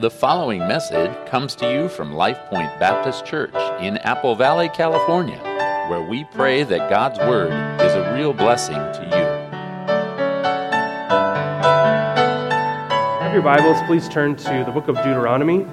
The 0.00 0.10
following 0.10 0.60
message 0.60 1.10
comes 1.26 1.56
to 1.56 1.68
you 1.68 1.88
from 1.88 2.14
Life 2.14 2.38
Point 2.48 2.70
Baptist 2.78 3.26
Church 3.26 3.52
in 3.82 3.96
Apple 3.98 4.36
Valley, 4.36 4.68
California, 4.68 5.38
where 5.90 6.02
we 6.08 6.22
pray 6.22 6.62
that 6.62 6.88
God's 6.88 7.18
Word 7.18 7.50
is 7.80 7.92
a 7.94 8.14
real 8.14 8.32
blessing 8.32 8.76
to 8.76 9.02
you. 9.02 9.24
Have 13.18 13.32
your 13.32 13.42
Bibles, 13.42 13.82
please 13.88 14.08
turn 14.08 14.36
to 14.36 14.62
the 14.64 14.70
book 14.70 14.86
of 14.86 14.94
Deuteronomy, 14.98 15.66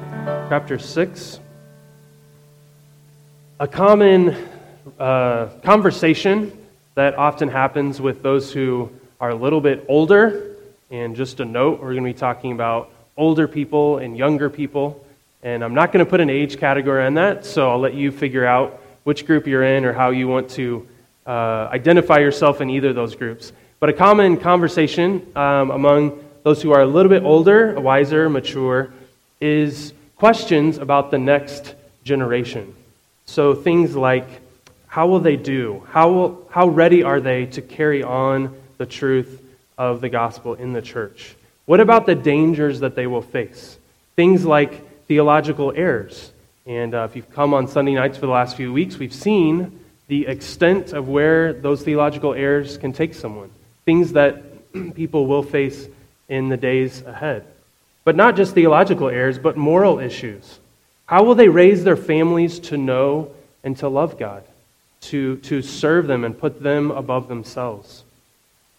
chapter 0.50 0.80
6. 0.80 1.40
A 3.60 3.68
common 3.68 4.36
uh, 4.98 5.50
conversation 5.62 6.52
that 6.96 7.14
often 7.14 7.48
happens 7.48 8.02
with 8.02 8.24
those 8.24 8.52
who 8.52 8.90
are 9.22 9.30
a 9.30 9.36
little 9.36 9.62
bit 9.62 9.86
older. 9.88 10.56
And 10.90 11.16
just 11.16 11.40
a 11.42 11.46
note, 11.46 11.80
we're 11.80 11.94
going 11.94 12.06
to 12.06 12.10
be 12.10 12.18
talking 12.18 12.54
about 12.54 12.90
older 13.18 13.48
people 13.48 13.98
and 13.98 14.18
younger 14.18 14.50
people. 14.50 15.06
And 15.44 15.64
I'm 15.64 15.74
not 15.74 15.92
going 15.92 16.04
to 16.04 16.10
put 16.10 16.22
an 16.22 16.30
age 16.30 16.58
category 16.58 17.06
on 17.06 17.16
that, 17.16 17.46
so 17.46 17.70
I'll 17.70 17.80
let 17.80 17.94
you 17.94 18.12
figure 18.12 18.46
out 18.46 18.82
which 19.04 19.26
group 19.26 19.46
you're 19.46 19.64
in 19.64 19.86
or 19.86 19.94
how 19.94 20.10
you 20.10 20.28
want 20.28 20.50
to 20.52 20.88
uh, 21.28 21.70
identify 21.72 22.18
yourself 22.18 22.62
in 22.62 22.70
either 22.70 22.90
of 22.90 22.96
those 22.96 23.16
groups. 23.16 23.52
But 23.80 23.90
a 23.90 23.94
common 23.94 24.38
conversation 24.38 25.26
um, 25.36 25.70
among 25.72 26.24
those 26.44 26.62
who 26.62 26.72
are 26.72 26.82
a 26.82 26.86
little 26.86 27.10
bit 27.10 27.24
older, 27.24 27.80
wiser, 27.80 28.30
mature, 28.30 28.92
is 29.40 29.94
questions 30.16 30.78
about 30.78 31.12
the 31.12 31.18
next 31.18 31.76
generation. 32.04 32.74
So 33.26 33.54
things 33.54 33.96
like 33.96 34.28
how 34.88 35.08
will 35.08 35.20
they 35.20 35.36
do? 35.36 35.84
How, 35.90 36.10
will, 36.10 36.48
how 36.50 36.70
ready 36.70 37.04
are 37.04 37.20
they 37.20 37.48
to 37.48 37.62
carry 37.62 38.02
on 38.02 38.56
the 38.78 38.86
truth 38.86 39.44
of 39.78 40.00
the 40.00 40.08
gospel 40.08 40.54
in 40.54 40.72
the 40.72 40.82
church? 40.82 41.36
What 41.66 41.80
about 41.80 42.06
the 42.06 42.16
dangers 42.16 42.82
that 42.82 42.96
they 42.96 43.08
will 43.08 43.22
face? 43.22 43.78
Things 44.16 44.46
like 44.46 45.06
theological 45.08 45.74
errors. 45.76 46.32
And 46.66 46.94
uh, 46.94 47.08
if 47.10 47.16
you've 47.16 47.32
come 47.32 47.54
on 47.54 47.68
Sunday 47.68 47.94
nights 47.94 48.18
for 48.18 48.28
the 48.28 48.32
last 48.32 48.56
few 48.56 48.72
weeks, 48.72 48.98
we've 48.98 49.14
seen 49.14 49.80
the 50.08 50.28
extent 50.28 50.94
of 50.94 51.08
where 51.08 51.54
those 51.54 51.84
theological 51.84 52.34
errors 52.34 52.78
can 52.78 52.94
take 52.94 53.14
someone. 53.14 53.50
Things 53.86 54.14
that 54.14 54.74
people 54.96 55.26
will 55.26 55.44
face 55.44 55.88
in 56.30 56.50
the 56.50 56.58
days 56.58 57.02
ahead. 57.02 57.46
But 58.04 58.16
not 58.16 58.36
just 58.36 58.54
theological 58.54 59.10
errors, 59.10 59.40
but 59.40 59.58
moral 59.58 60.00
issues. 60.00 60.60
How 61.08 61.24
will 61.24 61.36
they 61.36 61.50
raise 61.50 61.84
their 61.84 61.98
families 61.98 62.60
to 62.60 62.78
know 62.78 63.32
and 63.64 63.76
to 63.78 63.90
love 63.90 64.18
God, 64.20 64.44
to, 65.02 65.38
to 65.38 65.62
serve 65.62 66.06
them 66.08 66.24
and 66.24 66.38
put 66.38 66.62
them 66.62 66.92
above 66.92 67.28
themselves? 67.28 68.04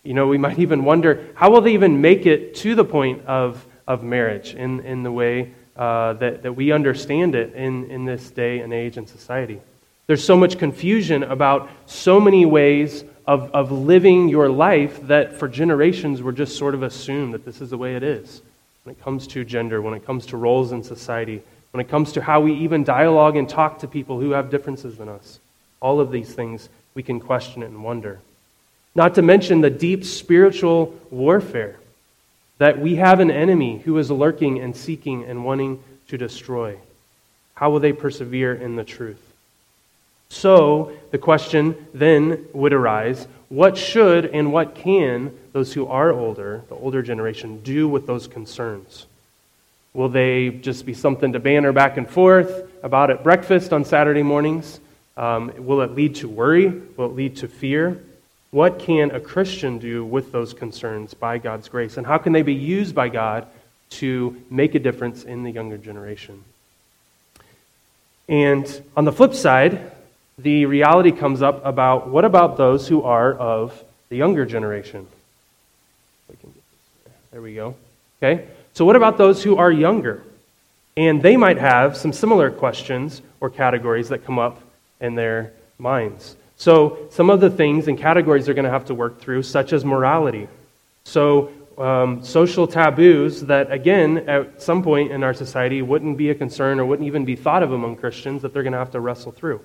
You 0.07 0.15
know, 0.15 0.29
we 0.29 0.39
might 0.39 0.59
even 0.59 0.85
wonder 0.85 1.27
how 1.35 1.51
will 1.51 1.61
they 1.61 1.75
even 1.75 2.01
make 2.01 2.27
it 2.27 2.55
to 2.57 2.75
the 2.75 2.85
point 2.85 3.25
of, 3.27 3.67
of 3.87 4.03
marriage 4.03 4.55
in, 4.55 4.81
in 4.81 5.03
the 5.03 5.13
way 5.13 5.53
uh, 5.77 6.15
that, 6.15 6.43
that 6.43 6.53
we 6.53 6.73
understand 6.73 7.35
it 7.35 7.55
in, 7.55 7.91
in 7.91 8.05
this 8.05 8.31
day 8.31 8.61
and 8.61 8.73
age 8.73 8.97
and 8.97 9.09
society? 9.09 9.61
There's 10.07 10.25
so 10.25 10.37
much 10.37 10.59
confusion 10.59 11.25
about 11.25 11.69
so 11.87 12.21
many 12.21 12.47
ways 12.47 13.05
of, 13.27 13.51
of 13.51 13.73
living 13.73 14.29
your 14.29 14.49
life 14.49 15.05
that 15.09 15.37
for 15.37 15.49
generations 15.49 16.23
we're 16.23 16.33
just 16.33 16.57
sort 16.57 16.75
of 16.75 16.85
assumed 16.85 17.35
that 17.35 17.45
this 17.45 17.61
is 17.61 17.71
the 17.71 17.79
way 17.79 17.97
it 17.97 18.05
is. 18.05 18.43
When 18.85 18.95
it 18.95 19.03
comes 19.03 19.27
to 19.29 19.45
gender, 19.45 19.83
when 19.83 19.95
it 19.95 20.07
comes 20.07 20.27
to 20.27 20.37
roles 20.37 20.71
in 20.71 20.85
society, 20.85 21.43
when 21.73 21.85
it 21.85 21.89
comes 21.91 22.13
to 22.13 22.23
how 22.23 22.41
we 22.41 22.55
even 22.55 22.85
dialogue 22.85 23.37
and 23.37 23.49
talk 23.49 23.81
to 23.81 23.89
people 23.89 24.21
who 24.21 24.31
have 24.31 24.49
differences 24.49 24.97
than 24.97 25.09
us. 25.09 25.41
All 25.81 25.99
of 25.99 26.13
these 26.13 26.33
things 26.33 26.69
we 26.95 27.03
can 27.03 27.19
question 27.19 27.65
it 27.65 27.67
and 27.67 27.83
wonder. 27.83 28.21
Not 28.97 29.17
to 29.17 29.23
mention 29.23 29.61
the 29.61 29.69
deep 29.69 30.07
spiritual 30.07 30.95
warfare 31.11 31.77
that 32.57 32.81
we 32.81 32.97
have 32.97 33.21
an 33.21 33.31
enemy 33.31 33.77
who 33.79 33.99
is 33.99 34.11
lurking 34.11 34.59
and 34.59 34.75
seeking 34.75 35.23
and 35.25 35.45
wanting 35.45 35.85
to 36.09 36.17
destroy. 36.17 36.79
How 37.55 37.69
will 37.69 37.81
they 37.81 37.93
persevere 37.93 38.55
in 38.55 38.75
the 38.75 38.85
truth? 38.85 39.21
So, 40.31 40.93
the 41.11 41.19
question 41.19 41.77
then 41.93 42.47
would 42.55 42.73
arise 42.73 43.29
what 43.51 43.77
should 43.77 44.25
and 44.25 44.51
what 44.51 44.75
can 44.75 45.31
those 45.53 45.75
who 45.75 45.87
are 45.87 46.11
older, 46.11 46.63
the 46.71 46.75
older 46.75 47.03
generation, 47.03 47.61
do 47.63 47.87
with 47.87 48.07
those 48.07 48.27
concerns? 48.27 49.05
Will 49.93 50.09
they 50.09 50.49
just 50.49 50.87
be 50.87 50.95
something 50.95 51.35
to 51.35 51.39
banter 51.39 51.73
back 51.73 51.99
and 51.99 52.09
forth 52.09 52.67
about 52.83 53.11
at 53.11 53.23
breakfast 53.23 53.75
on 53.75 53.85
Saturday 53.85 54.23
mornings? 54.23 54.81
Um, 55.19 55.53
will 55.59 55.83
it 55.83 55.93
lead 55.93 56.15
to 56.17 56.29
worry? 56.29 56.69
Will 56.69 57.07
it 57.07 57.15
lead 57.15 57.37
to 57.37 57.49
fear? 57.49 58.03
What 58.57 58.79
can 58.79 59.11
a 59.11 59.21
Christian 59.21 59.77
do 59.77 60.03
with 60.03 60.33
those 60.33 60.55
concerns 60.55 61.13
by 61.13 61.37
God's 61.37 61.69
grace? 61.69 61.99
And 61.99 62.07
how 62.07 62.17
can 62.17 62.33
they 62.33 62.41
be 62.41 62.55
used 62.55 62.95
by 62.95 63.11
God 63.11 63.47
to 64.01 64.35
make 64.49 64.75
a 64.75 64.79
difference 64.79 65.25
in 65.25 65.43
the 65.43 65.51
younger 65.51 65.77
generation? 65.77 66.43
And 68.31 68.67
on 68.97 69.05
the 69.05 69.13
flip 69.13 69.35
side, 69.35 69.93
the 70.39 70.65
reality 70.65 71.13
comes 71.13 71.43
up 71.43 71.67
about 71.67 72.09
what 72.09 72.25
about 72.25 72.57
those 72.57 72.89
who 72.89 73.03
are 73.03 73.35
of 73.35 73.85
the 74.09 74.17
younger 74.17 74.47
generation? 74.47 75.07
There 77.33 77.43
we 77.43 77.55
go. 77.55 77.77
Okay? 78.23 78.49
So, 78.73 78.87
what 78.87 78.97
about 78.97 79.19
those 79.19 79.43
who 79.43 79.59
are 79.59 79.71
younger? 79.71 80.23
And 80.97 81.21
they 81.21 81.37
might 81.37 81.59
have 81.59 81.95
some 81.95 82.15
similar 82.15 82.51
questions 82.51 83.21
or 83.39 83.51
categories 83.51 84.09
that 84.09 84.25
come 84.25 84.39
up 84.39 84.63
in 84.99 85.15
their 85.15 85.53
minds. 85.79 86.37
So, 86.57 87.09
some 87.11 87.29
of 87.29 87.41
the 87.41 87.51
things 87.51 87.87
and 87.87 87.99
categories 87.99 88.47
they're 88.47 88.55
going 88.55 88.65
to 88.65 88.71
have 88.71 88.87
to 88.87 88.95
work 88.95 89.21
through, 89.21 89.43
such 89.43 89.73
as 89.73 89.85
morality. 89.85 90.49
So, 91.05 91.53
um, 91.77 92.25
social 92.25 92.67
taboos 92.67 93.43
that, 93.43 93.71
again, 93.71 94.29
at 94.29 94.63
some 94.63 94.83
point 94.83 95.13
in 95.13 95.23
our 95.23 95.35
society 95.35 95.83
wouldn't 95.83 96.17
be 96.17 96.31
a 96.31 96.35
concern 96.35 96.81
or 96.81 96.87
wouldn't 96.87 97.07
even 97.07 97.27
be 97.27 97.37
thought 97.37 97.63
of 97.63 97.73
among 97.73 97.97
Christians 97.97 98.41
that 98.43 98.55
they're 98.55 98.63
going 98.63 98.73
to 98.73 98.79
have 98.79 98.93
to 98.93 99.01
wrestle 99.01 99.33
through. 99.33 99.61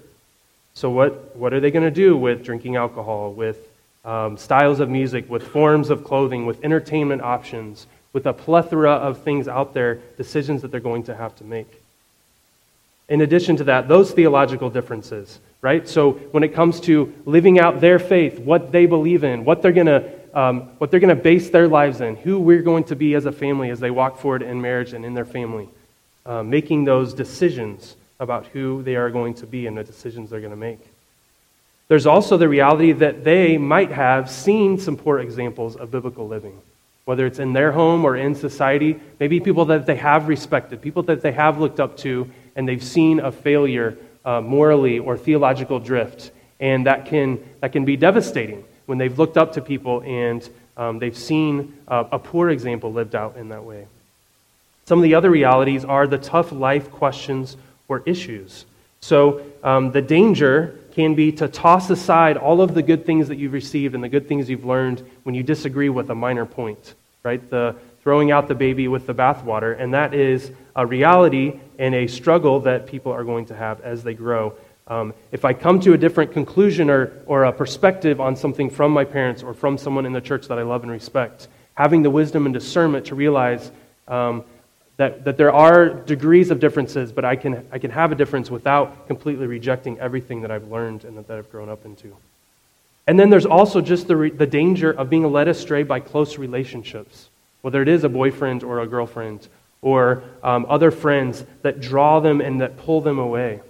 So, 0.74 0.90
what, 0.90 1.36
what 1.36 1.54
are 1.54 1.62
they 1.62 1.72
going 1.72 1.86
to 1.86 1.92
do 1.92 2.18
with 2.18 2.44
drinking 2.44 2.76
alcohol, 2.76 3.32
with 3.32 3.58
um, 4.04 4.38
styles 4.38 4.82
of 4.82 4.90
music, 4.90 5.30
with 5.30 5.48
forms 5.48 5.90
of 5.90 6.04
clothing, 6.04 6.46
with 6.46 6.64
entertainment 6.64 7.22
options, 7.22 7.88
with 8.12 8.26
a 8.26 8.34
plethora 8.34 8.92
of 8.92 9.24
things 9.24 9.48
out 9.48 9.74
there, 9.74 9.96
decisions 10.18 10.62
that 10.62 10.72
they're 10.72 10.82
going 10.82 11.04
to 11.04 11.16
have 11.16 11.36
to 11.38 11.46
make? 11.46 11.81
In 13.12 13.22
addition 13.22 13.56
to 13.58 13.64
that, 13.66 13.88
those 13.88 14.12
theological 14.12 14.72
differences 14.72 15.40
right? 15.62 15.88
So 15.88 16.14
when 16.32 16.44
it 16.44 16.54
comes 16.54 16.80
to 16.82 17.14
living 17.26 17.60
out 17.60 17.82
their 17.82 18.00
faith, 18.00 18.40
what 18.40 18.72
they 18.72 18.88
believe 18.88 19.24
in, 19.24 19.46
what 19.46 19.62
they're 19.62 19.72
going 19.72 19.88
to 19.88 20.12
um, 20.34 20.70
what 20.78 20.92
they're 20.92 21.02
going 21.02 21.16
to 21.16 21.22
base 21.22 21.50
their 21.50 21.68
lives 21.68 22.00
in, 22.00 22.16
who 22.16 22.40
we're 22.40 22.62
going 22.62 22.86
to 22.86 22.96
be 22.96 23.16
as 23.16 23.26
a 23.26 23.34
family 23.34 23.70
as 23.70 23.82
they 23.82 23.92
walk 23.92 24.18
forward 24.18 24.42
in 24.42 24.62
marriage 24.62 24.94
and 24.94 25.04
in 25.04 25.14
their 25.14 25.26
family, 25.26 25.68
uh, 26.26 26.42
making 26.42 26.86
those 26.86 27.14
decisions 27.14 27.98
about 28.18 28.46
who 28.48 28.82
they 28.84 28.96
are 28.96 29.10
going 29.10 29.34
to 29.34 29.46
be 29.46 29.68
and 29.68 29.78
the 29.78 29.84
decisions 29.84 30.30
they're 30.30 30.40
going 30.40 30.52
to 30.52 30.56
make. 30.56 30.80
There's 31.90 32.06
also 32.06 32.38
the 32.38 32.48
reality 32.48 32.94
that 32.94 33.26
they 33.26 33.58
might 33.58 33.92
have 33.92 34.32
seen 34.32 34.80
some 34.80 34.96
poor 34.96 35.20
examples 35.20 35.76
of 35.76 35.92
biblical 35.92 36.30
living, 36.30 36.58
whether 37.04 37.26
it's 37.26 37.40
in 37.40 37.52
their 37.52 37.74
home 37.74 38.06
or 38.06 38.16
in 38.16 38.34
society, 38.34 39.02
maybe 39.20 39.42
people 39.42 39.66
that 39.66 39.86
they 39.86 39.98
have 39.98 40.30
respected, 40.30 40.82
people 40.82 41.04
that 41.04 41.22
they 41.22 41.34
have 41.34 41.60
looked 41.60 41.82
up 41.82 41.98
to, 41.98 42.32
and 42.56 42.68
they've 42.68 42.84
seen 42.84 43.20
a 43.20 43.32
failure 43.32 43.98
uh, 44.26 44.42
morally 44.42 45.00
or 45.00 45.18
theological 45.18 45.80
drift. 45.80 46.32
And 46.60 46.86
that 46.86 47.08
can, 47.08 47.44
that 47.60 47.72
can 47.72 47.86
be 47.86 47.98
devastating 47.98 48.64
when 48.86 48.98
they've 48.98 49.18
looked 49.18 49.38
up 49.38 49.54
to 49.54 49.62
people 49.62 50.02
and 50.02 50.48
um, 50.78 51.00
they've 51.00 51.18
seen 51.18 51.78
uh, 51.88 52.06
a 52.12 52.20
poor 52.20 52.50
example 52.50 52.94
lived 52.94 53.16
out 53.16 53.38
in 53.38 53.50
that 53.50 53.64
way. 53.64 53.88
Some 54.86 55.00
of 55.00 55.04
the 55.04 55.16
other 55.16 55.30
realities 55.30 55.86
are 55.86 56.08
the 56.08 56.18
tough 56.18 56.52
life 56.52 56.92
questions 56.92 57.58
or 57.88 58.04
issues. 58.06 58.66
So 59.02 59.42
um, 59.64 59.92
the 59.92 60.02
danger 60.02 60.78
can 60.94 61.16
be 61.16 61.32
to 61.34 61.48
toss 61.48 61.90
aside 61.90 62.38
all 62.38 62.62
of 62.62 62.74
the 62.74 62.82
good 62.82 63.06
things 63.06 63.28
that 63.30 63.38
you've 63.38 63.54
received 63.54 63.96
and 63.96 64.04
the 64.04 64.10
good 64.10 64.28
things 64.28 64.50
you've 64.50 64.66
learned 64.66 65.04
when 65.24 65.36
you 65.36 65.44
disagree 65.44 65.90
with 65.90 66.10
a 66.10 66.16
minor 66.16 66.46
point, 66.46 66.94
right? 67.24 67.50
The 67.50 67.76
throwing 68.04 68.32
out 68.32 68.48
the 68.48 68.56
baby 68.56 68.88
with 68.88 69.06
the 69.06 69.14
bathwater, 69.14 69.80
and 69.80 69.94
that 69.94 70.14
is 70.14 70.52
a 70.76 70.86
reality 70.86 71.60
and 71.78 71.94
a 71.94 72.08
struggle 72.08 72.60
that 72.62 72.88
people 72.88 73.12
are 73.12 73.24
going 73.24 73.46
to 73.46 73.56
have 73.56 73.82
as 73.82 74.04
they 74.04 74.14
grow. 74.14 74.54
Um, 74.88 75.14
if 75.32 75.46
I 75.46 75.54
come 75.54 75.80
to 75.82 75.94
a 75.94 75.98
different 75.98 76.34
conclusion 76.34 76.90
or, 76.90 77.14
or 77.26 77.46
a 77.46 77.52
perspective 77.52 78.20
on 78.20 78.36
something 78.36 78.70
from 78.70 78.92
my 78.92 79.06
parents 79.06 79.44
or 79.44 79.54
from 79.54 79.78
someone 79.78 80.06
in 80.06 80.14
the 80.14 80.22
church 80.22 80.48
that 80.48 80.60
I 80.60 80.64
love 80.64 80.84
and 80.84 80.92
respect, 80.92 81.48
having 81.76 82.02
the 82.02 82.10
wisdom 82.10 82.46
and 82.46 82.54
discernment 82.54 83.06
to 83.06 83.16
realize 83.16 83.72
um, 84.08 84.44
that, 84.98 85.24
that 85.24 85.38
there 85.38 85.52
are 85.52 85.90
degrees 85.90 86.52
of 86.52 86.60
differences, 86.60 87.12
but 87.12 87.26
I 87.26 87.36
can, 87.36 87.66
I 87.72 87.80
can 87.80 87.90
have 87.90 88.12
a 88.12 88.16
difference 88.16 88.52
without 88.52 89.08
completely 89.08 89.48
rejecting 89.48 90.00
everything 90.00 90.42
that 90.42 90.52
I've 90.52 90.68
learned 90.68 91.06
and 91.06 91.18
that, 91.18 91.28
that 91.28 91.38
I've 91.38 91.52
grown 91.52 91.70
up 91.70 91.86
into. 91.86 92.16
And 93.08 93.20
then 93.20 93.32
there's 93.32 93.48
also 93.48 93.82
just 93.82 94.08
the, 94.08 94.16
re, 94.16 94.30
the 94.30 94.46
danger 94.46 94.92
of 94.92 95.10
being 95.10 95.32
led 95.32 95.48
astray 95.48 95.82
by 95.82 96.02
close 96.02 96.38
relationships, 96.38 97.30
whether 97.62 97.82
it 97.82 97.88
is 97.88 98.04
a 98.04 98.10
boyfriend 98.10 98.64
or 98.64 98.80
a 98.80 98.88
girlfriend 98.88 99.48
or 99.82 100.24
um, 100.44 100.66
other 100.70 100.92
friends 100.92 101.44
that 101.62 101.80
draw 101.80 102.20
them 102.20 102.42
and 102.42 102.62
that 102.62 102.78
pull 102.78 103.02
them 103.02 103.20
away. 103.20 103.62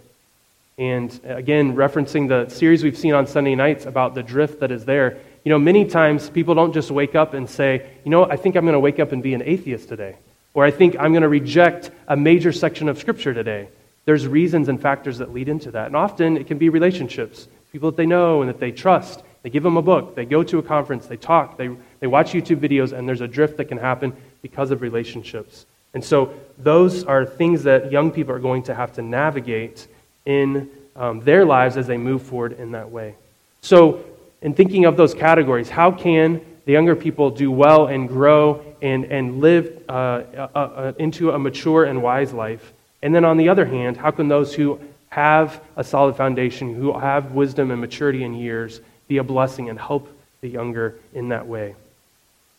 And 0.77 1.17
again, 1.23 1.75
referencing 1.75 2.27
the 2.27 2.49
series 2.49 2.83
we've 2.83 2.97
seen 2.97 3.13
on 3.13 3.27
Sunday 3.27 3.55
nights 3.55 3.85
about 3.85 4.15
the 4.15 4.23
drift 4.23 4.61
that 4.61 4.71
is 4.71 4.85
there, 4.85 5.19
you 5.43 5.49
know, 5.49 5.59
many 5.59 5.85
times 5.85 6.29
people 6.29 6.55
don't 6.55 6.73
just 6.73 6.91
wake 6.91 7.15
up 7.15 7.33
and 7.33 7.49
say, 7.49 7.89
you 8.03 8.11
know, 8.11 8.25
I 8.25 8.35
think 8.35 8.55
I'm 8.55 8.63
going 8.63 8.73
to 8.73 8.79
wake 8.79 8.99
up 8.99 9.11
and 9.11 9.21
be 9.21 9.33
an 9.33 9.41
atheist 9.43 9.89
today. 9.89 10.17
Or 10.53 10.65
I 10.65 10.71
think 10.71 10.95
I'm 10.99 11.11
going 11.11 11.21
to 11.21 11.29
reject 11.29 11.91
a 12.07 12.17
major 12.17 12.51
section 12.51 12.89
of 12.89 12.97
Scripture 12.97 13.33
today. 13.33 13.69
There's 14.05 14.27
reasons 14.27 14.69
and 14.69 14.81
factors 14.81 15.19
that 15.19 15.33
lead 15.33 15.49
into 15.49 15.71
that. 15.71 15.87
And 15.87 15.95
often 15.95 16.37
it 16.37 16.47
can 16.47 16.57
be 16.57 16.69
relationships, 16.69 17.47
people 17.71 17.91
that 17.91 17.97
they 17.97 18.05
know 18.05 18.41
and 18.41 18.49
that 18.49 18.59
they 18.59 18.71
trust. 18.71 19.23
They 19.43 19.49
give 19.49 19.63
them 19.63 19.77
a 19.77 19.81
book, 19.81 20.15
they 20.15 20.25
go 20.25 20.43
to 20.43 20.59
a 20.59 20.63
conference, 20.63 21.07
they 21.07 21.17
talk, 21.17 21.57
they, 21.57 21.69
they 22.01 22.07
watch 22.07 22.33
YouTube 22.33 22.57
videos, 22.57 22.91
and 22.91 23.07
there's 23.07 23.21
a 23.21 23.27
drift 23.27 23.55
that 23.57 23.65
can 23.65 23.77
happen 23.77 24.13
because 24.41 24.71
of 24.71 24.81
relationships. 24.81 25.65
And 25.93 26.03
so 26.03 26.33
those 26.57 27.03
are 27.03 27.25
things 27.25 27.63
that 27.63 27.91
young 27.91 28.11
people 28.11 28.33
are 28.33 28.39
going 28.39 28.63
to 28.63 28.75
have 28.75 28.91
to 28.93 29.01
navigate 29.01 29.87
in 30.25 30.69
um, 30.95 31.21
their 31.21 31.45
lives 31.45 31.77
as 31.77 31.87
they 31.87 31.97
move 31.97 32.23
forward 32.23 32.53
in 32.59 32.71
that 32.71 32.89
way. 32.89 33.15
So, 33.61 34.03
in 34.41 34.55
thinking 34.55 34.85
of 34.85 34.97
those 34.97 35.13
categories, 35.13 35.69
how 35.69 35.91
can 35.91 36.41
the 36.65 36.71
younger 36.71 36.95
people 36.95 37.29
do 37.29 37.51
well 37.51 37.87
and 37.87 38.07
grow 38.07 38.65
and, 38.81 39.05
and 39.05 39.39
live 39.39 39.83
uh, 39.87 39.91
uh, 39.91 40.47
uh, 40.55 40.93
into 40.97 41.31
a 41.31 41.37
mature 41.37 41.85
and 41.85 42.01
wise 42.01 42.33
life? 42.33 42.73
And 43.03 43.13
then 43.13 43.23
on 43.23 43.37
the 43.37 43.49
other 43.49 43.65
hand, 43.65 43.97
how 43.97 44.09
can 44.09 44.27
those 44.27 44.55
who 44.55 44.79
have 45.09 45.61
a 45.75 45.83
solid 45.83 46.15
foundation, 46.15 46.73
who 46.73 46.97
have 46.97 47.33
wisdom 47.33 47.69
and 47.69 47.79
maturity 47.79 48.23
in 48.23 48.33
years, 48.33 48.81
be 49.07 49.17
a 49.17 49.23
blessing 49.23 49.69
and 49.69 49.79
help 49.79 50.09
the 50.41 50.47
younger 50.47 50.95
in 51.13 51.29
that 51.29 51.45
way? 51.45 51.75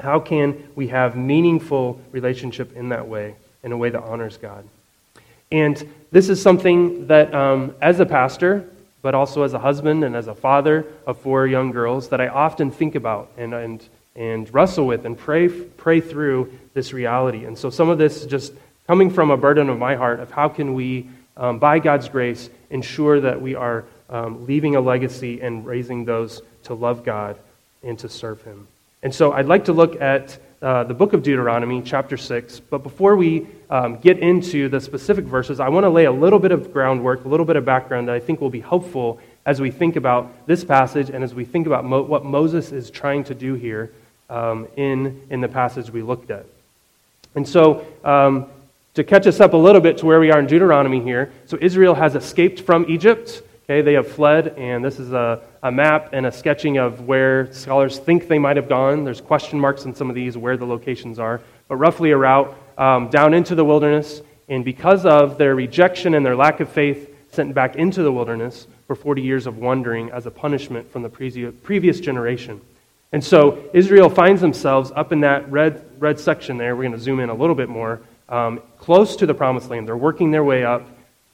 How 0.03 0.19
can 0.19 0.69
we 0.75 0.89
have 0.89 1.17
meaningful 1.17 2.01
relationship 2.11 2.77
in 2.77 2.89
that 2.89 3.07
way, 3.07 3.37
in 3.63 3.71
a 3.71 3.77
way 3.77 3.89
that 3.91 4.03
honors 4.03 4.37
God? 4.37 4.65
And 5.53 5.89
this 6.11 6.29
is 6.29 6.43
something 6.43 7.07
that, 7.07 7.33
um, 7.33 7.77
as 7.81 8.01
a 8.01 8.07
pastor, 8.07 8.69
but 9.01 9.15
also 9.15 9.45
as 9.45 9.55
a 9.55 9.61
husband 9.61 10.03
and 10.03 10.17
as 10.17 10.27
a 10.27 10.35
father 10.35 10.87
of 11.07 11.19
four 11.19 11.47
young 11.47 11.71
girls, 11.71 12.09
that 12.09 12.21
I 12.21 12.27
often 12.27 12.73
think 12.73 12.97
about 12.97 13.31
and, 13.37 13.55
and, 13.55 13.89
and 14.17 14.53
wrestle 14.53 14.89
with 14.89 15.07
and 15.07 15.17
pray, 15.17 15.49
pray 15.49 16.01
through 16.01 16.53
this 16.75 16.93
reality. 16.93 17.45
And 17.45 17.57
so 17.57 17.71
some 17.71 17.89
of 17.89 17.99
this 17.99 18.23
is 18.23 18.27
just 18.27 18.53
coming 18.89 19.09
from 19.09 19.31
a 19.31 19.37
burden 19.37 19.69
of 19.69 19.79
my 19.79 19.95
heart 19.95 20.19
of 20.19 20.33
how 20.33 20.49
can 20.49 20.75
we, 20.75 21.09
um, 21.37 21.61
by 21.61 21.79
God's 21.79 22.09
grace, 22.09 22.51
ensure 22.71 23.21
that 23.21 23.41
we 23.41 23.55
are 23.55 23.85
um, 24.11 24.47
leaving 24.47 24.75
a 24.75 24.81
legacy 24.81 25.41
and 25.41 25.65
raising 25.65 26.05
those 26.05 26.43
to 26.65 26.75
love 26.75 27.05
God 27.05 27.39
and 27.85 27.97
to 28.01 28.09
serve 28.09 28.43
Him. 28.43 28.67
And 29.03 29.15
so 29.15 29.33
I'd 29.33 29.47
like 29.47 29.65
to 29.65 29.73
look 29.73 30.01
at 30.01 30.39
uh, 30.63 30.85
the 30.85 30.95
book 30.95 31.13
of 31.13 31.25
Deuteronomy, 31.25 31.83
chapter 31.83 32.17
6. 32.17 32.61
But 32.61 32.85
before 32.85 33.17
we 33.17 33.49
um, 33.69 33.99
get 33.99 34.21
into 34.21 34.69
the 34.69 34.81
specific 34.81 35.25
verses, 35.25 35.59
I 35.59 35.69
want 35.69 35.85
to 35.85 35.91
lay 35.91 36.05
a 36.05 36.13
little 36.13 36.39
bit 36.39 36.53
of 36.53 36.73
groundwork, 36.73 37.25
a 37.25 37.29
little 37.29 37.45
bit 37.45 37.57
of 37.57 37.65
background 37.65 38.07
that 38.07 38.15
I 38.15 38.21
think 38.21 38.41
will 38.41 38.51
be 38.51 38.61
helpful 38.61 39.19
as 39.45 39.61
we 39.61 39.73
think 39.73 39.97
about 39.97 40.47
this 40.47 40.65
passage 40.65 41.11
and 41.11 41.25
as 41.25 41.35
we 41.35 41.45
think 41.45 41.67
about 41.67 41.85
Mo- 41.85 42.03
what 42.03 42.25
Moses 42.25 42.71
is 42.71 42.91
trying 42.91 43.25
to 43.25 43.35
do 43.35 43.55
here 43.55 43.91
um, 44.31 44.69
in, 44.77 45.21
in 45.31 45.41
the 45.41 45.49
passage 45.49 45.91
we 45.91 46.03
looked 46.03 46.31
at. 46.31 46.47
And 47.35 47.49
so, 47.49 47.85
um, 48.05 48.47
to 48.95 49.03
catch 49.03 49.27
us 49.27 49.41
up 49.41 49.55
a 49.55 49.57
little 49.57 49.81
bit 49.81 49.99
to 49.99 50.07
where 50.07 50.21
we 50.21 50.31
are 50.31 50.39
in 50.39 50.47
Deuteronomy 50.47 51.01
here, 51.01 51.33
so 51.47 51.57
Israel 51.61 51.95
has 51.95 52.15
escaped 52.15 52.61
from 52.61 52.85
Egypt. 52.89 53.43
Okay, 53.73 53.81
they 53.81 53.95
have 53.95 54.07
fled, 54.07 54.49
and 54.59 54.85
this 54.85 54.99
is 54.99 55.15
a, 55.15 55.41
a 55.63 55.73
map 55.73 56.11
and 56.13 56.27
a 56.27 56.31
sketching 56.31 56.77
of 56.77 57.07
where 57.07 57.51
scholars 57.55 57.99
think 57.99 58.29
they 58.29 58.39
might 58.39 58.57
have 58.57 58.69
gone. 58.69 59.05
There's 59.05 59.23
question 59.23 59.59
marks 59.59 59.87
in 59.87 59.95
some 59.95 60.11
of 60.11 60.15
these 60.15 60.37
where 60.37 60.59
the 60.59 60.67
locations 60.67 61.19
are, 61.19 61.41
but 61.69 61.77
roughly 61.77 62.11
a 62.11 62.17
route 62.19 62.55
um, 62.77 63.09
down 63.09 63.33
into 63.33 63.55
the 63.55 63.65
wilderness. 63.65 64.21
And 64.51 64.63
because 64.63 65.07
of 65.07 65.39
their 65.39 65.55
rejection 65.55 66.15
and 66.15 66.27
their 66.27 66.37
lack 66.37 66.61
of 66.61 66.69
faith, 66.69 67.17
sent 67.31 67.55
back 67.55 67.77
into 67.77 68.03
the 68.03 68.13
wilderness 68.13 68.67
for 68.87 68.95
40 68.95 69.23
years 69.23 69.47
of 69.47 69.57
wandering 69.57 70.11
as 70.11 70.27
a 70.27 70.31
punishment 70.31 70.93
from 70.93 71.01
the 71.01 71.09
previous 71.09 71.99
generation. 71.99 72.61
And 73.11 73.25
so 73.25 73.71
Israel 73.73 74.11
finds 74.11 74.43
themselves 74.43 74.93
up 74.95 75.13
in 75.13 75.21
that 75.23 75.51
red, 75.51 75.83
red 75.99 76.21
section 76.21 76.59
there. 76.59 76.77
We're 76.77 76.83
going 76.83 76.93
to 76.93 77.01
zoom 77.01 77.21
in 77.21 77.31
a 77.31 77.35
little 77.35 77.57
bit 77.57 77.71
more, 77.71 78.03
um, 78.29 78.61
close 78.77 79.17
to 79.17 79.25
the 79.25 79.33
promised 79.33 79.71
land. 79.71 79.89
They're 79.89 79.97
working 79.97 80.31
their 80.31 80.45
way 80.45 80.63
up 80.63 80.87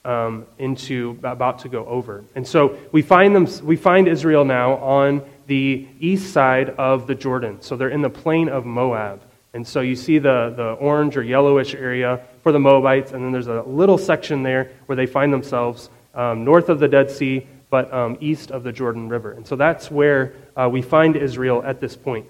um, 0.08 0.46
into 0.58 1.19
about 1.22 1.58
to 1.60 1.69
go 1.69 1.84
over. 1.84 2.25
And 2.34 2.46
so 2.46 2.78
we 2.93 3.02
find 3.02 3.37
them 3.37 3.46
we 3.62 3.76
find 3.76 4.08
Israel 4.08 4.44
now 4.44 4.76
on 4.76 5.22
the 5.46 5.87
east 6.00 6.32
side 6.32 6.70
of 6.70 7.06
the 7.06 7.14
Jordan. 7.14 7.60
So 7.60 7.76
they're 7.76 7.90
in 7.90 8.00
the 8.02 8.10
plain 8.10 8.49
of 8.49 8.64
Moab. 8.64 9.20
And 9.52 9.66
so 9.66 9.81
you 9.81 9.96
see 9.96 10.19
the, 10.19 10.52
the 10.56 10.72
orange 10.72 11.16
or 11.16 11.22
yellowish 11.22 11.75
area 11.75 12.20
for 12.43 12.52
the 12.52 12.58
Moabites, 12.58 13.12
and 13.12 13.25
then 13.25 13.32
there's 13.32 13.49
a 13.49 13.62
little 13.62 13.99
section 13.99 14.43
there 14.43 14.70
where 14.87 14.96
they 14.96 15.06
find 15.06 15.32
themselves 15.32 15.90
um, 16.14 16.44
north 16.44 16.69
of 16.69 16.78
the 16.78 16.88
Dead 16.88 17.10
Sea, 17.10 17.46
but 17.70 17.93
um, 17.93 18.16
east 18.20 18.50
of 18.50 18.62
the 18.62 18.72
Jordan 18.72 19.08
River. 19.08 19.32
And 19.32 19.46
so 19.46 19.56
that's 19.56 19.90
where 19.90 20.34
uh, 20.56 20.69
we 20.70 20.82
find 20.82 21.16
Israel 21.16 21.62
at 21.64 21.81
this 21.81 21.96
point. 21.96 22.26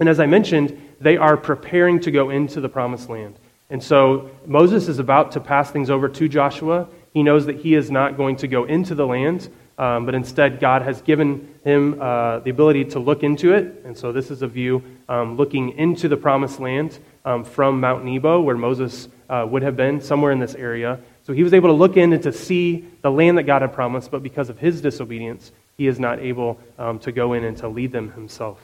And 0.00 0.08
as 0.08 0.20
I 0.20 0.26
mentioned, 0.26 0.80
they 1.00 1.16
are 1.16 1.36
preparing 1.36 2.00
to 2.00 2.10
go 2.10 2.30
into 2.30 2.60
the 2.60 2.68
promised 2.68 3.08
land. 3.08 3.34
And 3.70 3.82
so 3.82 4.30
Moses 4.46 4.88
is 4.88 4.98
about 4.98 5.32
to 5.32 5.40
pass 5.40 5.70
things 5.70 5.90
over 5.90 6.08
to 6.08 6.28
Joshua. 6.28 6.88
He 7.12 7.22
knows 7.22 7.46
that 7.46 7.56
he 7.56 7.74
is 7.74 7.90
not 7.90 8.16
going 8.16 8.36
to 8.36 8.48
go 8.48 8.64
into 8.64 8.94
the 8.94 9.06
land, 9.06 9.50
um, 9.76 10.06
but 10.06 10.14
instead 10.14 10.58
God 10.58 10.82
has 10.82 11.02
given 11.02 11.54
him 11.64 12.00
uh, 12.00 12.38
the 12.40 12.50
ability 12.50 12.86
to 12.86 12.98
look 12.98 13.22
into 13.22 13.52
it. 13.52 13.82
And 13.84 13.96
so 13.96 14.10
this 14.10 14.30
is 14.30 14.42
a 14.42 14.46
view 14.46 14.82
um, 15.08 15.36
looking 15.36 15.76
into 15.78 16.08
the 16.08 16.16
promised 16.16 16.60
land 16.60 16.98
um, 17.24 17.44
from 17.44 17.80
Mount 17.80 18.04
Nebo, 18.04 18.40
where 18.40 18.56
Moses 18.56 19.08
uh, 19.28 19.46
would 19.48 19.62
have 19.62 19.76
been, 19.76 20.00
somewhere 20.00 20.32
in 20.32 20.38
this 20.38 20.54
area. 20.54 20.98
So 21.24 21.34
he 21.34 21.42
was 21.42 21.52
able 21.52 21.68
to 21.68 21.74
look 21.74 21.98
in 21.98 22.14
and 22.14 22.22
to 22.22 22.32
see 22.32 22.88
the 23.02 23.10
land 23.10 23.36
that 23.36 23.42
God 23.42 23.60
had 23.60 23.74
promised, 23.74 24.10
but 24.10 24.22
because 24.22 24.48
of 24.48 24.58
his 24.58 24.80
disobedience, 24.80 25.52
he 25.76 25.86
is 25.86 26.00
not 26.00 26.20
able 26.20 26.58
um, 26.78 26.98
to 27.00 27.12
go 27.12 27.34
in 27.34 27.44
and 27.44 27.56
to 27.58 27.68
lead 27.68 27.92
them 27.92 28.12
himself. 28.12 28.58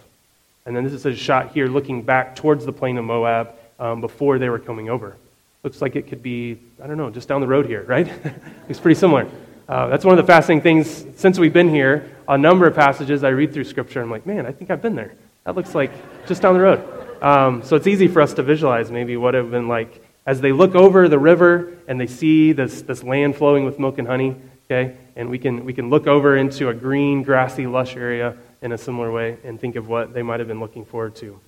And 0.64 0.74
then 0.74 0.82
this 0.82 0.94
is 0.94 1.04
a 1.04 1.14
shot 1.14 1.52
here 1.52 1.66
looking 1.66 2.02
back 2.02 2.34
towards 2.36 2.64
the 2.64 2.72
plain 2.72 2.96
of 2.96 3.04
Moab 3.04 3.54
um, 3.84 4.00
before 4.00 4.38
they 4.38 4.48
were 4.48 4.58
coming 4.58 4.88
over. 4.88 5.14
Looks 5.62 5.82
like 5.82 5.94
it 5.94 6.08
could 6.08 6.22
be, 6.22 6.58
I 6.82 6.86
don't 6.86 6.96
know, 6.96 7.10
just 7.10 7.28
down 7.28 7.42
the 7.42 7.46
road 7.46 7.66
here, 7.66 7.82
right? 7.82 8.10
it's 8.68 8.80
pretty 8.80 8.98
similar. 8.98 9.28
Uh, 9.68 9.88
that's 9.88 10.04
one 10.04 10.18
of 10.18 10.26
the 10.26 10.32
fascinating 10.32 10.62
things 10.62 11.06
since 11.16 11.38
we've 11.38 11.52
been 11.52 11.68
here. 11.68 12.10
A 12.26 12.38
number 12.38 12.66
of 12.66 12.74
passages 12.74 13.24
I 13.24 13.28
read 13.28 13.52
through 13.52 13.64
Scripture, 13.64 14.00
I'm 14.00 14.10
like, 14.10 14.24
man, 14.24 14.46
I 14.46 14.52
think 14.52 14.70
I've 14.70 14.80
been 14.80 14.94
there. 14.94 15.14
That 15.44 15.54
looks 15.54 15.74
like 15.74 15.90
just 16.26 16.40
down 16.40 16.54
the 16.54 16.60
road. 16.60 17.22
Um, 17.22 17.62
so 17.62 17.76
it's 17.76 17.86
easy 17.86 18.08
for 18.08 18.22
us 18.22 18.32
to 18.34 18.42
visualize 18.42 18.90
maybe 18.90 19.18
what 19.18 19.34
it 19.34 19.38
would 19.42 19.44
have 19.44 19.52
been 19.52 19.68
like 19.68 20.02
as 20.26 20.40
they 20.40 20.52
look 20.52 20.74
over 20.74 21.06
the 21.06 21.18
river 21.18 21.74
and 21.86 22.00
they 22.00 22.06
see 22.06 22.52
this, 22.52 22.80
this 22.82 23.02
land 23.02 23.36
flowing 23.36 23.66
with 23.66 23.78
milk 23.78 23.98
and 23.98 24.08
honey, 24.08 24.34
okay? 24.66 24.96
And 25.16 25.28
we 25.28 25.38
can, 25.38 25.64
we 25.66 25.74
can 25.74 25.90
look 25.90 26.06
over 26.06 26.36
into 26.38 26.70
a 26.70 26.74
green, 26.74 27.22
grassy, 27.22 27.66
lush 27.66 27.96
area 27.96 28.34
in 28.62 28.72
a 28.72 28.78
similar 28.78 29.12
way 29.12 29.36
and 29.44 29.60
think 29.60 29.76
of 29.76 29.88
what 29.88 30.14
they 30.14 30.22
might 30.22 30.40
have 30.40 30.48
been 30.48 30.60
looking 30.60 30.86
forward 30.86 31.14
to. 31.16 31.38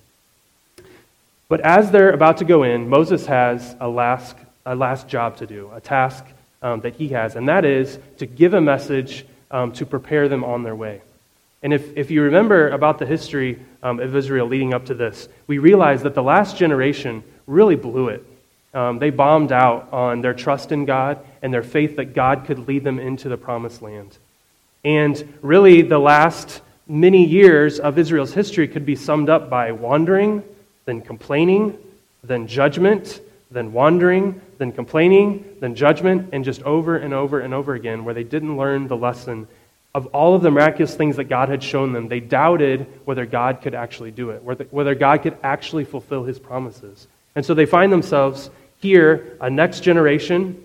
But 1.49 1.61
as 1.61 1.91
they're 1.91 2.11
about 2.11 2.37
to 2.37 2.45
go 2.45 2.63
in, 2.63 2.89
Moses 2.89 3.25
has 3.25 3.75
a 3.79 3.87
last, 3.87 4.35
a 4.65 4.75
last 4.75 5.07
job 5.07 5.37
to 5.37 5.47
do, 5.47 5.71
a 5.73 5.79
task 5.79 6.25
um, 6.61 6.81
that 6.81 6.95
he 6.95 7.09
has, 7.09 7.35
and 7.35 7.47
that 7.47 7.63
is 7.63 7.99
to 8.17 8.25
give 8.25 8.53
a 8.53 8.61
message 8.61 9.25
um, 9.49 9.71
to 9.73 9.85
prepare 9.85 10.27
them 10.27 10.43
on 10.43 10.63
their 10.63 10.75
way. 10.75 11.01
And 11.63 11.73
if, 11.73 11.95
if 11.95 12.11
you 12.11 12.21
remember 12.23 12.69
about 12.69 12.99
the 12.99 13.05
history 13.05 13.59
um, 13.81 13.99
of 13.99 14.15
Israel 14.15 14.47
leading 14.47 14.73
up 14.73 14.85
to 14.87 14.93
this, 14.93 15.29
we 15.47 15.57
realize 15.57 16.03
that 16.03 16.15
the 16.15 16.23
last 16.23 16.57
generation 16.57 17.23
really 17.47 17.75
blew 17.75 18.09
it. 18.09 18.25
Um, 18.73 18.99
they 18.99 19.09
bombed 19.09 19.51
out 19.51 19.91
on 19.91 20.21
their 20.21 20.33
trust 20.33 20.71
in 20.71 20.85
God 20.85 21.25
and 21.41 21.53
their 21.53 21.63
faith 21.63 21.95
that 21.95 22.13
God 22.13 22.45
could 22.45 22.67
lead 22.67 22.83
them 22.83 22.99
into 22.99 23.29
the 23.29 23.37
promised 23.37 23.81
land. 23.81 24.17
And 24.83 25.37
really, 25.41 25.81
the 25.81 25.97
last 25.97 26.61
many 26.87 27.25
years 27.25 27.79
of 27.79 27.97
Israel's 27.97 28.33
history 28.33 28.67
could 28.67 28.85
be 28.85 28.95
summed 28.95 29.29
up 29.29 29.49
by 29.49 29.71
wandering 29.71 30.43
then 30.87 31.01
complaining, 31.01 31.77
then 32.23 32.47
judgment, 32.47 33.19
then 33.51 33.73
wandering, 33.73 34.41
then 34.57 34.71
complaining, 34.71 35.45
then 35.59 35.75
judgment, 35.75 36.29
and 36.31 36.45
just 36.45 36.63
over 36.63 36.97
and 36.97 37.13
over 37.13 37.41
and 37.41 37.53
over 37.53 37.75
again, 37.75 38.05
where 38.05 38.13
they 38.13 38.23
didn't 38.23 38.57
learn 38.57 38.87
the 38.87 38.95
lesson 38.95 39.47
of 39.93 40.07
all 40.07 40.33
of 40.33 40.41
the 40.41 40.49
miraculous 40.49 40.95
things 40.95 41.17
that 41.17 41.25
God 41.25 41.49
had 41.49 41.61
shown 41.61 41.91
them. 41.91 42.07
They 42.07 42.21
doubted 42.21 42.87
whether 43.03 43.25
God 43.25 43.61
could 43.61 43.75
actually 43.75 44.11
do 44.11 44.29
it, 44.29 44.41
whether 44.71 44.95
God 44.95 45.23
could 45.23 45.37
actually 45.43 45.83
fulfill 45.83 46.23
his 46.23 46.39
promises. 46.39 47.07
And 47.35 47.45
so 47.45 47.53
they 47.53 47.65
find 47.65 47.91
themselves 47.91 48.49
here, 48.79 49.37
a 49.41 49.49
next 49.49 49.81
generation. 49.81 50.63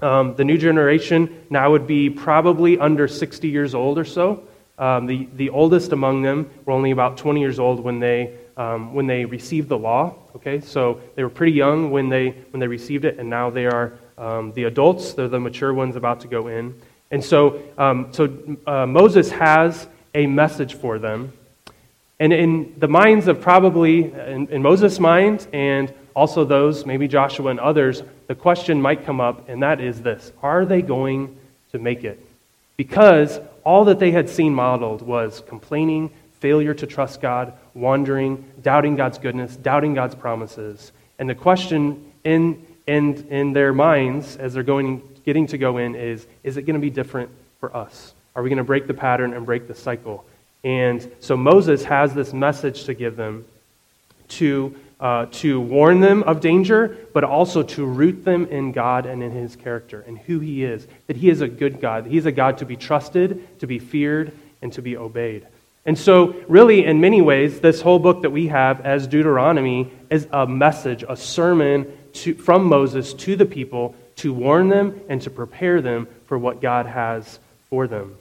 Um, 0.00 0.34
the 0.34 0.44
new 0.44 0.58
generation 0.58 1.44
now 1.50 1.70
would 1.70 1.86
be 1.86 2.10
probably 2.10 2.78
under 2.80 3.06
60 3.06 3.48
years 3.48 3.74
old 3.74 3.96
or 3.96 4.04
so. 4.04 4.42
Um, 4.76 5.06
the, 5.06 5.28
the 5.36 5.50
oldest 5.50 5.92
among 5.92 6.22
them 6.22 6.50
were 6.64 6.72
only 6.72 6.90
about 6.90 7.16
20 7.18 7.40
years 7.40 7.60
old 7.60 7.78
when 7.78 8.00
they 8.00 8.34
um, 8.56 8.94
when 8.94 9.06
they 9.06 9.24
received 9.24 9.68
the 9.68 9.78
law. 9.78 10.14
Okay, 10.36 10.60
so 10.60 11.00
they 11.14 11.22
were 11.22 11.30
pretty 11.30 11.52
young 11.52 11.90
when 11.90 12.08
they 12.08 12.30
when 12.50 12.60
they 12.60 12.68
received 12.68 13.04
it, 13.04 13.18
and 13.18 13.28
now 13.28 13.50
they 13.50 13.66
are 13.66 13.92
um, 14.18 14.52
the 14.52 14.64
adults. 14.64 15.14
They're 15.14 15.28
the 15.28 15.40
mature 15.40 15.72
ones 15.72 15.96
about 15.96 16.20
to 16.20 16.28
go 16.28 16.48
in. 16.48 16.74
And 17.10 17.22
so, 17.22 17.62
um, 17.76 18.08
so 18.12 18.56
uh, 18.66 18.86
Moses 18.86 19.30
has 19.32 19.86
a 20.14 20.26
message 20.26 20.74
for 20.74 20.98
them, 20.98 21.32
and 22.18 22.32
in 22.32 22.74
the 22.78 22.88
minds 22.88 23.28
of 23.28 23.40
probably 23.40 24.04
in, 24.12 24.48
in 24.48 24.62
Moses' 24.62 24.98
mind, 24.98 25.46
and 25.52 25.92
also 26.14 26.44
those 26.44 26.86
maybe 26.86 27.08
Joshua 27.08 27.50
and 27.50 27.60
others, 27.60 28.02
the 28.28 28.34
question 28.34 28.80
might 28.80 29.04
come 29.04 29.20
up, 29.20 29.48
and 29.48 29.62
that 29.62 29.80
is 29.80 30.00
this: 30.00 30.32
Are 30.42 30.64
they 30.64 30.82
going 30.82 31.36
to 31.72 31.78
make 31.78 32.04
it? 32.04 32.24
Because 32.76 33.38
all 33.64 33.84
that 33.84 33.98
they 33.98 34.10
had 34.10 34.28
seen 34.28 34.54
modeled 34.54 35.02
was 35.02 35.42
complaining 35.46 36.10
failure 36.40 36.74
to 36.74 36.86
trust 36.86 37.20
God, 37.20 37.52
wandering, 37.74 38.44
doubting 38.62 38.96
God's 38.96 39.18
goodness, 39.18 39.56
doubting 39.56 39.94
God's 39.94 40.14
promises. 40.14 40.92
And 41.18 41.28
the 41.28 41.34
question 41.34 42.12
in, 42.24 42.66
in, 42.86 43.26
in 43.28 43.52
their 43.52 43.72
minds 43.72 44.36
as 44.36 44.54
they're 44.54 44.62
going, 44.62 45.02
getting 45.24 45.46
to 45.48 45.58
go 45.58 45.78
in 45.78 45.94
is 45.94 46.26
is 46.42 46.56
it 46.56 46.62
going 46.62 46.74
to 46.74 46.80
be 46.80 46.90
different 46.90 47.30
for 47.60 47.74
us? 47.76 48.14
Are 48.34 48.42
we 48.42 48.48
going 48.48 48.58
to 48.58 48.64
break 48.64 48.86
the 48.86 48.94
pattern 48.94 49.34
and 49.34 49.44
break 49.44 49.68
the 49.68 49.74
cycle? 49.74 50.24
And 50.64 51.10
so 51.20 51.36
Moses 51.36 51.84
has 51.84 52.14
this 52.14 52.32
message 52.32 52.84
to 52.84 52.94
give 52.94 53.16
them 53.16 53.44
to, 54.28 54.74
uh, 55.00 55.26
to 55.32 55.60
warn 55.60 56.00
them 56.00 56.22
of 56.22 56.40
danger, 56.40 56.96
but 57.12 57.24
also 57.24 57.62
to 57.62 57.84
root 57.84 58.24
them 58.24 58.46
in 58.46 58.72
God 58.72 59.04
and 59.06 59.22
in 59.22 59.32
his 59.32 59.56
character 59.56 60.02
and 60.06 60.18
who 60.18 60.38
he 60.38 60.64
is. 60.64 60.86
That 61.08 61.16
he 61.16 61.28
is 61.28 61.40
a 61.40 61.48
good 61.48 61.80
God. 61.80 62.06
He's 62.06 62.26
a 62.26 62.32
God 62.32 62.58
to 62.58 62.64
be 62.64 62.76
trusted, 62.76 63.58
to 63.60 63.66
be 63.66 63.78
feared, 63.78 64.32
and 64.62 64.72
to 64.72 64.82
be 64.82 64.96
obeyed. 64.96 65.46
And 65.84 65.98
so, 65.98 66.36
really, 66.46 66.84
in 66.84 67.00
many 67.00 67.20
ways, 67.20 67.60
this 67.60 67.80
whole 67.80 67.98
book 67.98 68.22
that 68.22 68.30
we 68.30 68.46
have 68.48 68.80
as 68.82 69.06
Deuteronomy 69.06 69.90
is 70.10 70.28
a 70.32 70.46
message, 70.46 71.04
a 71.08 71.16
sermon 71.16 71.98
to, 72.14 72.34
from 72.34 72.66
Moses 72.66 73.12
to 73.14 73.34
the 73.34 73.46
people 73.46 73.94
to 74.16 74.32
warn 74.32 74.68
them 74.68 75.00
and 75.08 75.20
to 75.22 75.30
prepare 75.30 75.80
them 75.80 76.06
for 76.26 76.38
what 76.38 76.60
God 76.60 76.86
has 76.86 77.40
for 77.68 77.88
them. 77.88 78.16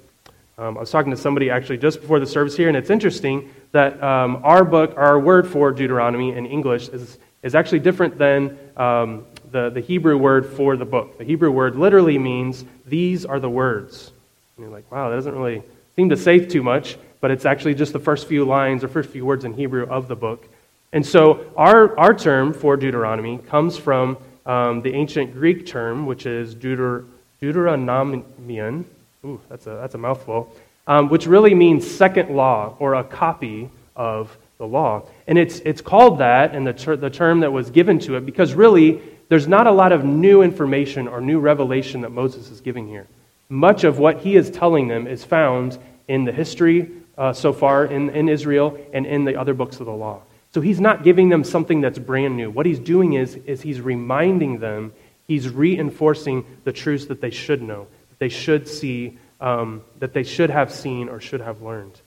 Um, 0.57 0.77
I 0.77 0.81
was 0.81 0.91
talking 0.91 1.11
to 1.11 1.17
somebody 1.17 1.49
actually 1.49 1.77
just 1.77 2.01
before 2.01 2.19
the 2.19 2.25
service 2.25 2.57
here, 2.57 2.67
and 2.67 2.77
it's 2.77 2.89
interesting 2.89 3.53
that 3.71 4.01
um, 4.01 4.41
our 4.43 4.63
book, 4.63 4.93
our 4.97 5.19
word 5.19 5.47
for 5.47 5.71
Deuteronomy 5.71 6.33
in 6.33 6.45
English, 6.45 6.89
is, 6.89 7.19
is 7.43 7.53
actually 7.53 7.79
different 7.79 8.17
than 8.17 8.57
um, 8.75 9.25
the, 9.51 9.69
the 9.69 9.81
Hebrew 9.81 10.17
word 10.17 10.45
for 10.45 10.77
the 10.77 10.85
book. 10.85 11.17
The 11.17 11.23
Hebrew 11.23 11.51
word 11.51 11.75
literally 11.75 12.17
means, 12.17 12.65
These 12.85 13.25
are 13.25 13.39
the 13.39 13.49
words. 13.49 14.11
And 14.57 14.65
you're 14.65 14.73
like, 14.73 14.91
wow, 14.91 15.09
that 15.09 15.15
doesn't 15.15 15.35
really 15.35 15.63
seem 15.95 16.09
to 16.09 16.17
say 16.17 16.39
too 16.39 16.63
much, 16.63 16.97
but 17.21 17.31
it's 17.31 17.45
actually 17.45 17.75
just 17.75 17.93
the 17.93 17.99
first 17.99 18.27
few 18.27 18.43
lines 18.43 18.83
or 18.83 18.89
first 18.89 19.09
few 19.09 19.25
words 19.25 19.45
in 19.45 19.53
Hebrew 19.53 19.85
of 19.85 20.07
the 20.07 20.15
book. 20.15 20.47
And 20.91 21.05
so 21.05 21.45
our, 21.55 21.97
our 21.97 22.13
term 22.13 22.53
for 22.53 22.75
Deuteronomy 22.75 23.37
comes 23.37 23.77
from 23.77 24.17
um, 24.45 24.81
the 24.81 24.93
ancient 24.93 25.33
Greek 25.33 25.65
term, 25.65 26.05
which 26.05 26.25
is 26.25 26.53
Deuter, 26.53 27.05
Deuteronomion. 27.41 28.83
Ooh, 29.23 29.39
that's 29.47 29.67
a, 29.67 29.69
that's 29.69 29.95
a 29.95 29.97
mouthful. 29.97 30.53
Um, 30.87 31.07
which 31.09 31.27
really 31.27 31.53
means 31.53 31.89
second 31.89 32.35
law 32.35 32.75
or 32.79 32.95
a 32.95 33.03
copy 33.03 33.69
of 33.95 34.35
the 34.57 34.65
law. 34.65 35.03
And 35.27 35.37
it's, 35.37 35.59
it's 35.59 35.79
called 35.79 36.19
that, 36.19 36.55
and 36.55 36.65
the, 36.65 36.73
ter- 36.73 36.95
the 36.95 37.09
term 37.09 37.39
that 37.41 37.51
was 37.51 37.69
given 37.69 37.99
to 37.99 38.15
it, 38.15 38.25
because 38.25 38.53
really 38.53 39.01
there's 39.29 39.47
not 39.47 39.67
a 39.67 39.71
lot 39.71 39.91
of 39.91 40.03
new 40.03 40.41
information 40.41 41.07
or 41.07 41.21
new 41.21 41.39
revelation 41.39 42.01
that 42.01 42.09
Moses 42.09 42.49
is 42.49 42.61
giving 42.61 42.87
here. 42.87 43.07
Much 43.47 43.83
of 43.83 43.99
what 43.99 44.19
he 44.19 44.35
is 44.35 44.49
telling 44.49 44.87
them 44.87 45.07
is 45.07 45.23
found 45.23 45.77
in 46.07 46.25
the 46.25 46.31
history 46.31 46.89
uh, 47.17 47.33
so 47.33 47.53
far 47.53 47.85
in, 47.85 48.09
in 48.09 48.29
Israel 48.29 48.77
and 48.93 49.05
in 49.05 49.25
the 49.25 49.35
other 49.35 49.53
books 49.53 49.79
of 49.79 49.85
the 49.85 49.91
law. 49.91 50.21
So 50.53 50.61
he's 50.61 50.81
not 50.81 51.03
giving 51.03 51.29
them 51.29 51.43
something 51.43 51.81
that's 51.81 51.97
brand 51.97 52.35
new. 52.35 52.49
What 52.49 52.65
he's 52.65 52.79
doing 52.79 53.13
is, 53.13 53.35
is 53.35 53.61
he's 53.61 53.79
reminding 53.79 54.59
them, 54.59 54.93
he's 55.27 55.47
reinforcing 55.47 56.45
the 56.65 56.73
truths 56.73 57.05
that 57.05 57.21
they 57.21 57.29
should 57.29 57.61
know, 57.61 57.87
that 58.09 58.19
they 58.19 58.29
should 58.29 58.67
see, 58.67 59.17
um, 59.39 59.81
that 59.99 60.13
they 60.13 60.23
should 60.23 60.49
have 60.49 60.71
seen 60.71 61.07
or 61.07 61.21
should 61.21 61.41
have 61.41 61.61
learned. 61.61 61.99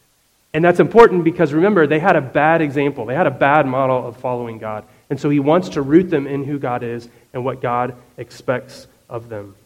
And 0.53 0.65
that's 0.65 0.79
important 0.79 1.25
because 1.25 1.53
remember, 1.53 1.87
they 1.87 1.99
had 1.99 2.17
a 2.17 2.21
bad 2.21 2.61
example. 2.61 3.07
They 3.07 3.15
had 3.15 3.27
a 3.27 3.31
bad 3.31 3.67
model 3.67 4.07
of 4.07 4.19
following 4.19 4.59
God. 4.59 4.85
And 5.11 5.19
so 5.19 5.29
he 5.29 5.41
wants 5.41 5.71
to 5.71 5.83
root 5.83 6.11
them 6.11 6.27
in 6.27 6.45
who 6.45 6.59
God 6.59 6.83
is 6.83 7.09
and 7.33 7.45
what 7.45 7.61
God 7.61 7.97
expects 8.19 8.87
of 9.09 9.29
them. 9.29 9.57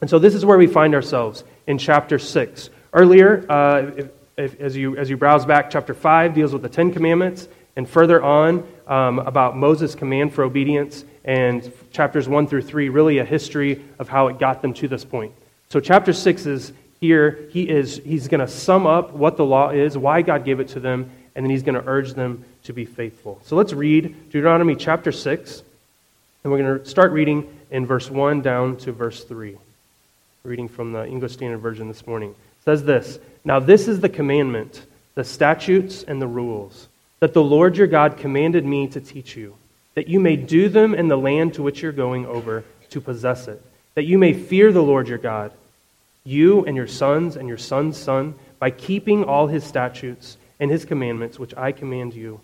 And 0.00 0.10
so 0.10 0.18
this 0.18 0.34
is 0.34 0.44
where 0.44 0.58
we 0.58 0.66
find 0.66 0.94
ourselves 0.94 1.44
in 1.66 1.78
chapter 1.78 2.18
6. 2.18 2.70
Earlier, 2.92 3.44
uh, 3.48 4.08
if, 4.38 4.58
as, 4.60 4.76
you, 4.76 4.96
as 4.96 5.10
you 5.10 5.16
browse 5.16 5.44
back, 5.44 5.68
chapter 5.68 5.92
5 5.92 6.32
deals 6.32 6.52
with 6.52 6.62
the 6.62 6.68
Ten 6.68 6.92
Commandments. 6.92 7.48
And 7.76 7.88
further 7.88 8.22
on, 8.22 8.66
um, 8.88 9.20
about 9.20 9.56
Moses' 9.56 9.94
command 9.94 10.34
for 10.34 10.42
obedience, 10.42 11.04
and 11.24 11.70
chapters 11.92 12.28
1 12.28 12.48
through 12.48 12.62
3, 12.62 12.88
really 12.88 13.18
a 13.18 13.24
history 13.24 13.84
of 14.00 14.08
how 14.08 14.28
it 14.28 14.38
got 14.38 14.62
them 14.62 14.74
to 14.74 14.88
this 14.88 15.04
point. 15.04 15.32
So, 15.68 15.78
chapter 15.78 16.12
6 16.12 16.46
is 16.46 16.72
here, 17.00 17.48
he 17.52 17.68
is, 17.68 18.00
he's 18.04 18.26
going 18.26 18.40
to 18.40 18.48
sum 18.48 18.86
up 18.86 19.12
what 19.12 19.36
the 19.36 19.44
law 19.44 19.70
is, 19.70 19.96
why 19.96 20.22
God 20.22 20.44
gave 20.44 20.58
it 20.58 20.68
to 20.68 20.80
them, 20.80 21.08
and 21.36 21.44
then 21.44 21.50
he's 21.50 21.62
going 21.62 21.76
to 21.76 21.88
urge 21.88 22.14
them 22.14 22.44
to 22.64 22.72
be 22.72 22.84
faithful. 22.84 23.40
So, 23.44 23.54
let's 23.54 23.72
read 23.72 24.30
Deuteronomy 24.30 24.74
chapter 24.74 25.12
6, 25.12 25.62
and 26.42 26.52
we're 26.52 26.58
going 26.58 26.80
to 26.80 26.88
start 26.88 27.12
reading 27.12 27.48
in 27.70 27.86
verse 27.86 28.10
1 28.10 28.42
down 28.42 28.76
to 28.78 28.90
verse 28.90 29.22
3. 29.22 29.56
Reading 30.42 30.68
from 30.68 30.92
the 30.92 31.06
English 31.06 31.34
Standard 31.34 31.58
Version 31.58 31.86
this 31.86 32.08
morning. 32.08 32.34
Says 32.68 32.84
this 32.84 33.18
Now, 33.46 33.60
this 33.60 33.88
is 33.88 34.00
the 34.00 34.10
commandment, 34.10 34.84
the 35.14 35.24
statutes, 35.24 36.02
and 36.02 36.20
the 36.20 36.26
rules 36.26 36.88
that 37.20 37.32
the 37.32 37.42
Lord 37.42 37.78
your 37.78 37.86
God 37.86 38.18
commanded 38.18 38.62
me 38.62 38.88
to 38.88 39.00
teach 39.00 39.34
you, 39.38 39.56
that 39.94 40.06
you 40.06 40.20
may 40.20 40.36
do 40.36 40.68
them 40.68 40.94
in 40.94 41.08
the 41.08 41.16
land 41.16 41.54
to 41.54 41.62
which 41.62 41.80
you're 41.80 41.92
going 41.92 42.26
over 42.26 42.64
to 42.90 43.00
possess 43.00 43.48
it, 43.48 43.62
that 43.94 44.04
you 44.04 44.18
may 44.18 44.34
fear 44.34 44.70
the 44.70 44.82
Lord 44.82 45.08
your 45.08 45.16
God, 45.16 45.50
you 46.24 46.66
and 46.66 46.76
your 46.76 46.86
sons 46.86 47.36
and 47.36 47.48
your 47.48 47.56
son's 47.56 47.96
son, 47.96 48.34
by 48.58 48.70
keeping 48.70 49.24
all 49.24 49.46
his 49.46 49.64
statutes 49.64 50.36
and 50.60 50.70
his 50.70 50.84
commandments, 50.84 51.38
which 51.38 51.56
I 51.56 51.72
command 51.72 52.12
you, 52.12 52.38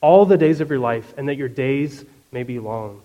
all 0.00 0.24
the 0.24 0.38
days 0.38 0.62
of 0.62 0.70
your 0.70 0.78
life, 0.78 1.12
and 1.18 1.28
that 1.28 1.36
your 1.36 1.50
days 1.50 2.02
may 2.32 2.44
be 2.44 2.58
long. 2.60 3.02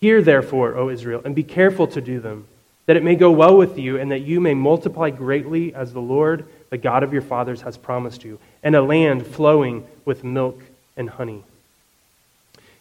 Hear, 0.00 0.22
therefore, 0.22 0.76
O 0.76 0.88
Israel, 0.88 1.22
and 1.24 1.34
be 1.34 1.42
careful 1.42 1.88
to 1.88 2.00
do 2.00 2.20
them, 2.20 2.46
that 2.92 2.98
it 2.98 3.04
may 3.04 3.16
go 3.16 3.30
well 3.30 3.56
with 3.56 3.78
you, 3.78 3.98
and 3.98 4.10
that 4.10 4.20
you 4.20 4.38
may 4.38 4.52
multiply 4.52 5.08
greatly 5.08 5.74
as 5.74 5.94
the 5.94 6.00
Lord, 6.02 6.44
the 6.68 6.76
God 6.76 7.02
of 7.02 7.10
your 7.10 7.22
fathers, 7.22 7.62
has 7.62 7.78
promised 7.78 8.22
you, 8.22 8.38
and 8.62 8.76
a 8.76 8.82
land 8.82 9.26
flowing 9.26 9.86
with 10.04 10.24
milk 10.24 10.62
and 10.94 11.08
honey. 11.08 11.42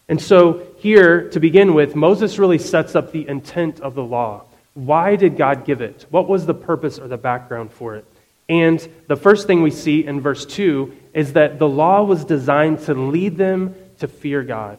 And 0.09 0.21
so, 0.21 0.67
here, 0.79 1.29
to 1.29 1.39
begin 1.39 1.73
with, 1.73 1.95
Moses 1.95 2.37
really 2.37 2.57
sets 2.57 2.93
up 2.93 3.13
the 3.13 3.25
intent 3.25 3.79
of 3.79 3.95
the 3.95 4.03
law. 4.03 4.43
Why 4.73 5.15
did 5.15 5.37
God 5.37 5.63
give 5.63 5.79
it? 5.79 6.05
What 6.09 6.27
was 6.27 6.45
the 6.45 6.53
purpose 6.53 6.99
or 6.99 7.07
the 7.07 7.15
background 7.15 7.71
for 7.71 7.95
it? 7.95 8.03
And 8.49 8.85
the 9.07 9.15
first 9.15 9.47
thing 9.47 9.61
we 9.61 9.71
see 9.71 10.05
in 10.05 10.19
verse 10.19 10.45
2 10.45 10.93
is 11.13 11.31
that 11.33 11.57
the 11.57 11.69
law 11.69 12.03
was 12.03 12.25
designed 12.25 12.79
to 12.81 12.93
lead 12.95 13.37
them 13.37 13.75
to 13.99 14.09
fear 14.09 14.43
God. 14.43 14.77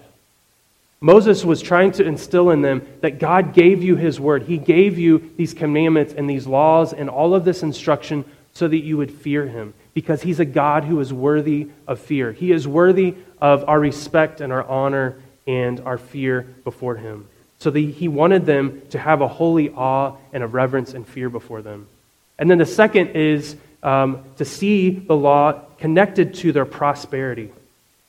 Moses 1.02 1.44
was 1.44 1.60
trying 1.60 1.90
to 1.92 2.04
instill 2.04 2.50
in 2.50 2.62
them 2.62 2.86
that 3.00 3.18
God 3.18 3.54
gave 3.54 3.82
you 3.82 3.96
his 3.96 4.20
word. 4.20 4.44
He 4.44 4.56
gave 4.56 5.00
you 5.00 5.32
these 5.36 5.52
commandments 5.52 6.14
and 6.16 6.30
these 6.30 6.46
laws 6.46 6.92
and 6.92 7.10
all 7.10 7.34
of 7.34 7.44
this 7.44 7.64
instruction 7.64 8.24
so 8.52 8.68
that 8.68 8.78
you 8.78 8.96
would 8.96 9.10
fear 9.10 9.46
him 9.46 9.74
because 9.94 10.22
he's 10.22 10.38
a 10.38 10.44
God 10.44 10.84
who 10.84 11.00
is 11.00 11.12
worthy 11.12 11.68
of 11.88 11.98
fear. 11.98 12.30
He 12.30 12.52
is 12.52 12.68
worthy 12.68 13.16
of 13.40 13.68
our 13.68 13.80
respect 13.80 14.40
and 14.40 14.52
our 14.52 14.62
honor 14.62 15.16
and 15.44 15.80
our 15.80 15.98
fear 15.98 16.42
before 16.62 16.94
him. 16.94 17.26
So 17.58 17.70
the, 17.70 17.90
he 17.90 18.06
wanted 18.06 18.46
them 18.46 18.82
to 18.90 18.98
have 18.98 19.22
a 19.22 19.28
holy 19.28 19.70
awe 19.70 20.16
and 20.32 20.44
a 20.44 20.46
reverence 20.46 20.94
and 20.94 21.06
fear 21.06 21.28
before 21.28 21.62
them. 21.62 21.88
And 22.38 22.48
then 22.48 22.58
the 22.58 22.66
second 22.66 23.08
is 23.16 23.56
um, 23.82 24.24
to 24.36 24.44
see 24.44 24.90
the 24.90 25.16
law 25.16 25.64
connected 25.78 26.34
to 26.34 26.52
their 26.52 26.64
prosperity. 26.64 27.50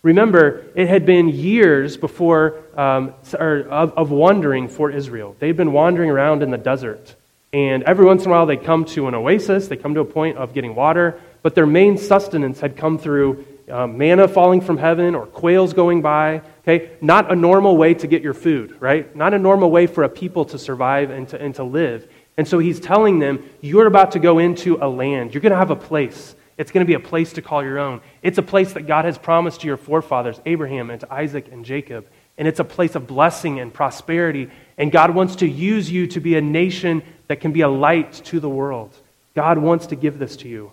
Remember, 0.03 0.65
it 0.75 0.89
had 0.89 1.05
been 1.05 1.29
years 1.29 1.95
before 1.95 2.59
um, 2.77 3.13
of, 3.33 3.93
of 3.93 4.11
wandering 4.11 4.67
for 4.67 4.91
Israel. 4.91 5.35
They'd 5.39 5.55
been 5.55 5.71
wandering 5.71 6.09
around 6.09 6.43
in 6.43 6.51
the 6.51 6.57
desert. 6.57 7.15
And 7.53 7.83
every 7.83 8.05
once 8.05 8.25
in 8.25 8.29
a 8.29 8.31
while, 8.31 8.45
they'd 8.45 8.63
come 8.63 8.83
to 8.85 9.07
an 9.07 9.15
oasis, 9.15 9.67
they 9.67 9.77
come 9.77 9.93
to 9.93 10.01
a 10.01 10.05
point 10.05 10.37
of 10.37 10.53
getting 10.53 10.75
water, 10.75 11.21
but 11.41 11.55
their 11.55 11.65
main 11.65 11.97
sustenance 11.97 12.59
had 12.59 12.75
come 12.75 12.97
through 12.97 13.45
um, 13.69 13.97
manna 13.97 14.27
falling 14.27 14.59
from 14.59 14.77
heaven 14.77 15.15
or 15.15 15.25
quails 15.25 15.71
going 15.71 16.01
by. 16.01 16.41
Okay? 16.61 16.91
Not 16.99 17.31
a 17.31 17.35
normal 17.35 17.77
way 17.77 17.93
to 17.93 18.07
get 18.07 18.21
your 18.21 18.33
food, 18.33 18.75
right? 18.81 19.15
Not 19.15 19.33
a 19.33 19.39
normal 19.39 19.71
way 19.71 19.87
for 19.87 20.03
a 20.03 20.09
people 20.09 20.45
to 20.45 20.59
survive 20.59 21.11
and 21.11 21.29
to, 21.29 21.41
and 21.41 21.55
to 21.55 21.63
live. 21.63 22.09
And 22.35 22.45
so 22.47 22.59
he's 22.59 22.79
telling 22.79 23.19
them, 23.19 23.47
you're 23.61 23.87
about 23.87 24.11
to 24.13 24.19
go 24.19 24.39
into 24.39 24.77
a 24.81 24.89
land. 24.89 25.33
You're 25.33 25.41
going 25.41 25.51
to 25.51 25.57
have 25.57 25.71
a 25.71 25.75
place. 25.75 26.35
It's 26.57 26.71
going 26.71 26.85
to 26.85 26.87
be 26.87 26.93
a 26.93 26.99
place 26.99 27.33
to 27.33 27.41
call 27.41 27.63
your 27.63 27.79
own. 27.79 28.01
It's 28.21 28.37
a 28.37 28.43
place 28.43 28.73
that 28.73 28.87
God 28.87 29.05
has 29.05 29.17
promised 29.17 29.61
to 29.61 29.67
your 29.67 29.77
forefathers, 29.77 30.39
Abraham 30.45 30.89
and 30.89 30.99
to 31.01 31.13
Isaac 31.13 31.51
and 31.51 31.65
Jacob. 31.65 32.05
And 32.37 32.47
it's 32.47 32.59
a 32.59 32.63
place 32.63 32.95
of 32.95 33.07
blessing 33.07 33.59
and 33.59 33.73
prosperity. 33.73 34.49
And 34.77 34.91
God 34.91 35.11
wants 35.11 35.37
to 35.37 35.47
use 35.47 35.89
you 35.89 36.07
to 36.07 36.19
be 36.19 36.35
a 36.35 36.41
nation 36.41 37.03
that 37.27 37.41
can 37.41 37.51
be 37.51 37.61
a 37.61 37.69
light 37.69 38.13
to 38.25 38.39
the 38.39 38.49
world. 38.49 38.93
God 39.35 39.57
wants 39.57 39.87
to 39.87 39.95
give 39.95 40.19
this 40.19 40.37
to 40.37 40.47
you. 40.47 40.71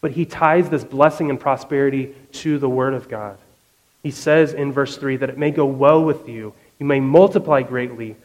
But 0.00 0.12
he 0.12 0.24
ties 0.24 0.68
this 0.68 0.84
blessing 0.84 1.30
and 1.30 1.38
prosperity 1.38 2.14
to 2.32 2.58
the 2.58 2.68
Word 2.68 2.94
of 2.94 3.08
God. 3.08 3.38
He 4.02 4.10
says 4.10 4.54
in 4.54 4.72
verse 4.72 4.96
3 4.96 5.16
that 5.18 5.30
it 5.30 5.38
may 5.38 5.50
go 5.50 5.66
well 5.66 6.02
with 6.02 6.28
you, 6.28 6.54
you 6.78 6.86
may 6.86 7.00
multiply 7.00 7.62
greatly 7.62 8.16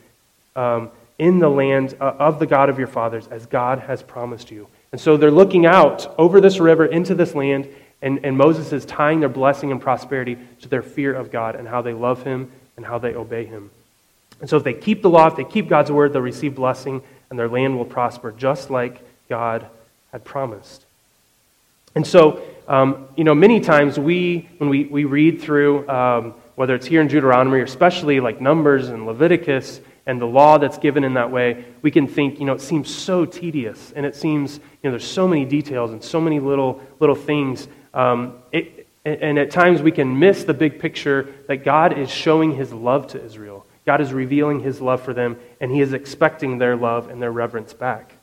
um, 0.56 0.90
in 1.20 1.40
the 1.40 1.50
land 1.50 1.96
uh, 2.00 2.16
of 2.18 2.40
the 2.40 2.48
God 2.48 2.70
of 2.70 2.80
your 2.80 2.88
fathers, 2.88 3.28
as 3.28 3.46
God 3.46 3.80
has 3.80 4.02
promised 4.02 4.52
you. 4.52 4.68
And 4.96 5.02
so 5.02 5.18
they're 5.18 5.30
looking 5.30 5.66
out 5.66 6.16
over 6.18 6.40
this 6.40 6.58
river 6.58 6.86
into 6.86 7.16
this 7.16 7.36
land, 7.36 7.68
and, 8.02 8.24
and 8.24 8.38
Moses 8.38 8.72
is 8.72 8.86
tying 8.86 9.20
their 9.20 9.28
blessing 9.28 9.74
and 9.74 9.82
prosperity 9.82 10.38
to 10.62 10.70
their 10.70 10.82
fear 10.82 11.14
of 11.14 11.34
God 11.34 11.58
and 11.58 11.68
how 11.68 11.82
they 11.82 11.92
love 11.92 12.24
Him 12.24 12.50
and 12.78 12.86
how 12.86 12.98
they 12.98 13.14
obey 13.14 13.44
Him. 13.44 13.72
And 14.40 14.50
so 14.50 14.56
if 14.56 14.64
they 14.64 14.74
keep 14.74 15.02
the 15.02 15.10
law, 15.10 15.28
if 15.28 15.36
they 15.36 15.44
keep 15.44 15.68
God's 15.68 15.92
word, 15.92 16.14
they'll 16.14 16.22
receive 16.22 16.56
blessing 16.56 17.02
and 17.30 17.38
their 17.38 17.50
land 17.50 17.78
will 17.78 17.84
prosper, 17.84 18.32
just 18.32 18.70
like 18.70 19.02
God 19.28 19.68
had 20.14 20.24
promised. 20.24 20.86
And 21.94 22.08
so, 22.08 22.42
um, 22.66 23.10
you 23.18 23.26
know, 23.26 23.36
many 23.36 23.60
times 23.60 24.00
we, 24.00 24.48
when 24.60 24.70
we, 24.70 24.86
we 24.86 25.04
read 25.04 25.42
through 25.42 25.90
um, 25.90 26.36
whether 26.56 26.74
it's 26.74 26.86
here 26.86 27.02
in 27.02 27.10
Deuteronomy 27.10 27.60
or 27.60 27.64
especially 27.64 28.22
like 28.22 28.40
Numbers 28.40 28.88
and 28.88 29.06
Leviticus 29.06 29.82
and 30.06 30.22
the 30.22 30.26
law 30.26 30.58
that's 30.58 30.78
given 30.78 31.04
in 31.04 31.16
that 31.16 31.32
way, 31.32 31.66
we 31.82 31.92
can 31.92 32.08
think, 32.08 32.40
you 32.40 32.46
know, 32.46 32.54
it 32.54 32.62
seems 32.62 32.94
so 32.94 33.26
tedious 33.26 33.92
and 33.96 34.06
it 34.06 34.16
seems, 34.16 34.58
you 34.58 34.62
know, 34.84 34.92
there's 34.92 35.08
so 35.08 35.28
many 35.28 35.46
details 35.46 35.92
and 35.92 36.04
so 36.04 36.22
many 36.22 36.40
little, 36.40 36.82
little 37.00 37.16
things. 37.16 37.68
Um, 37.94 38.36
it, 38.52 38.88
and 39.04 39.38
at 39.38 39.52
times 39.52 39.82
we 39.82 39.92
can 39.92 40.18
miss 40.18 40.44
the 40.44 40.54
big 40.54 40.80
picture 40.80 41.34
that 41.48 41.58
God 41.64 41.98
is 41.98 42.10
showing 42.10 42.56
his 42.56 42.74
love 42.74 43.08
to 43.08 43.24
Israel. 43.24 43.66
God 43.86 44.02
is 44.02 44.12
revealing 44.12 44.62
his 44.62 44.82
love 44.82 45.04
for 45.04 45.14
them, 45.14 45.38
and 45.62 45.72
he 45.72 45.80
is 45.80 45.94
expecting 45.94 46.58
their 46.58 46.76
love 46.76 47.10
and 47.10 47.22
their 47.22 47.32
reverence 47.32 47.72
back. 47.72 48.14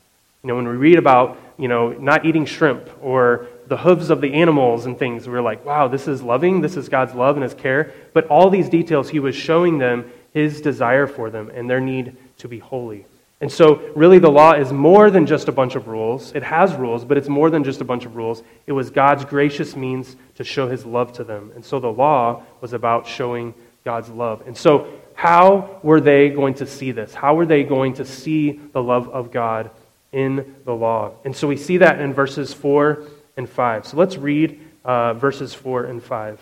You 0.43 0.49
know, 0.49 0.57
when 0.57 0.67
we 0.67 0.75
read 0.75 0.99
about, 0.99 1.39
you 1.57 1.69
know, 1.69 1.93
not 1.93 2.25
eating 2.25 2.45
shrimp 2.45 2.89
or 3.01 3.47
the 3.67 3.77
hooves 3.77 4.09
of 4.09 4.19
the 4.19 4.33
animals 4.33 4.85
and 4.85 4.99
things, 4.99 5.25
we're 5.25 5.41
like, 5.41 5.63
wow, 5.63 5.87
this 5.87 6.05
is 6.05 6.21
loving. 6.21 6.59
This 6.59 6.75
is 6.75 6.89
God's 6.89 7.13
love 7.13 7.37
and 7.37 7.43
his 7.43 7.53
care. 7.53 7.93
But 8.11 8.27
all 8.27 8.49
these 8.49 8.67
details, 8.67 9.09
he 9.09 9.19
was 9.19 9.35
showing 9.35 9.77
them 9.77 10.11
his 10.33 10.61
desire 10.61 11.07
for 11.07 11.29
them 11.29 11.51
and 11.53 11.69
their 11.69 11.79
need 11.79 12.15
to 12.39 12.47
be 12.47 12.59
holy. 12.59 13.05
And 13.43 13.51
so, 13.51 13.91
really, 13.93 14.19
the 14.19 14.31
law 14.31 14.53
is 14.53 14.71
more 14.71 15.11
than 15.11 15.25
just 15.25 15.49
a 15.49 15.51
bunch 15.51 15.75
of 15.75 15.89
rules. 15.89 16.31
It 16.33 16.43
has 16.43 16.73
rules, 16.75 17.03
but 17.03 17.17
it's 17.17 17.27
more 17.27 17.49
than 17.49 17.65
just 17.65 17.81
a 17.81 17.83
bunch 17.83 18.05
of 18.05 18.15
rules. 18.15 18.41
It 18.67 18.71
was 18.71 18.89
God's 18.89 19.25
gracious 19.25 19.75
means 19.75 20.15
to 20.35 20.45
show 20.45 20.69
his 20.69 20.85
love 20.85 21.11
to 21.13 21.25
them. 21.25 21.51
And 21.53 21.65
so, 21.65 21.77
the 21.81 21.91
law 21.91 22.43
was 22.61 22.71
about 22.71 23.05
showing 23.05 23.53
God's 23.83 24.07
love. 24.07 24.43
And 24.47 24.55
so, 24.55 24.87
how 25.13 25.81
were 25.83 25.99
they 25.99 26.29
going 26.29 26.53
to 26.55 26.65
see 26.65 26.91
this? 26.91 27.13
How 27.13 27.35
were 27.35 27.45
they 27.45 27.65
going 27.65 27.95
to 27.95 28.05
see 28.05 28.61
the 28.71 28.81
love 28.81 29.09
of 29.09 29.29
God 29.29 29.71
in 30.13 30.55
the 30.63 30.73
law? 30.73 31.11
And 31.25 31.35
so, 31.35 31.45
we 31.45 31.57
see 31.57 31.77
that 31.79 31.99
in 31.99 32.13
verses 32.13 32.53
4 32.53 33.03
and 33.35 33.49
5. 33.49 33.87
So, 33.87 33.97
let's 33.97 34.15
read 34.15 34.57
uh, 34.85 35.15
verses 35.15 35.53
4 35.53 35.83
and 35.83 36.01
5. 36.01 36.39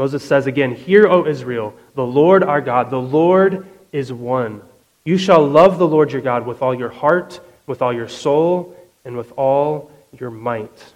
Moses 0.00 0.24
says 0.24 0.46
again, 0.46 0.74
Hear, 0.74 1.06
O 1.06 1.26
Israel, 1.26 1.74
the 1.94 2.06
Lord 2.06 2.42
our 2.42 2.62
God, 2.62 2.88
the 2.88 2.98
Lord 2.98 3.66
is 3.92 4.10
one. 4.10 4.62
You 5.04 5.18
shall 5.18 5.46
love 5.46 5.78
the 5.78 5.86
Lord 5.86 6.10
your 6.10 6.22
God 6.22 6.46
with 6.46 6.62
all 6.62 6.74
your 6.74 6.88
heart, 6.88 7.38
with 7.66 7.82
all 7.82 7.92
your 7.92 8.08
soul, 8.08 8.74
and 9.04 9.14
with 9.14 9.30
all 9.32 9.90
your 10.18 10.30
might. 10.30 10.94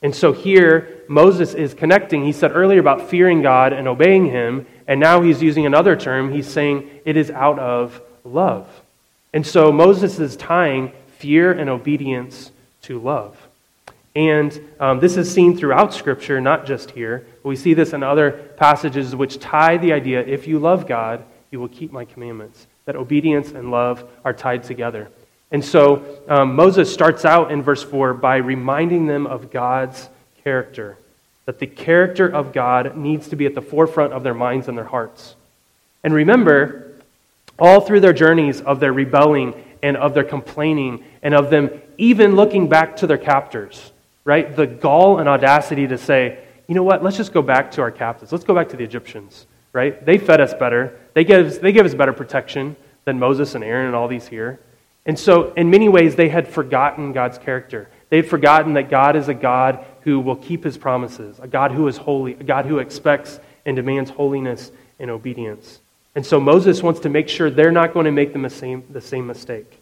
And 0.00 0.14
so 0.14 0.32
here, 0.32 1.02
Moses 1.08 1.52
is 1.52 1.74
connecting. 1.74 2.24
He 2.24 2.32
said 2.32 2.52
earlier 2.52 2.80
about 2.80 3.10
fearing 3.10 3.42
God 3.42 3.74
and 3.74 3.86
obeying 3.86 4.24
him, 4.24 4.66
and 4.88 4.98
now 4.98 5.20
he's 5.20 5.42
using 5.42 5.66
another 5.66 5.94
term. 5.94 6.32
He's 6.32 6.48
saying 6.48 6.88
it 7.04 7.18
is 7.18 7.30
out 7.30 7.58
of 7.58 8.00
love. 8.24 8.66
And 9.34 9.46
so 9.46 9.70
Moses 9.70 10.18
is 10.18 10.36
tying 10.36 10.92
fear 11.18 11.52
and 11.52 11.68
obedience 11.68 12.50
to 12.84 12.98
love. 12.98 13.36
And 14.14 14.60
um, 14.78 15.00
this 15.00 15.16
is 15.16 15.32
seen 15.32 15.56
throughout 15.56 15.94
Scripture, 15.94 16.40
not 16.40 16.66
just 16.66 16.90
here. 16.90 17.26
We 17.42 17.56
see 17.56 17.74
this 17.74 17.92
in 17.92 18.02
other 18.02 18.32
passages 18.56 19.16
which 19.16 19.38
tie 19.38 19.78
the 19.78 19.92
idea 19.92 20.20
if 20.20 20.46
you 20.46 20.58
love 20.58 20.86
God, 20.86 21.24
you 21.50 21.60
will 21.60 21.68
keep 21.68 21.92
my 21.92 22.04
commandments. 22.04 22.66
That 22.84 22.96
obedience 22.96 23.52
and 23.52 23.70
love 23.70 24.08
are 24.24 24.32
tied 24.32 24.64
together. 24.64 25.08
And 25.50 25.64
so 25.64 26.22
um, 26.28 26.56
Moses 26.56 26.92
starts 26.92 27.24
out 27.24 27.52
in 27.52 27.62
verse 27.62 27.82
4 27.82 28.14
by 28.14 28.36
reminding 28.36 29.06
them 29.06 29.26
of 29.26 29.50
God's 29.50 30.08
character. 30.42 30.96
That 31.46 31.58
the 31.58 31.66
character 31.66 32.26
of 32.26 32.52
God 32.52 32.96
needs 32.96 33.28
to 33.28 33.36
be 33.36 33.46
at 33.46 33.54
the 33.54 33.62
forefront 33.62 34.12
of 34.12 34.22
their 34.22 34.34
minds 34.34 34.68
and 34.68 34.76
their 34.76 34.84
hearts. 34.84 35.36
And 36.02 36.12
remember, 36.14 36.92
all 37.58 37.80
through 37.80 38.00
their 38.00 38.12
journeys 38.12 38.60
of 38.60 38.80
their 38.80 38.92
rebelling 38.92 39.54
and 39.82 39.96
of 39.96 40.14
their 40.14 40.24
complaining 40.24 41.04
and 41.22 41.34
of 41.34 41.50
them 41.50 41.70
even 41.98 42.34
looking 42.34 42.68
back 42.68 42.96
to 42.96 43.06
their 43.06 43.18
captors, 43.18 43.91
right? 44.24 44.54
The 44.54 44.66
gall 44.66 45.18
and 45.18 45.28
audacity 45.28 45.86
to 45.88 45.98
say, 45.98 46.44
you 46.68 46.74
know 46.74 46.82
what, 46.82 47.02
let's 47.02 47.16
just 47.16 47.32
go 47.32 47.42
back 47.42 47.70
to 47.72 47.82
our 47.82 47.90
captives. 47.90 48.32
Let's 48.32 48.44
go 48.44 48.54
back 48.54 48.68
to 48.70 48.76
the 48.76 48.84
Egyptians, 48.84 49.46
right? 49.72 50.04
They 50.04 50.18
fed 50.18 50.40
us 50.40 50.54
better. 50.54 50.98
They 51.14 51.24
gave 51.24 51.46
us, 51.46 51.58
they 51.58 51.72
gave 51.72 51.84
us 51.84 51.94
better 51.94 52.12
protection 52.12 52.76
than 53.04 53.18
Moses 53.18 53.54
and 53.54 53.64
Aaron 53.64 53.86
and 53.86 53.96
all 53.96 54.08
these 54.08 54.28
here. 54.28 54.60
And 55.04 55.18
so, 55.18 55.52
in 55.54 55.68
many 55.68 55.88
ways, 55.88 56.14
they 56.14 56.28
had 56.28 56.46
forgotten 56.46 57.12
God's 57.12 57.36
character. 57.36 57.90
They 58.08 58.18
had 58.18 58.28
forgotten 58.28 58.74
that 58.74 58.88
God 58.88 59.16
is 59.16 59.28
a 59.28 59.34
God 59.34 59.84
who 60.02 60.20
will 60.20 60.36
keep 60.36 60.62
his 60.62 60.78
promises, 60.78 61.40
a 61.40 61.48
God 61.48 61.72
who 61.72 61.88
is 61.88 61.96
holy, 61.96 62.34
a 62.34 62.44
God 62.44 62.66
who 62.66 62.78
expects 62.78 63.40
and 63.66 63.74
demands 63.74 64.10
holiness 64.10 64.70
and 65.00 65.10
obedience. 65.10 65.80
And 66.14 66.24
so 66.24 66.38
Moses 66.38 66.82
wants 66.82 67.00
to 67.00 67.08
make 67.08 67.28
sure 67.28 67.50
they're 67.50 67.72
not 67.72 67.94
going 67.94 68.04
to 68.04 68.12
make 68.12 68.32
the 68.32 68.50
same, 68.50 68.84
the 68.90 69.00
same 69.00 69.26
mistake. 69.26 69.80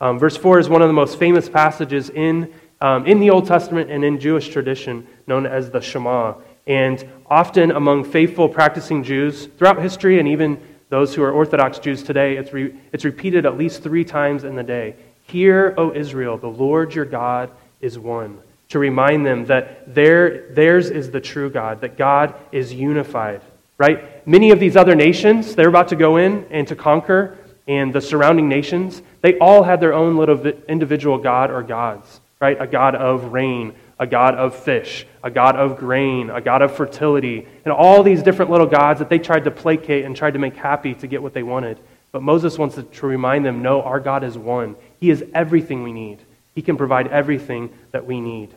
Um, 0.00 0.18
verse 0.18 0.36
4 0.36 0.58
is 0.58 0.68
one 0.68 0.82
of 0.82 0.88
the 0.88 0.94
most 0.94 1.18
famous 1.18 1.48
passages 1.48 2.10
in 2.10 2.52
um, 2.80 3.06
in 3.06 3.20
the 3.20 3.30
Old 3.30 3.46
Testament 3.46 3.90
and 3.90 4.04
in 4.04 4.20
Jewish 4.20 4.48
tradition 4.48 5.06
known 5.26 5.46
as 5.46 5.70
the 5.70 5.80
Shema. 5.80 6.34
And 6.66 7.04
often 7.26 7.70
among 7.70 8.04
faithful 8.04 8.48
practicing 8.48 9.02
Jews 9.02 9.46
throughout 9.56 9.80
history 9.80 10.18
and 10.18 10.28
even 10.28 10.60
those 10.88 11.14
who 11.14 11.22
are 11.22 11.32
Orthodox 11.32 11.78
Jews 11.78 12.02
today, 12.02 12.36
it's, 12.36 12.52
re- 12.52 12.74
it's 12.92 13.04
repeated 13.04 13.46
at 13.46 13.56
least 13.56 13.82
three 13.82 14.04
times 14.04 14.44
in 14.44 14.56
the 14.56 14.62
day. 14.62 14.94
Hear, 15.22 15.74
O 15.76 15.92
Israel, 15.92 16.38
the 16.38 16.48
Lord 16.48 16.94
your 16.94 17.04
God 17.04 17.50
is 17.80 17.98
one. 17.98 18.38
To 18.70 18.78
remind 18.78 19.24
them 19.24 19.46
that 19.46 19.94
their, 19.94 20.48
theirs 20.52 20.90
is 20.90 21.10
the 21.10 21.20
true 21.20 21.50
God, 21.50 21.80
that 21.80 21.96
God 21.96 22.34
is 22.52 22.72
unified. 22.72 23.40
Right? 23.78 24.26
Many 24.26 24.50
of 24.50 24.58
these 24.58 24.76
other 24.76 24.94
nations, 24.94 25.54
they're 25.54 25.68
about 25.68 25.88
to 25.88 25.96
go 25.96 26.16
in 26.16 26.46
and 26.50 26.66
to 26.68 26.76
conquer, 26.76 27.38
and 27.68 27.92
the 27.92 28.00
surrounding 28.00 28.48
nations, 28.48 29.02
they 29.20 29.38
all 29.38 29.62
had 29.62 29.80
their 29.80 29.92
own 29.92 30.16
little 30.16 30.44
individual 30.68 31.18
God 31.18 31.50
or 31.50 31.62
gods 31.62 32.20
right? 32.40 32.60
A 32.60 32.66
God 32.66 32.94
of 32.94 33.32
rain, 33.32 33.74
a 33.98 34.06
God 34.06 34.34
of 34.34 34.54
fish, 34.54 35.06
a 35.22 35.30
God 35.30 35.56
of 35.56 35.78
grain, 35.78 36.30
a 36.30 36.40
God 36.40 36.62
of 36.62 36.74
fertility, 36.74 37.46
and 37.64 37.72
all 37.72 38.02
these 38.02 38.22
different 38.22 38.50
little 38.50 38.66
gods 38.66 38.98
that 38.98 39.08
they 39.08 39.18
tried 39.18 39.44
to 39.44 39.50
placate 39.50 40.04
and 40.04 40.14
tried 40.14 40.34
to 40.34 40.38
make 40.38 40.56
happy 40.56 40.94
to 40.94 41.06
get 41.06 41.22
what 41.22 41.32
they 41.32 41.42
wanted. 41.42 41.78
But 42.12 42.22
Moses 42.22 42.58
wants 42.58 42.76
to 42.76 43.06
remind 43.06 43.44
them 43.44 43.62
no, 43.62 43.82
our 43.82 44.00
God 44.00 44.22
is 44.22 44.36
one. 44.36 44.76
He 45.00 45.10
is 45.10 45.24
everything 45.34 45.82
we 45.82 45.92
need, 45.92 46.18
He 46.54 46.62
can 46.62 46.76
provide 46.76 47.08
everything 47.08 47.70
that 47.92 48.06
we 48.06 48.20
need. 48.20 48.50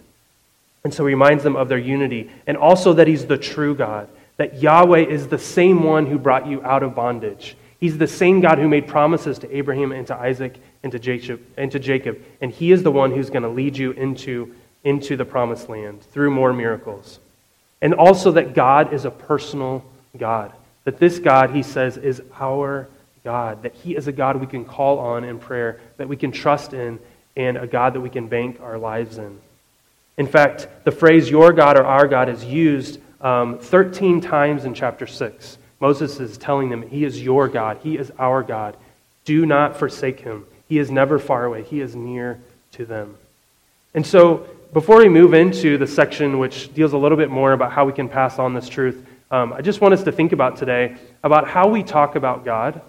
And 0.83 0.93
so 0.93 1.05
he 1.05 1.13
reminds 1.13 1.43
them 1.43 1.57
of 1.57 1.67
their 1.67 1.77
unity 1.77 2.31
and 2.47 2.55
also 2.55 2.93
that 2.93 3.07
He's 3.07 3.25
the 3.25 3.37
true 3.37 3.75
God, 3.75 4.09
that 4.37 4.61
Yahweh 4.61 5.05
is 5.05 5.27
the 5.27 5.37
same 5.37 5.83
one 5.83 6.05
who 6.05 6.17
brought 6.17 6.47
you 6.47 6.63
out 6.63 6.83
of 6.83 6.95
bondage. 6.95 7.55
He's 7.79 7.97
the 7.97 8.07
same 8.07 8.41
God 8.41 8.57
who 8.57 8.67
made 8.67 8.87
promises 8.87 9.39
to 9.39 9.55
Abraham 9.55 9.91
and 9.91 10.05
to 10.07 10.15
Isaac 10.15 10.59
and 10.83 10.91
to 10.91 10.99
Jacob, 10.99 11.41
Jacob 11.57 12.21
and 12.41 12.51
he 12.51 12.71
is 12.71 12.83
the 12.83 12.91
one 12.91 13.11
who's 13.11 13.29
going 13.29 13.43
to 13.43 13.49
lead 13.49 13.77
you 13.77 13.91
into, 13.91 14.53
into 14.83 15.17
the 15.17 15.25
promised 15.25 15.69
land 15.69 16.01
through 16.01 16.31
more 16.31 16.53
miracles. 16.53 17.19
And 17.81 17.93
also 17.93 18.31
that 18.31 18.53
God 18.53 18.93
is 18.93 19.05
a 19.05 19.11
personal 19.11 19.83
God. 20.17 20.51
That 20.85 20.99
this 20.99 21.19
God, 21.19 21.51
he 21.51 21.63
says, 21.63 21.97
is 21.97 22.21
our 22.39 22.87
God. 23.23 23.63
That 23.63 23.73
he 23.73 23.95
is 23.95 24.07
a 24.07 24.11
God 24.11 24.37
we 24.37 24.47
can 24.47 24.65
call 24.65 24.99
on 24.99 25.23
in 25.23 25.39
prayer, 25.39 25.79
that 25.97 26.07
we 26.07 26.17
can 26.17 26.31
trust 26.31 26.73
in, 26.73 26.99
and 27.35 27.57
a 27.57 27.67
God 27.67 27.93
that 27.93 28.01
we 28.01 28.09
can 28.09 28.27
bank 28.27 28.59
our 28.61 28.77
lives 28.77 29.17
in. 29.17 29.39
In 30.17 30.27
fact, 30.27 30.67
the 30.83 30.91
phrase 30.91 31.29
your 31.29 31.53
God 31.53 31.77
or 31.77 31.85
our 31.85 32.07
God 32.07 32.27
is 32.27 32.43
used 32.43 32.99
um, 33.21 33.59
13 33.59 34.19
times 34.21 34.65
in 34.65 34.73
chapter 34.73 35.07
6. 35.07 35.57
Moses 35.79 36.19
is 36.19 36.37
telling 36.37 36.69
them, 36.69 36.81
He 36.81 37.05
is 37.05 37.21
your 37.21 37.47
God. 37.47 37.79
He 37.83 37.97
is 37.97 38.11
our 38.19 38.43
God. 38.43 38.75
Do 39.23 39.45
not 39.45 39.77
forsake 39.77 40.19
him. 40.19 40.45
He 40.69 40.77
is 40.77 40.89
never 40.89 41.19
far 41.19 41.45
away, 41.45 41.63
He 41.63 41.81
is 41.81 41.95
near 41.95 42.39
to 42.73 42.85
them. 42.85 43.17
And 43.93 44.05
so, 44.05 44.47
before 44.71 44.97
we 44.97 45.09
move 45.09 45.33
into 45.33 45.79
the 45.79 45.87
section 45.87 46.37
which 46.37 46.71
deals 46.75 46.93
a 46.93 46.97
little 46.97 47.17
bit 47.17 47.31
more 47.31 47.53
about 47.53 47.71
how 47.71 47.85
we 47.85 47.91
can 47.91 48.07
pass 48.07 48.37
on 48.37 48.53
this 48.53 48.69
truth, 48.69 49.03
um, 49.31 49.51
I 49.51 49.61
just 49.61 49.81
want 49.81 49.95
us 49.95 50.03
to 50.03 50.11
think 50.11 50.31
about 50.31 50.57
today 50.57 50.95
about 51.23 51.47
how 51.47 51.67
we 51.67 51.81
talk 51.81 52.15
about 52.15 52.45
God. 52.45 52.81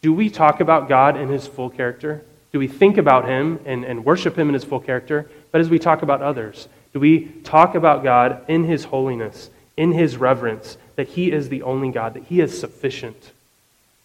Do 0.00 0.12
we 0.12 0.28
talk 0.28 0.60
about 0.60 0.88
God 0.88 1.16
in 1.16 1.28
His 1.28 1.46
full 1.46 1.70
character? 1.70 2.22
Do 2.52 2.58
we 2.58 2.66
think 2.66 2.98
about 2.98 3.26
Him 3.26 3.60
and, 3.64 3.84
and 3.84 4.04
worship 4.04 4.36
Him 4.36 4.48
in 4.48 4.54
His 4.54 4.64
full 4.64 4.80
character? 4.80 5.30
But 5.52 5.60
as 5.60 5.70
we 5.70 5.78
talk 5.78 6.02
about 6.02 6.20
others, 6.20 6.66
do 6.92 6.98
we 6.98 7.26
talk 7.44 7.76
about 7.76 8.02
God 8.02 8.44
in 8.48 8.64
His 8.64 8.84
holiness, 8.84 9.50
in 9.76 9.92
His 9.92 10.16
reverence, 10.16 10.76
that 10.96 11.08
He 11.08 11.30
is 11.30 11.48
the 11.48 11.62
only 11.62 11.90
God, 11.90 12.14
that 12.14 12.24
He 12.24 12.40
is 12.40 12.58
sufficient? 12.58 13.30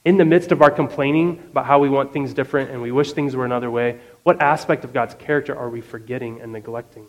In 0.08 0.16
the 0.16 0.24
midst 0.24 0.54
of 0.54 0.62
our 0.62 0.72
complaining 0.72 1.44
about 1.52 1.66
how 1.66 1.80
we 1.80 1.90
want 1.90 2.14
things 2.14 2.34
different 2.34 2.72
and 2.72 2.82
we 2.82 2.94
wish 2.94 3.12
things 3.12 3.36
were 3.36 3.44
another 3.44 3.70
way, 3.70 4.00
what 4.24 4.42
aspect 4.42 4.86
of 4.86 4.94
God's 4.94 5.16
character 5.16 5.54
are 5.54 5.70
we 5.70 5.82
forgetting 5.82 6.40
and 6.40 6.54
neglecting? 6.54 7.08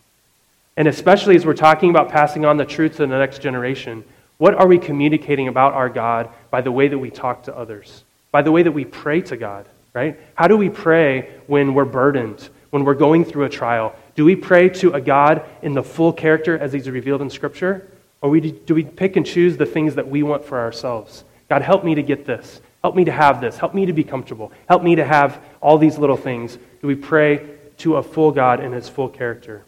And 0.77 0.89
especially 0.89 1.37
as 1.37 1.47
we're 1.47 1.55
talking 1.55 1.91
about 1.91 2.09
passing 2.09 2.45
on 2.45 2.57
the 2.57 2.65
truth 2.65 2.97
to 2.97 3.07
the 3.07 3.17
next 3.17 3.41
generation, 3.41 4.03
what 4.39 4.57
are 4.57 4.67
we 4.67 4.79
communicating 4.79 5.47
about 5.47 5.75
our 5.75 5.89
God 5.89 6.29
by 6.51 6.61
the 6.61 6.73
way 6.73 6.89
that 6.89 6.99
we 6.99 7.09
talk 7.09 7.45
to 7.45 7.57
others, 7.57 8.03
by 8.33 8.43
the 8.43 8.51
way 8.51 8.65
that 8.65 8.73
we 8.73 8.85
pray 8.85 9.21
to 9.21 9.37
God, 9.37 9.67
right? 9.95 10.19
How 10.35 10.49
do 10.49 10.57
we 10.57 10.69
pray 10.69 11.33
when 11.47 11.75
we're 11.75 11.85
burdened, 11.85 12.49
when 12.71 12.83
we're 12.83 12.95
going 12.95 13.25
through 13.25 13.45
a 13.45 13.49
trial? 13.49 13.95
Do 14.17 14.25
we 14.25 14.35
pray 14.35 14.71
to 14.71 14.95
a 14.95 15.01
God 15.01 15.45
in 15.63 15.73
the 15.73 15.85
full 15.85 16.13
character 16.13 16.59
as 16.59 16.73
he's 16.73 16.91
revealed 16.91 17.23
in 17.23 17.31
Scripture? 17.31 17.89
Or 18.23 18.37
do 18.41 18.75
we 18.75 18.83
pick 18.83 19.15
and 19.15 19.25
choose 19.25 19.57
the 19.57 19.67
things 19.67 19.95
that 19.95 20.09
we 20.09 20.25
want 20.25 20.45
for 20.45 20.59
ourselves? 20.59 21.23
God, 21.49 21.63
help 21.63 21.85
me 21.85 21.95
to 21.95 22.03
get 22.03 22.27
this. 22.27 22.61
Help 22.83 22.95
me 22.95 23.05
to 23.05 23.13
have 23.13 23.41
this. 23.41 23.57
Help 23.57 23.75
me 23.75 23.87
to 23.87 23.93
be 23.93 24.05
comfortable. 24.05 24.53
Help 24.69 24.83
me 24.83 24.95
to 24.97 25.05
have 25.05 25.43
all 25.61 25.79
these 25.79 25.99
little 25.99 26.17
things. 26.17 26.57
Do 26.81 26.87
we 26.87 26.95
pray 26.95 27.49
to 27.79 27.97
a 27.97 28.03
full 28.03 28.31
God 28.31 28.61
in 28.61 28.73
his 28.73 28.89
full 28.89 29.09
character? 29.09 29.65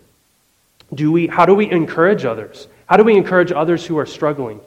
Do 0.93 1.13
we, 1.13 1.27
how 1.27 1.47
do 1.47 1.55
we 1.55 1.71
encourage 1.71 2.25
others? 2.25 2.69
How 2.87 2.97
do 2.97 3.05
we 3.05 3.17
encourage 3.17 3.53
others 3.53 3.85
who 3.87 3.99
are 3.99 4.07
struggling? 4.07 4.61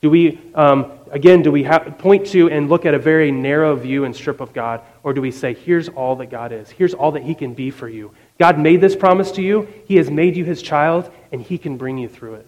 Do 0.00 0.10
we, 0.10 0.40
um, 0.54 0.92
again, 1.10 1.42
do 1.42 1.50
we 1.50 1.64
have, 1.64 1.98
point 1.98 2.26
to 2.28 2.48
and 2.50 2.68
look 2.68 2.86
at 2.86 2.94
a 2.94 2.98
very 2.98 3.32
narrow 3.32 3.74
view 3.74 4.04
and 4.04 4.14
strip 4.14 4.40
of 4.40 4.52
God? 4.52 4.80
Or 5.02 5.12
do 5.12 5.20
we 5.20 5.32
say, 5.32 5.54
here's 5.54 5.88
all 5.88 6.16
that 6.16 6.26
God 6.26 6.52
is, 6.52 6.70
here's 6.70 6.94
all 6.94 7.12
that 7.12 7.24
He 7.24 7.34
can 7.34 7.54
be 7.54 7.70
for 7.70 7.88
you? 7.88 8.12
God 8.38 8.58
made 8.58 8.80
this 8.80 8.94
promise 8.94 9.32
to 9.32 9.42
you, 9.42 9.66
He 9.86 9.96
has 9.96 10.08
made 10.08 10.36
you 10.36 10.44
His 10.44 10.62
child, 10.62 11.10
and 11.32 11.42
He 11.42 11.58
can 11.58 11.76
bring 11.76 11.98
you 11.98 12.08
through 12.08 12.34
it. 12.34 12.46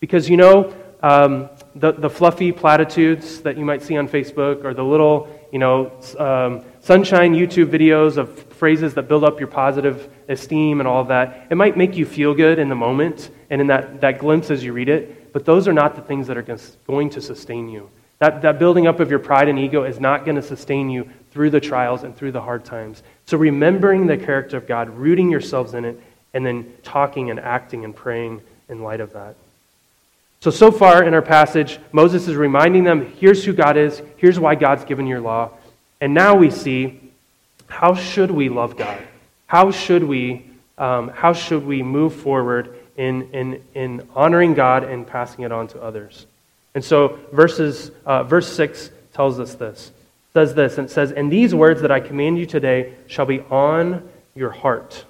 Because 0.00 0.30
you 0.30 0.38
know, 0.38 0.74
um, 1.02 1.50
the, 1.74 1.92
the 1.92 2.10
fluffy 2.10 2.52
platitudes 2.52 3.40
that 3.42 3.58
you 3.58 3.64
might 3.64 3.82
see 3.82 3.96
on 3.96 4.08
Facebook 4.08 4.64
or 4.64 4.74
the 4.74 4.84
little, 4.84 5.28
you 5.52 5.58
know, 5.58 5.92
um, 6.18 6.64
sunshine 6.80 7.34
YouTube 7.34 7.66
videos 7.66 8.16
of 8.16 8.38
phrases 8.54 8.94
that 8.94 9.02
build 9.02 9.24
up 9.24 9.38
your 9.38 9.48
positive 9.48 10.08
esteem 10.28 10.80
and 10.80 10.88
all 10.88 11.02
of 11.02 11.08
that, 11.08 11.46
it 11.50 11.56
might 11.56 11.76
make 11.76 11.96
you 11.96 12.06
feel 12.06 12.34
good 12.34 12.58
in 12.58 12.68
the 12.68 12.74
moment 12.74 13.30
and 13.50 13.60
in 13.60 13.66
that, 13.66 14.00
that 14.00 14.18
glimpse 14.18 14.50
as 14.50 14.64
you 14.64 14.72
read 14.72 14.88
it, 14.88 15.32
but 15.32 15.44
those 15.44 15.68
are 15.68 15.72
not 15.72 15.94
the 15.94 16.02
things 16.02 16.26
that 16.26 16.36
are 16.36 16.58
going 16.86 17.10
to 17.10 17.20
sustain 17.20 17.68
you. 17.68 17.90
That, 18.18 18.40
that 18.42 18.58
building 18.58 18.86
up 18.86 18.98
of 18.98 19.10
your 19.10 19.18
pride 19.18 19.48
and 19.48 19.58
ego 19.58 19.84
is 19.84 20.00
not 20.00 20.24
going 20.24 20.36
to 20.36 20.42
sustain 20.42 20.88
you 20.88 21.08
through 21.30 21.50
the 21.50 21.60
trials 21.60 22.02
and 22.02 22.16
through 22.16 22.32
the 22.32 22.40
hard 22.40 22.64
times. 22.64 23.02
So, 23.26 23.36
remembering 23.36 24.06
the 24.06 24.16
character 24.16 24.56
of 24.56 24.66
God, 24.66 24.88
rooting 24.88 25.30
yourselves 25.30 25.74
in 25.74 25.84
it, 25.84 26.00
and 26.32 26.44
then 26.44 26.72
talking 26.82 27.30
and 27.30 27.38
acting 27.38 27.84
and 27.84 27.94
praying 27.94 28.40
in 28.70 28.82
light 28.82 29.00
of 29.00 29.12
that. 29.12 29.36
So, 30.40 30.50
so 30.50 30.70
far 30.70 31.02
in 31.02 31.14
our 31.14 31.22
passage, 31.22 31.78
Moses 31.92 32.28
is 32.28 32.36
reminding 32.36 32.84
them 32.84 33.06
here's 33.18 33.44
who 33.44 33.52
God 33.52 33.76
is, 33.76 34.02
here's 34.16 34.38
why 34.38 34.54
God's 34.54 34.84
given 34.84 35.06
your 35.06 35.20
law. 35.20 35.50
And 36.00 36.14
now 36.14 36.36
we 36.36 36.50
see 36.50 37.00
how 37.66 37.94
should 37.94 38.30
we 38.30 38.48
love 38.48 38.76
God? 38.76 39.02
How 39.46 39.70
should 39.70 40.04
we, 40.04 40.46
um, 40.78 41.08
how 41.08 41.32
should 41.32 41.64
we 41.64 41.82
move 41.82 42.14
forward 42.14 42.78
in, 42.96 43.30
in, 43.32 43.62
in 43.74 44.08
honoring 44.14 44.54
God 44.54 44.84
and 44.84 45.06
passing 45.06 45.44
it 45.44 45.52
on 45.52 45.68
to 45.68 45.82
others? 45.82 46.26
And 46.74 46.84
so, 46.84 47.18
verses, 47.32 47.90
uh, 48.04 48.22
verse 48.24 48.52
6 48.52 48.90
tells 49.14 49.40
us 49.40 49.54
this. 49.54 49.88
It 49.88 50.32
says 50.34 50.54
this, 50.54 50.76
and 50.76 50.88
it 50.88 50.92
says, 50.92 51.10
And 51.10 51.32
these 51.32 51.54
words 51.54 51.80
that 51.80 51.90
I 51.90 52.00
command 52.00 52.38
you 52.38 52.44
today 52.44 52.94
shall 53.06 53.24
be 53.24 53.40
on 53.40 54.06
your 54.34 54.50
heart. 54.50 55.05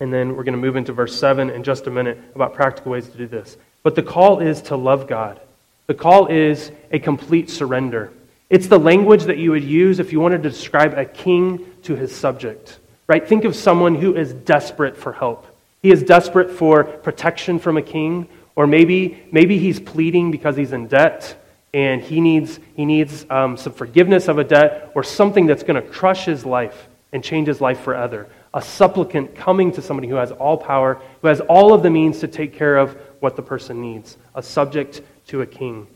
And 0.00 0.10
then 0.12 0.34
we're 0.34 0.44
going 0.44 0.54
to 0.54 0.60
move 0.60 0.76
into 0.76 0.94
verse 0.94 1.18
7 1.18 1.50
in 1.50 1.62
just 1.62 1.86
a 1.86 1.90
minute 1.90 2.18
about 2.34 2.54
practical 2.54 2.92
ways 2.92 3.06
to 3.08 3.18
do 3.18 3.26
this. 3.26 3.58
But 3.82 3.94
the 3.94 4.02
call 4.02 4.40
is 4.40 4.62
to 4.62 4.76
love 4.76 5.06
God. 5.06 5.40
The 5.86 5.94
call 5.94 6.26
is 6.26 6.72
a 6.90 6.98
complete 6.98 7.50
surrender. 7.50 8.10
It's 8.48 8.66
the 8.66 8.78
language 8.78 9.24
that 9.24 9.38
you 9.38 9.50
would 9.50 9.62
use 9.62 10.00
if 10.00 10.12
you 10.12 10.20
wanted 10.20 10.42
to 10.42 10.50
describe 10.50 10.94
a 10.94 11.04
king 11.04 11.66
to 11.82 11.94
his 11.94 12.14
subject. 12.14 12.78
Right? 13.06 13.26
Think 13.26 13.44
of 13.44 13.54
someone 13.54 13.94
who 13.94 14.16
is 14.16 14.32
desperate 14.32 14.96
for 14.96 15.12
help. 15.12 15.46
He 15.82 15.90
is 15.90 16.02
desperate 16.02 16.50
for 16.50 16.84
protection 16.84 17.58
from 17.58 17.76
a 17.76 17.82
king, 17.82 18.28
or 18.56 18.66
maybe, 18.66 19.22
maybe 19.32 19.58
he's 19.58 19.80
pleading 19.80 20.30
because 20.30 20.56
he's 20.56 20.72
in 20.72 20.88
debt 20.88 21.36
and 21.72 22.02
he 22.02 22.20
needs, 22.20 22.58
he 22.74 22.84
needs 22.84 23.24
um, 23.30 23.56
some 23.56 23.72
forgiveness 23.72 24.28
of 24.28 24.38
a 24.38 24.44
debt 24.44 24.92
or 24.94 25.04
something 25.04 25.46
that's 25.46 25.62
going 25.62 25.80
to 25.80 25.88
crush 25.88 26.24
his 26.24 26.44
life 26.44 26.88
and 27.12 27.22
change 27.22 27.46
his 27.48 27.60
life 27.60 27.80
forever 27.80 28.28
a 28.52 28.62
supplicant 28.62 29.34
coming 29.34 29.72
to 29.72 29.82
somebody 29.82 30.08
who 30.08 30.16
has 30.16 30.32
all 30.32 30.56
power, 30.56 31.00
who 31.22 31.28
has 31.28 31.40
all 31.40 31.72
of 31.72 31.82
the 31.82 31.90
means 31.90 32.20
to 32.20 32.28
take 32.28 32.54
care 32.54 32.76
of 32.76 32.96
what 33.20 33.36
the 33.36 33.42
person 33.42 33.80
needs, 33.80 34.16
a 34.34 34.42
subject 34.42 35.02
to 35.28 35.42
a 35.42 35.46
king. 35.46 35.86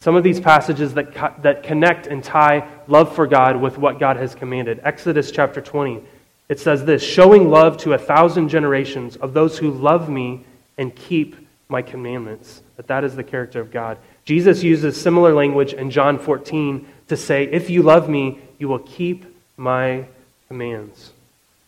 Some 0.00 0.16
of 0.16 0.24
these 0.24 0.40
passages 0.40 0.94
that, 0.94 1.14
co- 1.14 1.34
that 1.42 1.62
connect 1.62 2.06
and 2.06 2.24
tie 2.24 2.68
love 2.88 3.14
for 3.14 3.26
God 3.26 3.60
with 3.60 3.78
what 3.78 3.98
God 3.98 4.16
has 4.16 4.34
commanded. 4.34 4.80
Exodus 4.82 5.30
chapter 5.30 5.60
20, 5.60 6.02
it 6.48 6.58
says 6.58 6.84
this 6.84 7.02
showing 7.02 7.50
love 7.50 7.76
to 7.78 7.92
a 7.92 7.98
thousand 7.98 8.48
generations 8.48 9.16
of 9.16 9.34
those 9.34 9.58
who 9.58 9.70
love 9.70 10.08
me 10.08 10.44
and 10.78 10.94
keep 10.94 11.36
my 11.68 11.82
commandments. 11.82 12.62
That 12.76 12.88
that 12.88 13.04
is 13.04 13.14
the 13.14 13.22
character 13.22 13.60
of 13.60 13.70
God. 13.70 13.98
Jesus 14.24 14.62
uses 14.62 15.00
similar 15.00 15.34
language 15.34 15.74
in 15.74 15.90
John 15.90 16.18
14 16.18 16.86
to 17.08 17.16
say, 17.16 17.44
If 17.44 17.68
you 17.70 17.82
love 17.82 18.08
me, 18.08 18.40
you 18.58 18.68
will 18.68 18.78
keep 18.78 19.26
my 19.56 20.06
commands. 20.48 21.12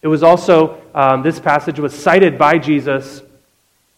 It 0.03 0.09
was 0.09 0.23
also, 0.23 0.83
um, 0.95 1.23
this 1.23 1.39
passage 1.39 1.79
was 1.79 1.95
cited 1.95 2.37
by 2.37 2.59
Jesus. 2.59 3.23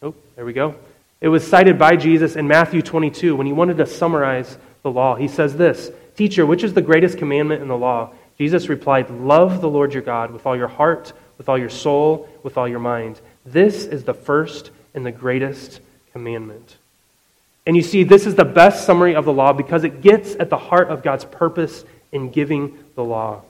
Oh, 0.03 0.15
there 0.37 0.45
we 0.45 0.53
go. 0.53 0.75
It 1.21 1.29
was 1.29 1.47
cited 1.47 1.79
by 1.79 1.97
Jesus 1.97 2.37
in 2.37 2.47
Matthew 2.47 2.83
22 2.83 3.35
when 3.35 3.47
he 3.47 3.53
wanted 3.53 3.79
to 3.79 3.87
summarize 3.87 4.59
the 4.83 4.91
law. 4.91 5.17
He 5.17 5.29
says 5.29 5.57
this 5.57 5.91
Teacher, 6.17 6.45
which 6.45 6.63
is 6.63 6.75
the 6.75 6.83
greatest 6.83 7.19
commandment 7.19 7.63
in 7.63 7.69
the 7.69 7.77
law? 7.77 8.11
Jesus 8.37 8.69
replied, 8.69 9.09
Love 9.11 9.61
the 9.61 9.69
Lord 9.69 9.95
your 9.95 10.03
God 10.03 10.31
with 10.31 10.45
all 10.47 10.57
your 10.57 10.69
heart, 10.69 11.13
with 11.39 11.49
all 11.49 11.59
your 11.59 11.71
soul, 11.71 12.29
with 12.43 12.59
all 12.59 12.69
your 12.69 12.81
mind. 12.81 13.21
This 13.47 13.87
is 13.87 14.05
the 14.05 14.15
first 14.15 14.71
and 14.95 15.07
the 15.07 15.13
greatest 15.13 15.81
commandment. 16.13 16.77
And 17.67 17.77
you 17.77 17.83
see, 17.83 18.05
this 18.05 18.27
is 18.27 18.35
the 18.35 18.45
best 18.45 18.85
summary 18.85 19.15
of 19.15 19.25
the 19.25 19.33
law 19.33 19.53
because 19.53 19.85
it 19.85 20.03
gets 20.03 20.35
at 20.37 20.51
the 20.51 20.59
heart 20.59 20.91
of 20.91 21.03
God's 21.03 21.25
purpose 21.25 21.85
in 22.13 22.31
giving 22.31 22.79
the 22.95 23.05
law. 23.05 23.43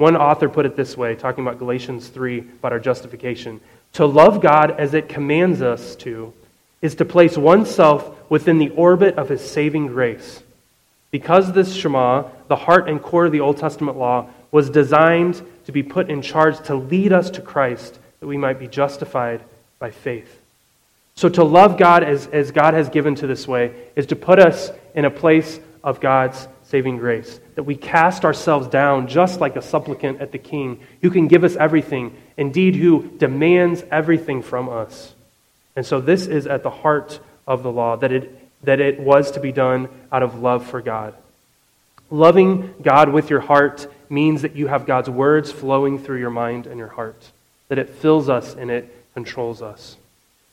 One 0.00 0.16
author 0.16 0.48
put 0.48 0.64
it 0.64 0.76
this 0.76 0.96
way, 0.96 1.14
talking 1.14 1.44
about 1.44 1.58
Galatians 1.58 2.08
3, 2.08 2.38
about 2.38 2.72
our 2.72 2.80
justification. 2.80 3.60
To 3.92 4.06
love 4.06 4.40
God 4.40 4.80
as 4.80 4.94
it 4.94 5.10
commands 5.10 5.60
us 5.60 5.94
to 5.96 6.32
is 6.80 6.94
to 6.94 7.04
place 7.04 7.36
oneself 7.36 8.18
within 8.30 8.56
the 8.56 8.70
orbit 8.70 9.18
of 9.18 9.28
his 9.28 9.42
saving 9.42 9.88
grace. 9.88 10.42
Because 11.10 11.52
this 11.52 11.74
Shema, 11.74 12.30
the 12.48 12.56
heart 12.56 12.88
and 12.88 13.02
core 13.02 13.26
of 13.26 13.32
the 13.32 13.40
Old 13.40 13.58
Testament 13.58 13.98
law, 13.98 14.30
was 14.50 14.70
designed 14.70 15.42
to 15.66 15.72
be 15.72 15.82
put 15.82 16.08
in 16.08 16.22
charge 16.22 16.58
to 16.62 16.76
lead 16.76 17.12
us 17.12 17.28
to 17.32 17.42
Christ, 17.42 17.98
that 18.20 18.26
we 18.26 18.38
might 18.38 18.58
be 18.58 18.68
justified 18.68 19.42
by 19.78 19.90
faith. 19.90 20.40
So 21.14 21.28
to 21.28 21.44
love 21.44 21.76
God 21.76 22.04
as, 22.04 22.26
as 22.28 22.52
God 22.52 22.72
has 22.72 22.88
given 22.88 23.16
to 23.16 23.26
this 23.26 23.46
way 23.46 23.74
is 23.96 24.06
to 24.06 24.16
put 24.16 24.38
us 24.38 24.70
in 24.94 25.04
a 25.04 25.10
place 25.10 25.60
of 25.84 26.00
God's 26.00 26.48
saving 26.70 26.98
grace. 26.98 27.40
That 27.56 27.64
we 27.64 27.74
cast 27.74 28.24
ourselves 28.24 28.68
down 28.68 29.08
just 29.08 29.40
like 29.40 29.56
a 29.56 29.62
supplicant 29.62 30.20
at 30.20 30.30
the 30.30 30.38
king 30.38 30.80
who 31.02 31.10
can 31.10 31.26
give 31.26 31.42
us 31.42 31.56
everything, 31.56 32.16
indeed, 32.36 32.76
who 32.76 33.08
demands 33.18 33.82
everything 33.90 34.40
from 34.40 34.68
us. 34.68 35.12
And 35.74 35.84
so 35.84 36.00
this 36.00 36.26
is 36.26 36.46
at 36.46 36.62
the 36.62 36.70
heart 36.70 37.18
of 37.46 37.64
the 37.64 37.72
law, 37.72 37.96
that 37.96 38.12
it, 38.12 38.64
that 38.64 38.80
it 38.80 39.00
was 39.00 39.32
to 39.32 39.40
be 39.40 39.50
done 39.50 39.88
out 40.12 40.22
of 40.22 40.40
love 40.40 40.64
for 40.66 40.80
God. 40.80 41.14
Loving 42.08 42.74
God 42.82 43.08
with 43.08 43.30
your 43.30 43.40
heart 43.40 43.92
means 44.08 44.42
that 44.42 44.54
you 44.54 44.68
have 44.68 44.86
God's 44.86 45.10
words 45.10 45.50
flowing 45.50 45.98
through 45.98 46.18
your 46.18 46.30
mind 46.30 46.66
and 46.66 46.78
your 46.78 46.88
heart, 46.88 47.30
that 47.68 47.78
it 47.78 47.88
fills 47.88 48.28
us 48.28 48.54
and 48.54 48.70
it 48.70 48.94
controls 49.14 49.60
us. 49.60 49.96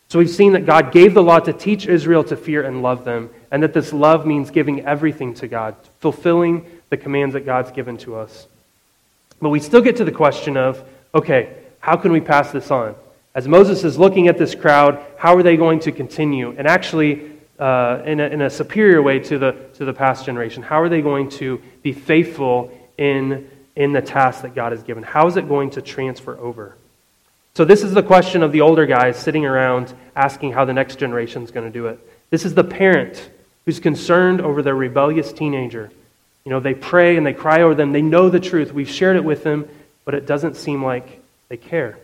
So 0.09 0.19
we've 0.19 0.29
seen 0.29 0.53
that 0.53 0.65
God 0.65 0.91
gave 0.91 1.13
the 1.13 1.23
law 1.23 1.39
to 1.39 1.53
teach 1.53 1.85
Israel 1.85 2.23
to 2.25 2.37
fear 2.37 2.63
and 2.63 2.81
love 2.81 3.03
them, 3.05 3.29
and 3.51 3.63
that 3.63 3.73
this 3.73 3.93
love 3.93 4.25
means 4.25 4.51
giving 4.51 4.85
everything 4.85 5.33
to 5.35 5.47
God, 5.47 5.75
fulfilling 5.99 6.65
the 6.89 6.97
commands 6.97 7.33
that 7.33 7.45
God's 7.45 7.71
given 7.71 7.97
to 7.99 8.15
us. 8.15 8.47
But 9.41 9.49
we 9.49 9.59
still 9.59 9.81
get 9.81 9.97
to 9.97 10.05
the 10.05 10.11
question 10.11 10.57
of 10.57 10.83
okay, 11.13 11.55
how 11.79 11.95
can 11.95 12.11
we 12.11 12.21
pass 12.21 12.51
this 12.51 12.69
on? 12.69 12.95
As 13.33 13.47
Moses 13.47 13.83
is 13.83 13.97
looking 13.97 14.27
at 14.27 14.37
this 14.37 14.55
crowd, 14.55 15.03
how 15.17 15.35
are 15.35 15.43
they 15.43 15.57
going 15.57 15.79
to 15.81 15.91
continue? 15.91 16.53
And 16.57 16.67
actually, 16.67 17.31
uh, 17.59 18.01
in, 18.05 18.19
a, 18.19 18.25
in 18.25 18.41
a 18.41 18.49
superior 18.49 19.01
way 19.01 19.19
to 19.19 19.37
the, 19.37 19.51
to 19.75 19.85
the 19.85 19.93
past 19.93 20.25
generation, 20.25 20.63
how 20.63 20.81
are 20.81 20.89
they 20.89 21.01
going 21.01 21.29
to 21.29 21.61
be 21.81 21.93
faithful 21.93 22.71
in, 22.97 23.49
in 23.75 23.93
the 23.93 24.01
task 24.01 24.41
that 24.41 24.53
God 24.53 24.71
has 24.71 24.83
given? 24.83 25.03
How 25.03 25.27
is 25.27 25.37
it 25.37 25.47
going 25.47 25.71
to 25.71 25.81
transfer 25.81 26.37
over? 26.37 26.75
So, 27.53 27.65
this 27.65 27.83
is 27.83 27.93
the 27.93 28.03
question 28.03 28.43
of 28.43 28.51
the 28.51 28.61
older 28.61 28.85
guys 28.85 29.17
sitting 29.17 29.45
around 29.45 29.93
asking 30.15 30.51
how 30.51 30.65
the 30.65 30.73
next 30.73 30.99
generation 30.99 31.41
is 31.43 31.49
going 31.49 31.65
to 31.65 31.71
do 31.71 31.87
it. 31.87 31.99
This 32.29 32.45
is 32.45 32.53
the 32.53 32.63
parent 32.63 33.29
who's 33.67 33.81
concerned 33.81 34.39
over 34.39 34.61
their 34.61 34.73
rebellious 34.73 35.33
teenager. 35.33 35.91
You 36.45 36.51
know, 36.51 36.61
they 36.61 36.73
pray 36.73 37.17
and 37.17 37.25
they 37.25 37.33
cry 37.33 37.63
over 37.63 37.75
them. 37.75 37.91
They 37.91 38.01
know 38.01 38.29
the 38.29 38.39
truth. 38.39 38.71
We've 38.71 38.89
shared 38.89 39.17
it 39.17 39.25
with 39.25 39.43
them, 39.43 39.67
but 40.05 40.13
it 40.13 40.25
doesn't 40.25 40.55
seem 40.55 40.81
like 40.81 41.21
they 41.49 41.57
care. 41.57 41.99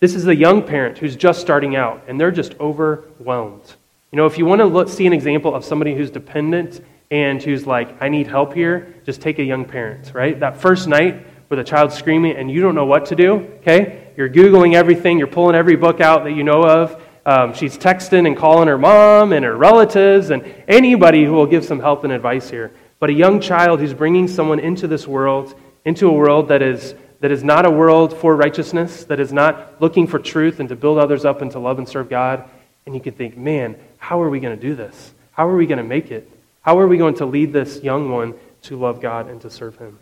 This 0.00 0.14
is 0.14 0.24
the 0.24 0.34
young 0.34 0.62
parent 0.62 0.96
who's 0.96 1.14
just 1.14 1.42
starting 1.42 1.76
out, 1.76 2.02
and 2.08 2.18
they're 2.18 2.30
just 2.30 2.58
overwhelmed. 2.58 3.74
You 4.10 4.16
know, 4.16 4.24
if 4.24 4.38
you 4.38 4.46
want 4.46 4.60
to 4.60 4.64
look, 4.64 4.88
see 4.88 5.06
an 5.06 5.12
example 5.12 5.54
of 5.54 5.66
somebody 5.66 5.94
who's 5.94 6.10
dependent 6.10 6.82
and 7.10 7.42
who's 7.42 7.66
like, 7.66 8.02
I 8.02 8.08
need 8.08 8.26
help 8.26 8.54
here, 8.54 8.94
just 9.04 9.20
take 9.20 9.38
a 9.38 9.44
young 9.44 9.66
parent, 9.66 10.12
right? 10.14 10.40
That 10.40 10.62
first 10.62 10.88
night 10.88 11.26
where 11.48 11.58
the 11.58 11.64
child's 11.64 11.94
screaming 11.94 12.36
and 12.36 12.50
you 12.50 12.62
don't 12.62 12.74
know 12.74 12.86
what 12.86 13.04
to 13.06 13.14
do, 13.14 13.34
okay? 13.60 14.08
You're 14.16 14.30
Googling 14.30 14.74
everything, 14.74 15.18
you're 15.18 15.26
pulling 15.26 15.56
every 15.56 15.76
book 15.76 16.00
out 16.00 16.24
that 16.24 16.32
you 16.32 16.42
know 16.42 16.64
of. 16.66 17.02
Um, 17.24 17.54
she's 17.54 17.78
texting 17.78 18.26
and 18.26 18.36
calling 18.36 18.68
her 18.68 18.78
mom 18.78 19.32
and 19.32 19.44
her 19.44 19.56
relatives 19.56 20.30
and 20.30 20.42
anybody 20.66 21.24
who 21.24 21.32
will 21.32 21.46
give 21.46 21.64
some 21.64 21.78
help 21.78 22.04
and 22.04 22.12
advice 22.12 22.50
here. 22.50 22.72
But 22.98 23.10
a 23.10 23.12
young 23.12 23.40
child 23.40 23.80
who's 23.80 23.94
bringing 23.94 24.28
someone 24.28 24.58
into 24.58 24.86
this 24.86 25.06
world, 25.06 25.54
into 25.84 26.08
a 26.08 26.12
world 26.12 26.48
that 26.48 26.62
is, 26.62 26.94
that 27.20 27.30
is 27.30 27.44
not 27.44 27.66
a 27.66 27.70
world 27.70 28.16
for 28.16 28.34
righteousness, 28.34 29.04
that 29.04 29.20
is 29.20 29.32
not 29.32 29.80
looking 29.80 30.06
for 30.06 30.18
truth 30.18 30.60
and 30.60 30.68
to 30.68 30.76
build 30.76 30.98
others 30.98 31.24
up 31.24 31.42
and 31.42 31.50
to 31.52 31.58
love 31.58 31.78
and 31.78 31.88
serve 31.88 32.08
God. 32.08 32.48
And 32.86 32.94
you 32.94 33.00
can 33.00 33.14
think, 33.14 33.36
man, 33.36 33.76
how 33.98 34.20
are 34.22 34.30
we 34.30 34.40
going 34.40 34.58
to 34.58 34.60
do 34.60 34.74
this? 34.74 35.12
How 35.32 35.48
are 35.48 35.56
we 35.56 35.66
going 35.66 35.78
to 35.78 35.84
make 35.84 36.10
it? 36.10 36.28
How 36.62 36.78
are 36.78 36.86
we 36.86 36.96
going 36.96 37.14
to 37.14 37.26
lead 37.26 37.52
this 37.52 37.82
young 37.82 38.10
one 38.10 38.34
to 38.62 38.76
love 38.76 39.00
God 39.00 39.28
and 39.28 39.40
to 39.42 39.50
serve 39.50 39.76
Him? 39.78 39.98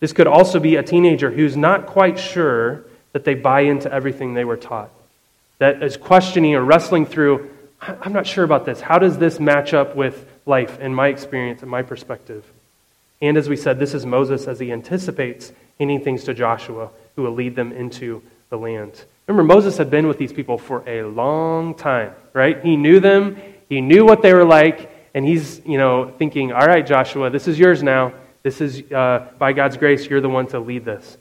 This 0.00 0.12
could 0.12 0.26
also 0.26 0.60
be 0.60 0.76
a 0.76 0.82
teenager 0.82 1.30
who's 1.30 1.56
not 1.56 1.86
quite 1.86 2.18
sure 2.18 2.84
that 3.12 3.24
they 3.24 3.34
buy 3.34 3.62
into 3.62 3.92
everything 3.92 4.34
they 4.34 4.44
were 4.44 4.56
taught, 4.56 4.90
that 5.58 5.82
is 5.82 5.96
questioning 5.96 6.54
or 6.54 6.64
wrestling 6.64 7.06
through 7.06 7.50
I'm 7.80 8.12
not 8.12 8.26
sure 8.26 8.44
about 8.44 8.64
this. 8.64 8.80
How 8.80 8.98
does 8.98 9.18
this 9.18 9.38
match 9.38 9.72
up 9.72 9.94
with 9.94 10.26
life 10.46 10.78
and 10.80 10.94
my 10.94 11.08
experience 11.08 11.62
and 11.62 11.70
my 11.70 11.82
perspective? 11.82 12.44
And 13.20 13.36
as 13.36 13.48
we 13.48 13.56
said, 13.56 13.78
this 13.78 13.94
is 13.94 14.04
Moses 14.04 14.46
as 14.46 14.58
he 14.58 14.72
anticipates 14.72 15.52
handing 15.78 16.02
things 16.02 16.24
to 16.24 16.34
Joshua, 16.34 16.90
who 17.14 17.22
will 17.22 17.32
lead 17.32 17.54
them 17.54 17.72
into 17.72 18.22
the 18.50 18.56
land. 18.56 19.04
Remember, 19.26 19.44
Moses 19.44 19.76
had 19.76 19.90
been 19.90 20.08
with 20.08 20.18
these 20.18 20.32
people 20.32 20.58
for 20.58 20.82
a 20.88 21.02
long 21.02 21.74
time, 21.74 22.12
right? 22.32 22.62
He 22.64 22.76
knew 22.76 22.98
them, 22.98 23.36
he 23.68 23.80
knew 23.80 24.04
what 24.04 24.22
they 24.22 24.34
were 24.34 24.44
like, 24.44 24.90
and 25.14 25.24
he's, 25.24 25.60
you 25.64 25.78
know, 25.78 26.12
thinking, 26.18 26.52
all 26.52 26.66
right, 26.66 26.86
Joshua, 26.86 27.30
this 27.30 27.46
is 27.46 27.58
yours 27.58 27.82
now. 27.82 28.12
This 28.42 28.60
is, 28.60 28.90
uh, 28.92 29.28
by 29.38 29.52
God's 29.52 29.76
grace, 29.76 30.06
you're 30.06 30.20
the 30.20 30.28
one 30.28 30.46
to 30.48 30.58
lead 30.58 30.84
this. 30.84 31.16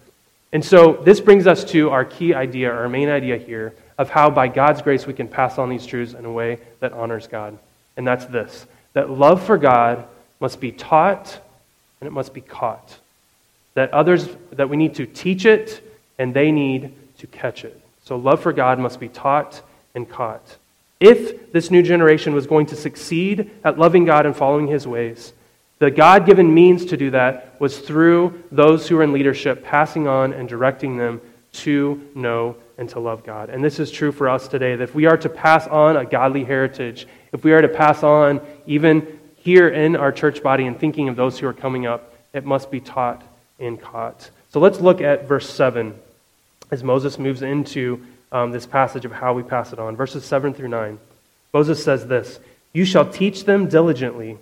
And 0.53 0.63
so 0.63 0.93
this 1.03 1.19
brings 1.19 1.45
us 1.45 1.63
to 1.65 1.89
our 1.89 2.05
key 2.05 2.33
idea, 2.33 2.71
our 2.71 2.87
main 2.87 3.09
idea 3.09 3.37
here, 3.37 3.73
of 3.97 4.09
how 4.09 4.29
by 4.29 4.47
God's 4.47 4.81
grace 4.81 5.07
we 5.07 5.13
can 5.13 5.27
pass 5.27 5.57
on 5.57 5.69
these 5.69 5.85
truths 5.85 6.13
in 6.13 6.25
a 6.25 6.31
way 6.31 6.59
that 6.79 6.93
honors 6.93 7.27
God. 7.27 7.57
And 7.95 8.05
that's 8.05 8.25
this 8.25 8.65
that 8.93 9.09
love 9.09 9.43
for 9.43 9.57
God 9.57 10.05
must 10.39 10.59
be 10.59 10.71
taught 10.71 11.39
and 11.99 12.07
it 12.07 12.11
must 12.11 12.33
be 12.33 12.41
caught. 12.41 12.97
That 13.73 13.93
others, 13.93 14.27
that 14.51 14.69
we 14.69 14.77
need 14.77 14.95
to 14.95 15.05
teach 15.05 15.45
it 15.45 15.83
and 16.17 16.33
they 16.33 16.51
need 16.51 16.93
to 17.19 17.27
catch 17.27 17.63
it. 17.63 17.79
So 18.03 18.15
love 18.15 18.41
for 18.41 18.53
God 18.53 18.79
must 18.79 18.99
be 18.99 19.09
taught 19.09 19.61
and 19.93 20.09
caught. 20.09 20.57
If 20.99 21.51
this 21.51 21.69
new 21.69 21.83
generation 21.83 22.33
was 22.33 22.47
going 22.47 22.67
to 22.67 22.75
succeed 22.75 23.51
at 23.63 23.77
loving 23.77 24.05
God 24.05 24.25
and 24.25 24.35
following 24.35 24.67
his 24.67 24.87
ways, 24.87 25.33
the 25.79 25.91
God 25.91 26.25
given 26.25 26.53
means 26.53 26.85
to 26.85 26.97
do 26.97 27.11
that 27.11 27.59
was 27.59 27.77
through 27.77 28.43
those 28.51 28.87
who 28.87 28.97
are 28.97 29.03
in 29.03 29.13
leadership, 29.13 29.63
passing 29.63 30.07
on 30.07 30.33
and 30.33 30.49
directing 30.49 30.97
them 30.97 31.21
to 31.53 32.09
know 32.15 32.55
and 32.77 32.89
to 32.89 32.99
love 32.99 33.23
God. 33.23 33.49
And 33.49 33.63
this 33.63 33.79
is 33.79 33.91
true 33.91 34.11
for 34.11 34.29
us 34.29 34.47
today 34.47 34.75
that 34.75 34.83
if 34.83 34.95
we 34.95 35.05
are 35.05 35.17
to 35.17 35.29
pass 35.29 35.67
on 35.67 35.97
a 35.97 36.05
godly 36.05 36.43
heritage, 36.43 37.07
if 37.31 37.43
we 37.43 37.51
are 37.53 37.61
to 37.61 37.67
pass 37.67 38.03
on 38.03 38.41
even 38.65 39.19
here 39.37 39.69
in 39.69 39.95
our 39.95 40.11
church 40.11 40.43
body 40.43 40.65
and 40.65 40.79
thinking 40.79 41.09
of 41.09 41.15
those 41.15 41.39
who 41.39 41.47
are 41.47 41.53
coming 41.53 41.85
up, 41.85 42.13
it 42.33 42.45
must 42.45 42.69
be 42.69 42.79
taught 42.79 43.23
and 43.59 43.81
caught. 43.81 44.29
So 44.49 44.59
let's 44.59 44.79
look 44.79 45.01
at 45.01 45.27
verse 45.27 45.49
7 45.49 45.97
as 46.71 46.83
Moses 46.83 47.17
moves 47.17 47.41
into 47.41 48.05
um, 48.31 48.51
this 48.51 48.65
passage 48.65 49.05
of 49.05 49.11
how 49.11 49.33
we 49.33 49.43
pass 49.43 49.73
it 49.73 49.79
on. 49.79 49.95
Verses 49.95 50.25
7 50.25 50.53
through 50.53 50.67
9. 50.67 50.99
Moses 51.53 51.83
says 51.83 52.05
this 52.07 52.39
You 52.73 52.85
shall 52.85 53.09
teach 53.09 53.45
them 53.45 53.67
diligently. 53.67 54.37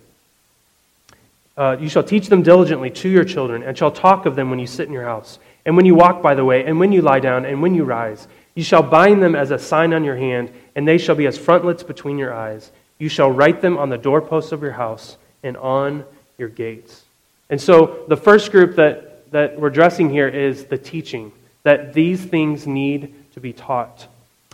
Uh, 1.57 1.77
you 1.79 1.87
shall 1.87 2.03
teach 2.03 2.27
them 2.27 2.43
diligently 2.43 2.89
to 2.89 3.07
your 3.07 3.23
children, 3.23 3.63
and 3.63 3.77
shall 3.77 3.91
talk 3.91 4.25
of 4.25 4.35
them 4.35 4.49
when 4.49 4.59
you 4.59 4.67
sit 4.67 4.87
in 4.87 4.93
your 4.93 5.05
house, 5.05 5.39
and 5.65 5.75
when 5.75 5.85
you 5.85 5.95
walk 5.95 6.21
by 6.21 6.35
the 6.35 6.45
way, 6.45 6.65
and 6.65 6.79
when 6.79 6.91
you 6.91 7.01
lie 7.01 7.19
down, 7.19 7.45
and 7.45 7.61
when 7.61 7.73
you 7.73 7.83
rise. 7.83 8.27
You 8.53 8.63
shall 8.63 8.83
bind 8.83 9.21
them 9.21 9.35
as 9.35 9.51
a 9.51 9.59
sign 9.59 9.93
on 9.93 10.03
your 10.03 10.15
hand, 10.15 10.51
and 10.75 10.87
they 10.87 10.97
shall 10.97 11.15
be 11.15 11.27
as 11.27 11.37
frontlets 11.37 11.83
between 11.83 12.17
your 12.17 12.33
eyes. 12.33 12.71
You 12.99 13.09
shall 13.09 13.29
write 13.29 13.61
them 13.61 13.77
on 13.77 13.89
the 13.89 13.97
doorposts 13.97 14.51
of 14.51 14.61
your 14.61 14.71
house 14.71 15.17
and 15.43 15.57
on 15.57 16.05
your 16.37 16.47
gates. 16.47 17.03
And 17.49 17.59
so 17.59 18.05
the 18.07 18.17
first 18.17 18.51
group 18.51 18.77
that, 18.77 19.29
that 19.31 19.59
we're 19.59 19.67
addressing 19.67 20.09
here 20.09 20.27
is 20.27 20.65
the 20.65 20.77
teaching, 20.77 21.31
that 21.63 21.93
these 21.93 22.23
things 22.23 22.65
need 22.65 23.13
to 23.33 23.39
be 23.39 23.51
taught. 23.51 24.07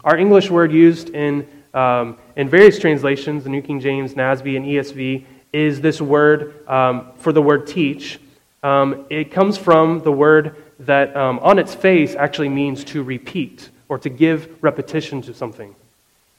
Our 0.03 0.17
English 0.17 0.49
word 0.49 0.71
used 0.71 1.09
in, 1.09 1.47
um, 1.73 2.17
in 2.35 2.49
various 2.49 2.79
translations, 2.79 3.43
the 3.43 3.49
New 3.49 3.61
King 3.61 3.79
James, 3.79 4.15
NASB, 4.15 4.57
and 4.57 4.65
ESV, 4.65 5.25
is 5.53 5.81
this 5.81 6.01
word 6.01 6.67
um, 6.67 7.11
for 7.17 7.31
the 7.31 7.41
word 7.41 7.67
teach. 7.67 8.19
Um, 8.63 9.05
it 9.09 9.31
comes 9.31 9.57
from 9.57 9.99
the 9.99 10.11
word 10.11 10.55
that 10.85 11.15
um, 11.15 11.39
on 11.39 11.59
its 11.59 11.73
face 11.73 12.15
actually 12.15 12.49
means 12.49 12.83
to 12.85 13.03
repeat 13.03 13.69
or 13.89 13.99
to 13.99 14.09
give 14.09 14.63
repetition 14.63 15.21
to 15.23 15.33
something. 15.33 15.75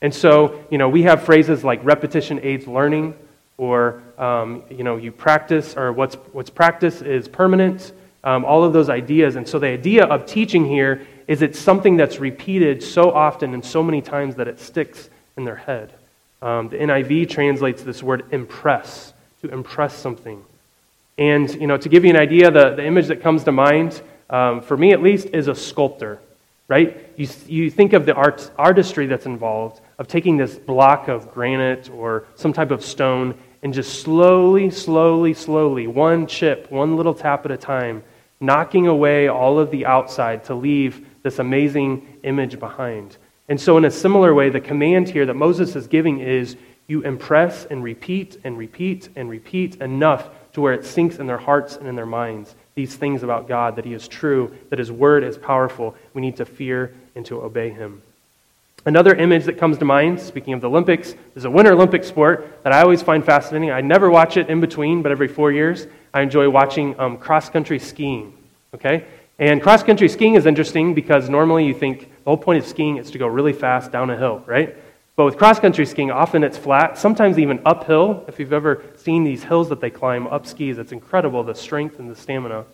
And 0.00 0.12
so, 0.12 0.64
you 0.70 0.78
know, 0.78 0.88
we 0.88 1.02
have 1.02 1.22
phrases 1.22 1.62
like 1.62 1.85
repetition 1.85 2.40
aids 2.42 2.66
learning, 2.66 3.14
or, 3.57 4.02
um, 4.18 4.64
you 4.68 4.83
know, 4.83 4.96
you 4.96 5.12
practice, 5.12 5.76
or 5.76 5.92
what's, 5.92 6.16
what's 6.33 6.50
practice 6.50 7.02
is 7.02 7.28
permanent, 7.28 7.92
um, 8.24 8.44
all 8.44 8.64
of 8.64 8.72
those 8.72 8.88
ideas. 8.88 9.37
And 9.37 9.46
so 9.46 9.59
the 9.59 9.68
idea 9.68 10.05
of 10.05 10.26
teaching 10.26 10.64
here 10.64 11.07
is 11.28 11.42
it's 11.42 11.59
something 11.59 11.96
that's 11.96 12.18
repeated 12.18 12.83
so 12.83 13.12
often 13.12 13.55
and 13.55 13.64
so 13.64 13.83
many 13.83 14.02
times 14.02 14.35
that 14.37 14.48
it 14.48 14.59
sticks 14.59 15.09
in 15.37 15.44
their 15.44 15.57
head. 15.57 15.92
Um, 16.40 16.68
the 16.68 16.76
NIV 16.76 17.31
translates 17.31 17.83
this 17.85 18.02
word 18.02 18.24
impress, 18.33 19.12
to 19.42 19.48
impress 19.52 19.94
something. 19.94 20.42
And, 21.18 21.55
you 21.55 21.66
know, 21.68 21.76
to 21.76 21.88
give 21.88 22.05
you 22.05 22.11
an 22.11 22.16
idea, 22.16 22.50
the, 22.50 22.74
the 22.74 22.85
image 22.85 23.07
that 23.07 23.22
comes 23.22 23.44
to 23.44 23.52
mind, 23.52 24.02
um, 24.33 24.61
for 24.61 24.77
me 24.77 24.92
at 24.92 25.01
least, 25.01 25.29
is 25.33 25.47
a 25.47 25.55
sculptor 25.55 26.18
right? 26.73 27.12
You, 27.16 27.29
you 27.47 27.71
think 27.71 27.92
of 27.92 28.07
the 28.07 28.14
art, 28.14 28.51
artistry 28.57 29.05
that's 29.05 29.27
involved 29.27 29.83
of 29.99 30.09
taking 30.09 30.38
this 30.38 30.55
block 30.55 31.09
of 31.09 31.31
granite 31.31 31.90
or 31.90 32.25
some 32.35 32.55
type 32.55 32.71
of 32.71 32.83
stone 32.83 33.35
and 33.62 33.75
just 33.75 34.01
slowly, 34.01 34.71
slowly, 34.71 35.35
slowly, 35.35 35.87
one 35.87 36.27
chip, 36.27 36.71
one 36.71 36.97
little 36.97 37.12
tap 37.12 37.45
at 37.45 37.51
a 37.51 37.59
time, 37.59 38.03
knocking 38.40 38.87
away 38.87 39.29
all 39.29 39.59
of 39.59 39.71
the 39.71 39.85
outside 39.85 40.45
to 40.45 40.55
leave 40.55 41.07
this 41.23 41.38
amazing 41.38 42.18
image 42.23 42.59
behind. 42.59 43.18
And 43.51 43.61
so, 43.61 43.77
in 43.77 43.85
a 43.85 43.90
similar 43.90 44.33
way, 44.33 44.49
the 44.49 44.61
command 44.61 45.11
here 45.11 45.27
that 45.27 45.35
Moses 45.35 45.77
is 45.77 45.87
giving 45.87 46.21
is 46.21 46.57
you 46.87 47.03
impress 47.03 47.66
and 47.66 47.85
repeat 47.85 48.38
and 48.45 48.57
repeat 48.57 49.11
and 49.14 49.29
repeat 49.29 49.77
enough 49.77 50.31
to 50.55 50.62
where 50.62 50.73
it 50.73 50.87
sinks 50.87 51.18
in 51.18 51.27
their 51.27 51.38
hearts 51.38 51.77
and 51.77 51.87
in 51.87 51.97
their 51.97 52.07
minds 52.07 52.55
these 52.75 52.95
things 52.95 53.23
about 53.23 53.49
God, 53.49 53.77
that 53.77 53.85
He 53.85 53.93
is 53.93 54.09
true, 54.09 54.57
that 54.71 54.79
His 54.79 54.91
word 54.91 55.25
is 55.25 55.37
powerful. 55.37 55.95
We 56.15 56.23
need 56.23 56.37
to 56.37 56.45
fear 56.45 56.95
and 57.15 57.25
to 57.27 57.43
obey 57.43 57.71
Him. 57.71 58.03
Another 58.85 59.15
image 59.15 59.45
that 59.45 59.59
comes 59.59 59.79
to 59.79 59.85
mind, 59.85 60.19
speaking 60.19 60.55
of 60.55 60.61
the 60.61 60.69
Olympics, 60.69 61.15
is 61.37 61.45
a 61.45 61.51
Winter 61.51 61.73
Olympic 61.73 62.03
sport 62.03 62.63
that 62.65 62.73
I 62.73 62.83
always 62.83 63.01
find 63.01 63.25
fascinating. 63.25 63.71
I 63.71 63.81
never 63.81 64.11
watch 64.11 64.37
it 64.37 64.49
in 64.49 64.61
between, 64.61 65.03
but 65.03 65.13
every 65.13 65.29
four 65.29 65.53
years, 65.53 65.87
I 66.13 66.23
enjoy 66.23 66.51
watching 66.51 66.99
um, 66.99 67.17
cross 67.17 67.49
country 67.49 67.79
skiing. 67.79 68.33
Okay? 68.75 69.05
And 69.39 69.63
cross 69.63 69.85
country 69.85 70.09
skiing 70.09 70.35
is 70.35 70.47
interesting 70.47 70.95
because 70.95 71.29
normally 71.29 71.65
you 71.65 71.75
think 71.75 72.01
the 72.01 72.31
whole 72.31 72.37
point 72.37 72.59
of 72.59 72.69
skiing 72.69 72.97
is 72.97 73.11
to 73.13 73.19
go 73.19 73.29
really 73.29 73.53
fast 73.53 73.93
down 73.93 74.11
a 74.11 74.17
hill, 74.17 74.43
right? 74.47 74.77
But 75.14 75.27
with 75.27 75.37
cross 75.37 75.61
country 75.61 75.85
skiing, 75.85 76.11
often 76.11 76.42
it's 76.42 76.57
flat, 76.57 76.96
sometimes 76.96 77.38
even 77.38 77.61
uphill. 77.66 78.25
If 78.29 78.38
you've 78.38 78.53
ever 78.53 78.83
seen 78.96 79.25
these 79.25 79.44
hills 79.44 79.68
that 79.68 79.81
they 79.81 79.90
climb 79.90 80.27
up 80.27 80.46
skis, 80.46 80.79
it's 80.79 80.92
incredible 80.92 81.44
the 81.44 81.55
strength 81.55 81.98
and 81.98 82.11
the 82.11 82.16
stamina. 82.16 82.64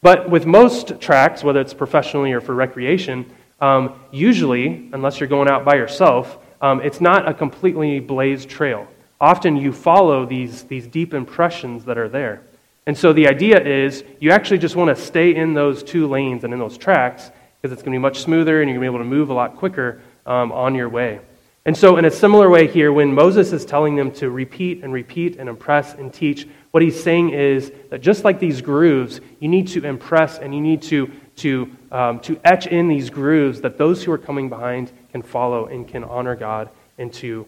But 0.00 0.30
with 0.30 0.46
most 0.46 1.00
tracks, 1.00 1.44
whether 1.44 1.60
it's 1.60 1.74
professionally 1.74 2.32
or 2.32 2.40
for 2.40 2.54
recreation, 2.54 3.30
um, 3.60 3.98
usually, 4.10 4.88
unless 4.92 5.20
you're 5.20 5.28
going 5.28 5.48
out 5.48 5.64
by 5.64 5.74
yourself, 5.74 6.38
um, 6.60 6.80
it's 6.80 7.00
not 7.00 7.28
a 7.28 7.34
completely 7.34 8.00
blazed 8.00 8.48
trail. 8.48 8.86
Often 9.20 9.56
you 9.56 9.72
follow 9.72 10.24
these, 10.24 10.64
these 10.64 10.86
deep 10.86 11.14
impressions 11.14 11.84
that 11.84 11.98
are 11.98 12.08
there. 12.08 12.42
And 12.86 12.96
so 12.96 13.12
the 13.12 13.28
idea 13.28 13.62
is 13.62 14.04
you 14.20 14.30
actually 14.30 14.58
just 14.58 14.76
want 14.76 14.94
to 14.94 15.02
stay 15.02 15.34
in 15.34 15.54
those 15.54 15.82
two 15.82 16.06
lanes 16.06 16.44
and 16.44 16.52
in 16.52 16.58
those 16.58 16.76
tracks 16.76 17.30
because 17.60 17.72
it's 17.72 17.82
going 17.82 17.92
to 17.92 17.98
be 17.98 18.02
much 18.02 18.20
smoother 18.20 18.60
and 18.60 18.70
you're 18.70 18.78
going 18.78 18.86
to 18.86 18.92
be 18.92 18.94
able 18.94 19.04
to 19.04 19.16
move 19.16 19.30
a 19.30 19.34
lot 19.34 19.56
quicker 19.56 20.02
um, 20.26 20.52
on 20.52 20.74
your 20.74 20.88
way. 20.88 21.20
And 21.66 21.74
so, 21.74 21.96
in 21.96 22.04
a 22.04 22.10
similar 22.10 22.50
way 22.50 22.66
here, 22.66 22.92
when 22.92 23.14
Moses 23.14 23.52
is 23.52 23.64
telling 23.64 23.96
them 23.96 24.10
to 24.12 24.28
repeat 24.28 24.84
and 24.84 24.92
repeat 24.92 25.38
and 25.38 25.48
impress 25.48 25.94
and 25.94 26.12
teach, 26.12 26.46
what 26.72 26.82
he's 26.82 27.02
saying 27.02 27.30
is 27.30 27.72
that 27.88 28.02
just 28.02 28.22
like 28.22 28.38
these 28.38 28.60
grooves, 28.60 29.22
you 29.40 29.48
need 29.48 29.68
to 29.68 29.82
impress 29.82 30.38
and 30.38 30.54
you 30.54 30.60
need 30.60 30.82
to, 30.82 31.10
to, 31.36 31.70
um, 31.90 32.20
to 32.20 32.38
etch 32.44 32.66
in 32.66 32.86
these 32.88 33.08
grooves 33.08 33.62
that 33.62 33.78
those 33.78 34.04
who 34.04 34.12
are 34.12 34.18
coming 34.18 34.50
behind 34.50 34.92
can 35.12 35.22
follow 35.22 35.66
and 35.66 35.88
can 35.88 36.04
honor 36.04 36.36
God 36.36 36.68
and 36.98 37.10
to, 37.14 37.46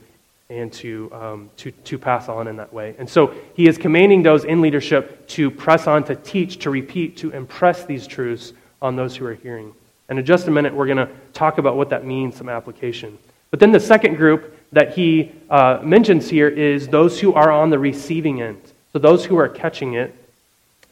and 0.49 0.73
to, 0.73 1.13
um, 1.13 1.51
to, 1.59 1.71
to 1.71 1.99
pass 1.99 2.31
on 2.31 2.49
in 2.49 2.57
that 2.57 2.73
way. 2.73 2.95
And 2.99 3.11
so, 3.11 3.35
he 3.55 3.69
is 3.69 3.77
commanding 3.77 4.23
those 4.23 4.47
in 4.47 4.63
leadership 4.63 5.29
to 5.29 5.51
press 5.51 5.87
on, 5.87 6.05
to 6.05 6.17
teach, 6.17 6.61
to 6.61 6.71
repeat, 6.71 7.19
to 7.19 7.33
impress 7.33 7.85
these 7.85 8.07
truths 8.07 8.55
on 8.81 8.97
those 8.97 9.15
who 9.15 9.27
are 9.27 9.35
hearing. 9.35 9.75
And 10.09 10.19
in 10.19 10.25
just 10.25 10.49
a 10.49 10.51
minute, 10.51 10.73
we're 10.73 10.87
going 10.87 11.07
to 11.07 11.11
talk 11.35 11.59
about 11.59 11.77
what 11.77 11.91
that 11.91 12.07
means, 12.07 12.37
some 12.37 12.49
application. 12.49 13.19
But 13.51 13.61
then 13.61 13.73
the 13.73 13.81
second 13.81 14.17
group 14.17 14.57
that 14.73 14.95
he 14.95 15.33
uh, 15.49 15.81
mentions 15.83 16.29
here 16.29 16.49
is 16.49 16.89
those 16.89 17.21
who 17.21 17.33
are 17.35 17.51
on 17.51 17.71
the 17.71 17.79
receiving 17.79 18.43
end. 18.43 18.61
So 18.93 18.99
those 18.99 19.25
who 19.25 19.37
are 19.37 19.49
catching 19.49 19.95
it. 19.95 20.15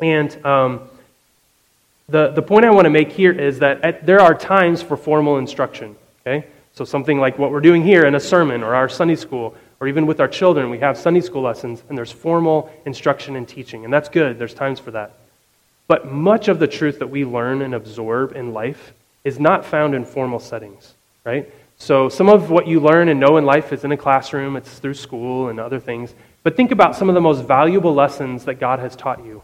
And 0.00 0.44
um, 0.44 0.80
the, 2.08 2.28
the 2.30 2.42
point 2.42 2.64
I 2.64 2.70
want 2.70 2.84
to 2.84 2.90
make 2.90 3.12
here 3.12 3.32
is 3.32 3.58
that 3.60 3.82
at, 3.82 4.06
there 4.06 4.20
are 4.20 4.34
times 4.34 4.82
for 4.82 4.96
formal 4.96 5.38
instruction. 5.38 5.96
Okay? 6.26 6.46
So 6.74 6.84
something 6.84 7.18
like 7.18 7.38
what 7.38 7.50
we're 7.50 7.60
doing 7.60 7.82
here 7.82 8.04
in 8.04 8.14
a 8.14 8.20
sermon 8.20 8.62
or 8.62 8.74
our 8.74 8.88
Sunday 8.88 9.16
school, 9.16 9.54
or 9.80 9.88
even 9.88 10.06
with 10.06 10.20
our 10.20 10.28
children, 10.28 10.70
we 10.70 10.78
have 10.78 10.98
Sunday 10.98 11.20
school 11.20 11.42
lessons, 11.42 11.82
and 11.88 11.96
there's 11.96 12.12
formal 12.12 12.72
instruction 12.84 13.36
and 13.36 13.46
teaching. 13.46 13.84
And 13.84 13.92
that's 13.92 14.08
good, 14.08 14.38
there's 14.38 14.54
times 14.54 14.80
for 14.80 14.90
that. 14.92 15.14
But 15.86 16.10
much 16.10 16.48
of 16.48 16.58
the 16.58 16.66
truth 16.66 16.98
that 16.98 17.08
we 17.08 17.24
learn 17.24 17.62
and 17.62 17.74
absorb 17.74 18.34
in 18.34 18.52
life 18.52 18.92
is 19.22 19.38
not 19.38 19.64
found 19.64 19.94
in 19.94 20.04
formal 20.04 20.40
settings, 20.40 20.94
right? 21.24 21.50
So, 21.84 22.08
some 22.08 22.30
of 22.30 22.48
what 22.48 22.66
you 22.66 22.80
learn 22.80 23.10
and 23.10 23.20
know 23.20 23.36
in 23.36 23.44
life 23.44 23.70
is 23.70 23.84
in 23.84 23.92
a 23.92 23.96
classroom, 23.98 24.56
it's 24.56 24.78
through 24.78 24.94
school 24.94 25.50
and 25.50 25.60
other 25.60 25.78
things. 25.78 26.14
But 26.42 26.56
think 26.56 26.70
about 26.70 26.96
some 26.96 27.10
of 27.10 27.14
the 27.14 27.20
most 27.20 27.44
valuable 27.44 27.92
lessons 27.92 28.46
that 28.46 28.54
God 28.54 28.78
has 28.78 28.96
taught 28.96 29.22
you. 29.22 29.42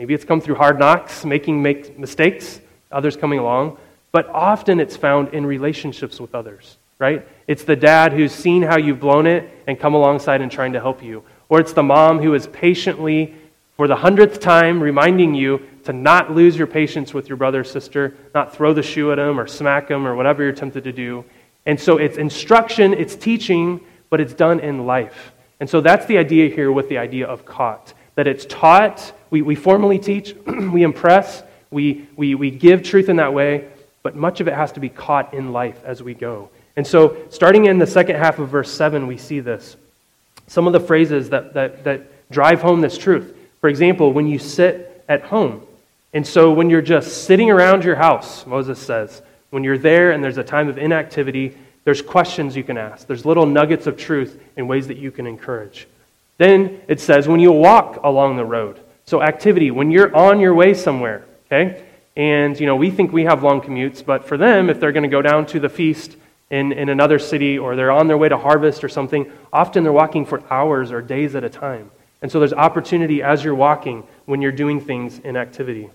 Maybe 0.00 0.12
it's 0.12 0.24
come 0.24 0.40
through 0.40 0.56
hard 0.56 0.80
knocks, 0.80 1.24
making 1.24 1.62
make 1.62 1.96
mistakes, 1.96 2.60
others 2.90 3.16
coming 3.16 3.38
along, 3.38 3.78
but 4.10 4.26
often 4.26 4.80
it's 4.80 4.96
found 4.96 5.32
in 5.32 5.46
relationships 5.46 6.18
with 6.18 6.34
others. 6.34 6.78
right? 6.98 7.24
It's 7.46 7.62
the 7.62 7.76
dad 7.76 8.12
who's 8.12 8.32
seen 8.32 8.62
how 8.62 8.76
you've 8.76 8.98
blown 8.98 9.28
it 9.28 9.48
and 9.68 9.78
come 9.78 9.94
alongside 9.94 10.40
and 10.40 10.50
trying 10.50 10.72
to 10.72 10.80
help 10.80 11.00
you. 11.00 11.22
Or 11.48 11.60
it's 11.60 11.74
the 11.74 11.84
mom 11.84 12.18
who 12.18 12.34
is 12.34 12.48
patiently, 12.48 13.36
for 13.76 13.86
the 13.86 13.94
hundredth 13.94 14.40
time, 14.40 14.82
reminding 14.82 15.36
you 15.36 15.62
to 15.84 15.92
not 15.92 16.32
lose 16.32 16.56
your 16.56 16.66
patience 16.66 17.14
with 17.14 17.28
your 17.28 17.36
brother 17.36 17.60
or 17.60 17.64
sister, 17.64 18.16
not 18.34 18.52
throw 18.52 18.72
the 18.74 18.82
shoe 18.82 19.12
at 19.12 19.14
them 19.14 19.38
or 19.38 19.46
smack 19.46 19.86
them 19.86 20.08
or 20.08 20.16
whatever 20.16 20.42
you're 20.42 20.50
tempted 20.50 20.82
to 20.82 20.92
do. 20.92 21.24
And 21.66 21.78
so 21.78 21.98
it's 21.98 22.16
instruction, 22.16 22.94
it's 22.94 23.14
teaching, 23.14 23.80
but 24.10 24.20
it's 24.20 24.34
done 24.34 24.60
in 24.60 24.86
life. 24.86 25.32
And 25.60 25.68
so 25.68 25.80
that's 25.80 26.06
the 26.06 26.18
idea 26.18 26.54
here 26.54 26.72
with 26.72 26.88
the 26.88 26.98
idea 26.98 27.26
of 27.26 27.44
caught 27.44 27.94
that 28.18 28.26
it's 28.26 28.44
taught, 28.46 29.12
we, 29.30 29.42
we 29.42 29.54
formally 29.54 29.96
teach, 29.96 30.34
we 30.46 30.82
impress, 30.82 31.44
we, 31.70 32.08
we, 32.16 32.34
we 32.34 32.50
give 32.50 32.82
truth 32.82 33.08
in 33.08 33.14
that 33.14 33.32
way, 33.32 33.68
but 34.02 34.16
much 34.16 34.40
of 34.40 34.48
it 34.48 34.54
has 34.54 34.72
to 34.72 34.80
be 34.80 34.88
caught 34.88 35.32
in 35.34 35.52
life 35.52 35.80
as 35.84 36.02
we 36.02 36.14
go. 36.14 36.50
And 36.74 36.84
so, 36.84 37.16
starting 37.30 37.66
in 37.66 37.78
the 37.78 37.86
second 37.86 38.16
half 38.16 38.40
of 38.40 38.48
verse 38.48 38.72
7, 38.72 39.06
we 39.06 39.18
see 39.18 39.38
this. 39.38 39.76
Some 40.48 40.66
of 40.66 40.72
the 40.72 40.80
phrases 40.80 41.30
that, 41.30 41.54
that, 41.54 41.84
that 41.84 42.28
drive 42.28 42.60
home 42.60 42.80
this 42.80 42.98
truth. 42.98 43.36
For 43.60 43.70
example, 43.70 44.12
when 44.12 44.26
you 44.26 44.40
sit 44.40 45.04
at 45.08 45.22
home. 45.22 45.62
And 46.12 46.26
so, 46.26 46.52
when 46.52 46.70
you're 46.70 46.82
just 46.82 47.22
sitting 47.24 47.52
around 47.52 47.84
your 47.84 47.94
house, 47.94 48.44
Moses 48.46 48.80
says, 48.80 49.22
when 49.50 49.64
you're 49.64 49.78
there 49.78 50.12
and 50.12 50.22
there's 50.22 50.38
a 50.38 50.44
time 50.44 50.68
of 50.68 50.78
inactivity, 50.78 51.56
there's 51.84 52.02
questions 52.02 52.56
you 52.56 52.64
can 52.64 52.76
ask. 52.76 53.06
There's 53.06 53.24
little 53.24 53.46
nuggets 53.46 53.86
of 53.86 53.96
truth 53.96 54.40
in 54.56 54.66
ways 54.68 54.88
that 54.88 54.98
you 54.98 55.10
can 55.10 55.26
encourage. 55.26 55.88
Then 56.36 56.82
it 56.86 57.00
says, 57.00 57.26
when 57.26 57.40
you 57.40 57.52
walk 57.52 58.00
along 58.04 58.36
the 58.36 58.44
road. 58.44 58.80
So, 59.06 59.22
activity, 59.22 59.70
when 59.70 59.90
you're 59.90 60.14
on 60.14 60.38
your 60.38 60.54
way 60.54 60.74
somewhere, 60.74 61.24
okay? 61.46 61.82
And, 62.14 62.58
you 62.60 62.66
know, 62.66 62.76
we 62.76 62.90
think 62.90 63.12
we 63.12 63.24
have 63.24 63.42
long 63.42 63.60
commutes, 63.60 64.04
but 64.04 64.26
for 64.26 64.36
them, 64.36 64.68
if 64.68 64.80
they're 64.80 64.92
going 64.92 65.04
to 65.04 65.08
go 65.08 65.22
down 65.22 65.46
to 65.46 65.60
the 65.60 65.68
feast 65.68 66.16
in, 66.50 66.72
in 66.72 66.88
another 66.88 67.18
city 67.18 67.58
or 67.58 67.74
they're 67.74 67.90
on 67.90 68.06
their 68.06 68.18
way 68.18 68.28
to 68.28 68.36
harvest 68.36 68.84
or 68.84 68.88
something, 68.88 69.30
often 69.52 69.82
they're 69.82 69.92
walking 69.92 70.26
for 70.26 70.42
hours 70.52 70.92
or 70.92 71.00
days 71.00 71.34
at 71.34 71.44
a 71.44 71.48
time. 71.48 71.90
And 72.20 72.30
so 72.30 72.38
there's 72.38 72.52
opportunity 72.52 73.22
as 73.22 73.44
you're 73.44 73.54
walking 73.54 74.04
when 74.26 74.42
you're 74.42 74.52
doing 74.52 74.80
things 74.80 75.18
in 75.20 75.36
activity. 75.36 75.88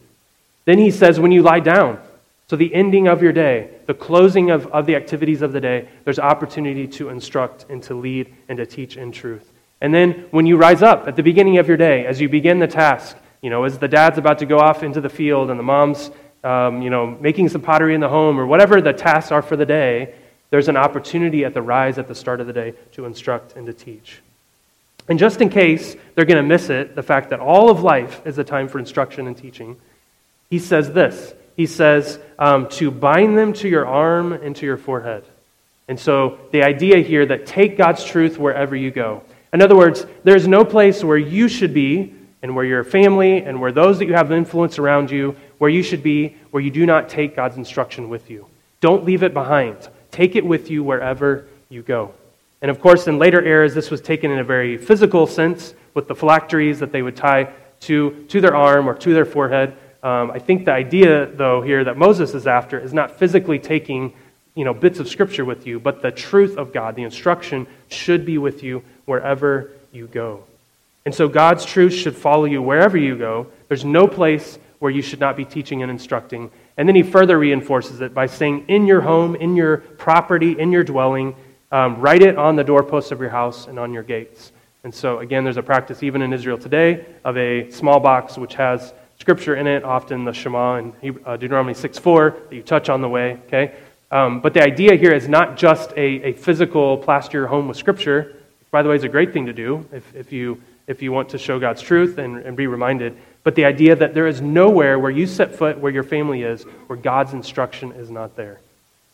Then 0.65 0.79
he 0.79 0.91
says, 0.91 1.19
when 1.19 1.31
you 1.31 1.43
lie 1.43 1.59
down, 1.59 1.99
so 2.47 2.55
the 2.55 2.73
ending 2.73 3.07
of 3.07 3.23
your 3.23 3.31
day, 3.31 3.69
the 3.85 3.93
closing 3.93 4.51
of, 4.51 4.67
of 4.67 4.85
the 4.85 4.95
activities 4.95 5.41
of 5.41 5.53
the 5.53 5.61
day, 5.61 5.87
there's 6.03 6.19
opportunity 6.19 6.87
to 6.87 7.09
instruct 7.09 7.65
and 7.69 7.81
to 7.83 7.93
lead 7.93 8.33
and 8.49 8.57
to 8.57 8.65
teach 8.65 8.97
in 8.97 9.11
truth. 9.11 9.51
And 9.81 9.93
then 9.93 10.27
when 10.31 10.45
you 10.45 10.57
rise 10.57 10.81
up 10.81 11.07
at 11.07 11.15
the 11.15 11.23
beginning 11.23 11.57
of 11.57 11.67
your 11.67 11.77
day, 11.77 12.05
as 12.05 12.21
you 12.21 12.29
begin 12.29 12.59
the 12.59 12.67
task, 12.67 13.17
you 13.41 13.49
know, 13.49 13.63
as 13.63 13.77
the 13.77 13.87
dad's 13.87 14.17
about 14.17 14.39
to 14.39 14.45
go 14.45 14.59
off 14.59 14.83
into 14.83 15.01
the 15.01 15.09
field 15.09 15.49
and 15.49 15.59
the 15.59 15.63
mom's, 15.63 16.11
um, 16.43 16.81
you 16.81 16.89
know, 16.89 17.07
making 17.19 17.49
some 17.49 17.61
pottery 17.61 17.95
in 17.95 18.01
the 18.01 18.09
home 18.09 18.39
or 18.39 18.45
whatever 18.45 18.81
the 18.81 18.93
tasks 18.93 19.31
are 19.31 19.41
for 19.41 19.57
the 19.57 19.65
day, 19.65 20.15
there's 20.49 20.69
an 20.69 20.77
opportunity 20.77 21.43
at 21.43 21.53
the 21.53 21.61
rise 21.61 21.97
at 21.97 22.07
the 22.07 22.15
start 22.15 22.39
of 22.39 22.47
the 22.47 22.53
day 22.53 22.73
to 22.91 23.05
instruct 23.05 23.55
and 23.55 23.65
to 23.65 23.73
teach. 23.73 24.21
And 25.09 25.19
just 25.19 25.41
in 25.41 25.49
case 25.49 25.95
they're 26.15 26.25
going 26.25 26.41
to 26.41 26.47
miss 26.47 26.69
it, 26.69 26.95
the 26.95 27.03
fact 27.03 27.31
that 27.31 27.39
all 27.39 27.69
of 27.69 27.81
life 27.81 28.21
is 28.25 28.37
a 28.37 28.43
time 28.43 28.67
for 28.67 28.79
instruction 28.79 29.27
and 29.27 29.35
teaching, 29.35 29.77
he 30.49 30.59
says 30.59 30.93
this. 30.93 31.33
He 31.55 31.65
says, 31.65 32.19
um, 32.39 32.69
to 32.69 32.91
bind 32.91 33.37
them 33.37 33.53
to 33.53 33.69
your 33.69 33.85
arm 33.85 34.33
and 34.33 34.55
to 34.55 34.65
your 34.65 34.77
forehead. 34.77 35.23
And 35.87 35.99
so 35.99 36.39
the 36.51 36.63
idea 36.63 36.99
here 36.99 37.25
that 37.25 37.45
take 37.45 37.77
God's 37.77 38.03
truth 38.03 38.37
wherever 38.37 38.75
you 38.75 38.91
go. 38.91 39.23
In 39.51 39.61
other 39.61 39.75
words, 39.75 40.05
there's 40.23 40.47
no 40.47 40.65
place 40.65 41.03
where 41.03 41.17
you 41.17 41.47
should 41.47 41.73
be 41.73 42.13
and 42.41 42.55
where 42.55 42.65
your 42.65 42.83
family 42.83 43.37
and 43.37 43.61
where 43.61 43.71
those 43.71 43.99
that 43.99 44.07
you 44.07 44.13
have 44.13 44.31
influence 44.31 44.79
around 44.79 45.11
you, 45.11 45.35
where 45.59 45.69
you 45.69 45.83
should 45.83 46.03
be, 46.03 46.35
where 46.51 46.63
you 46.63 46.71
do 46.71 46.85
not 46.85 47.09
take 47.09 47.35
God's 47.35 47.57
instruction 47.57 48.09
with 48.09 48.29
you. 48.29 48.47
Don't 48.81 49.05
leave 49.05 49.23
it 49.23 49.33
behind. 49.33 49.77
Take 50.11 50.35
it 50.35 50.45
with 50.45 50.69
you 50.69 50.83
wherever 50.83 51.47
you 51.69 51.83
go. 51.83 52.13
And 52.61 52.71
of 52.71 52.79
course, 52.79 53.07
in 53.07 53.19
later 53.19 53.43
eras, 53.43 53.73
this 53.73 53.91
was 53.91 54.01
taken 54.01 54.31
in 54.31 54.39
a 54.39 54.43
very 54.43 54.77
physical 54.77 55.27
sense 55.27 55.73
with 55.93 56.07
the 56.07 56.15
phylacteries 56.15 56.79
that 56.79 56.91
they 56.91 57.01
would 57.01 57.15
tie 57.15 57.53
to, 57.81 58.25
to 58.29 58.41
their 58.41 58.55
arm 58.55 58.89
or 58.89 58.95
to 58.95 59.13
their 59.13 59.25
forehead. 59.25 59.75
Um, 60.03 60.31
I 60.31 60.39
think 60.39 60.65
the 60.65 60.73
idea, 60.73 61.27
though, 61.27 61.61
here 61.61 61.85
that 61.85 61.97
Moses 61.97 62.33
is 62.33 62.45
after 62.45 62.77
is 62.77 62.93
not 62.93 63.17
physically 63.17 63.57
taking 63.57 64.13
you 64.55 64.65
know, 64.65 64.73
bits 64.73 64.99
of 64.99 65.07
scripture 65.07 65.45
with 65.45 65.65
you, 65.65 65.79
but 65.79 66.01
the 66.01 66.11
truth 66.11 66.57
of 66.57 66.73
God, 66.73 66.95
the 66.95 67.03
instruction, 67.03 67.65
should 67.89 68.25
be 68.25 68.37
with 68.37 68.61
you 68.61 68.83
wherever 69.05 69.71
you 69.91 70.07
go. 70.07 70.43
And 71.05 71.15
so 71.15 71.27
God's 71.27 71.65
truth 71.65 71.93
should 71.93 72.15
follow 72.15 72.45
you 72.45 72.61
wherever 72.61 72.97
you 72.97 73.17
go. 73.17 73.47
There's 73.67 73.83
no 73.83 74.07
place 74.07 74.59
where 74.79 74.91
you 74.91 75.01
should 75.01 75.19
not 75.19 75.35
be 75.35 75.45
teaching 75.45 75.81
and 75.81 75.89
instructing. 75.89 76.51
And 76.77 76.87
then 76.87 76.95
he 76.95 77.03
further 77.03 77.39
reinforces 77.39 78.01
it 78.01 78.13
by 78.13 78.25
saying, 78.27 78.65
in 78.67 78.85
your 78.85 79.01
home, 79.01 79.35
in 79.35 79.55
your 79.55 79.77
property, 79.77 80.59
in 80.59 80.71
your 80.71 80.83
dwelling, 80.83 81.35
um, 81.71 81.99
write 81.99 82.21
it 82.21 82.37
on 82.37 82.55
the 82.55 82.63
doorposts 82.63 83.11
of 83.11 83.19
your 83.19 83.29
house 83.29 83.67
and 83.67 83.79
on 83.79 83.93
your 83.93 84.03
gates. 84.03 84.51
And 84.83 84.93
so, 84.93 85.19
again, 85.19 85.43
there's 85.43 85.57
a 85.57 85.63
practice 85.63 86.03
even 86.03 86.21
in 86.21 86.33
Israel 86.33 86.57
today 86.57 87.05
of 87.23 87.37
a 87.37 87.71
small 87.71 87.99
box 87.99 88.37
which 88.37 88.55
has 88.55 88.93
scripture 89.23 89.55
in 89.55 89.67
it, 89.67 89.85
often 89.85 90.25
the 90.25 90.33
Shema 90.33 90.75
and 90.75 90.93
uh, 91.25 91.37
Deuteronomy 91.37 91.73
6 91.73 91.97
4 91.97 92.41
that 92.49 92.55
you 92.57 92.61
touch 92.61 92.89
on 92.89 92.99
the 92.99 93.07
way, 93.07 93.39
okay? 93.47 93.73
Um, 94.11 94.41
but 94.41 94.53
the 94.53 94.61
idea 94.61 94.97
here 94.97 95.13
is 95.13 95.29
not 95.29 95.55
just 95.55 95.91
a, 95.91 96.01
a 96.01 96.33
physical 96.33 96.97
plaster 96.97 97.37
your 97.37 97.47
home 97.47 97.69
with 97.69 97.77
scripture, 97.77 98.35
which, 98.59 98.69
by 98.69 98.83
the 98.83 98.89
way, 98.89 98.97
is 98.97 99.05
a 99.05 99.07
great 99.07 99.31
thing 99.31 99.45
to 99.45 99.53
do 99.53 99.87
if, 99.93 100.13
if, 100.13 100.33
you, 100.33 100.61
if 100.87 101.01
you 101.01 101.13
want 101.13 101.29
to 101.29 101.37
show 101.37 101.57
God's 101.57 101.81
truth 101.81 102.17
and, 102.17 102.35
and 102.39 102.57
be 102.57 102.67
reminded. 102.67 103.15
But 103.45 103.55
the 103.55 103.63
idea 103.63 103.95
that 103.95 104.13
there 104.13 104.27
is 104.27 104.41
nowhere 104.41 104.99
where 104.99 105.09
you 105.09 105.25
set 105.25 105.55
foot, 105.55 105.77
where 105.77 105.93
your 105.93 106.03
family 106.03 106.43
is, 106.43 106.63
where 106.87 106.99
God's 106.99 107.31
instruction 107.31 107.93
is 107.93 108.11
not 108.11 108.35
there. 108.35 108.59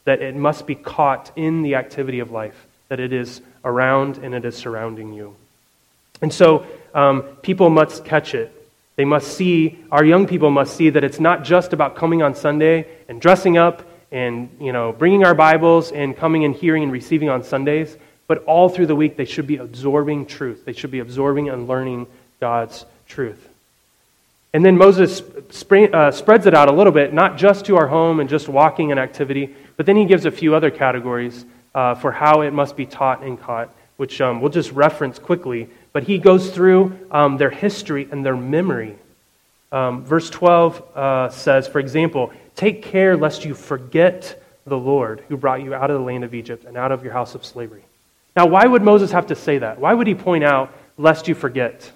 That 0.05 0.23
it 0.23 0.35
must 0.35 0.65
be 0.65 0.73
caught 0.73 1.31
in 1.35 1.61
the 1.61 1.75
activity 1.75 2.17
of 2.19 2.31
life, 2.31 2.65
that 2.87 2.99
it 2.99 3.13
is 3.13 3.41
around 3.63 4.17
and 4.17 4.33
it 4.33 4.43
is 4.43 4.55
surrounding 4.55 5.13
you. 5.13 5.35
And 6.19 6.33
so 6.33 6.65
um, 6.95 7.21
people 7.43 7.69
must 7.69 8.05
catch 8.05 8.33
it. 8.33 8.55
They 8.99 9.05
must 9.05 9.37
see, 9.37 9.79
our 9.93 10.03
young 10.03 10.27
people 10.27 10.49
must 10.49 10.75
see 10.75 10.89
that 10.89 11.05
it's 11.05 11.21
not 11.21 11.45
just 11.45 11.71
about 11.71 11.95
coming 11.95 12.21
on 12.21 12.35
Sunday 12.35 12.85
and 13.07 13.21
dressing 13.21 13.57
up 13.57 13.81
and 14.11 14.49
you 14.59 14.73
know 14.73 14.91
bringing 14.91 15.23
our 15.23 15.33
Bibles 15.33 15.93
and 15.93 16.17
coming 16.17 16.43
and 16.43 16.53
hearing 16.53 16.83
and 16.83 16.91
receiving 16.91 17.29
on 17.29 17.41
Sundays, 17.45 17.95
but 18.27 18.43
all 18.43 18.67
through 18.67 18.87
the 18.87 18.97
week 18.97 19.15
they 19.15 19.23
should 19.23 19.47
be 19.47 19.55
absorbing 19.55 20.25
truth. 20.25 20.65
They 20.65 20.73
should 20.73 20.91
be 20.91 20.99
absorbing 20.99 21.47
and 21.47 21.65
learning 21.65 22.07
God's 22.41 22.85
truth. 23.07 23.47
And 24.53 24.65
then 24.65 24.77
Moses 24.77 25.21
uh, 25.21 26.11
spreads 26.11 26.45
it 26.45 26.53
out 26.53 26.67
a 26.67 26.73
little 26.73 26.91
bit, 26.91 27.13
not 27.13 27.37
just 27.37 27.67
to 27.67 27.77
our 27.77 27.87
home 27.87 28.19
and 28.19 28.29
just 28.29 28.49
walking 28.49 28.91
and 28.91 28.99
activity, 28.99 29.55
but 29.77 29.85
then 29.85 29.95
he 29.95 30.03
gives 30.03 30.25
a 30.25 30.31
few 30.31 30.55
other 30.55 30.71
categories 30.71 31.45
uh, 31.73 31.95
for 31.95 32.11
how 32.11 32.41
it 32.41 32.51
must 32.51 32.75
be 32.75 32.85
taught 32.85 33.23
and 33.23 33.39
caught, 33.39 33.73
which 33.95 34.19
um, 34.19 34.41
we'll 34.41 34.51
just 34.51 34.73
reference 34.73 35.19
quickly. 35.19 35.69
But 35.91 36.03
he 36.03 36.17
goes 36.17 36.51
through 36.51 37.07
um, 37.11 37.37
their 37.37 37.49
history 37.49 38.07
and 38.11 38.25
their 38.25 38.35
memory. 38.35 38.95
Um, 39.71 40.03
verse 40.03 40.29
12 40.29 40.83
uh, 40.95 41.29
says, 41.29 41.67
for 41.67 41.79
example, 41.79 42.31
take 42.55 42.83
care 42.83 43.15
lest 43.17 43.45
you 43.45 43.53
forget 43.53 44.41
the 44.65 44.77
Lord 44.77 45.23
who 45.27 45.37
brought 45.37 45.63
you 45.63 45.73
out 45.73 45.89
of 45.89 45.99
the 45.99 46.05
land 46.05 46.23
of 46.23 46.33
Egypt 46.33 46.65
and 46.65 46.77
out 46.77 46.91
of 46.91 47.03
your 47.03 47.13
house 47.13 47.35
of 47.35 47.45
slavery. 47.45 47.83
Now, 48.35 48.45
why 48.45 48.65
would 48.65 48.81
Moses 48.81 49.11
have 49.11 49.27
to 49.27 49.35
say 49.35 49.57
that? 49.57 49.79
Why 49.79 49.93
would 49.93 50.07
he 50.07 50.15
point 50.15 50.43
out, 50.43 50.73
lest 50.97 51.27
you 51.27 51.35
forget? 51.35 51.91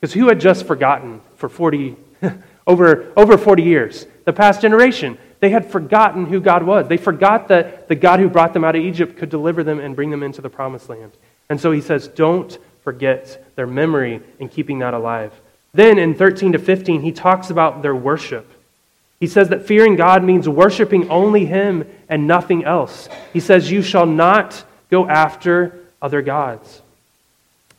Because 0.00 0.12
who 0.12 0.28
had 0.28 0.40
just 0.40 0.66
forgotten 0.66 1.20
for 1.36 1.48
40, 1.48 1.96
over, 2.66 3.12
over 3.16 3.38
40 3.38 3.62
years? 3.62 4.06
The 4.24 4.32
past 4.32 4.60
generation. 4.60 5.18
They 5.40 5.50
had 5.50 5.70
forgotten 5.70 6.26
who 6.26 6.40
God 6.40 6.62
was. 6.62 6.88
They 6.88 6.96
forgot 6.96 7.48
that 7.48 7.88
the 7.88 7.94
God 7.94 8.20
who 8.20 8.28
brought 8.28 8.54
them 8.54 8.64
out 8.64 8.76
of 8.76 8.82
Egypt 8.82 9.18
could 9.18 9.28
deliver 9.28 9.62
them 9.62 9.78
and 9.78 9.94
bring 9.94 10.10
them 10.10 10.22
into 10.22 10.40
the 10.40 10.48
promised 10.48 10.88
land. 10.88 11.12
And 11.50 11.60
so 11.60 11.70
he 11.70 11.82
says, 11.82 12.08
don't 12.08 12.56
forget 12.84 13.44
their 13.56 13.66
memory 13.66 14.20
in 14.38 14.48
keeping 14.48 14.78
that 14.78 14.94
alive. 14.94 15.32
Then 15.72 15.98
in 15.98 16.14
13 16.14 16.52
to 16.52 16.58
15, 16.58 17.02
he 17.02 17.10
talks 17.10 17.50
about 17.50 17.82
their 17.82 17.96
worship. 17.96 18.48
He 19.18 19.26
says 19.26 19.48
that 19.48 19.66
fearing 19.66 19.96
God 19.96 20.22
means 20.22 20.48
worshiping 20.48 21.08
only 21.08 21.46
Him 21.46 21.88
and 22.08 22.26
nothing 22.26 22.64
else. 22.64 23.08
He 23.32 23.40
says, 23.40 23.70
You 23.70 23.82
shall 23.82 24.06
not 24.06 24.64
go 24.90 25.08
after 25.08 25.80
other 26.02 26.20
gods. 26.20 26.82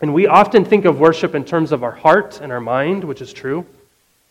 And 0.02 0.14
we 0.14 0.28
often 0.28 0.66
think 0.66 0.86
of 0.86 1.00
worship 1.00 1.36
in 1.36 1.46
terms 1.46 1.72
of 1.72 1.84
our 1.84 1.92
heart 1.92 2.42
and 2.42 2.52
our 2.52 2.60
mind, 2.60 3.04
which 3.04 3.22
is 3.22 3.32
true. 3.32 3.66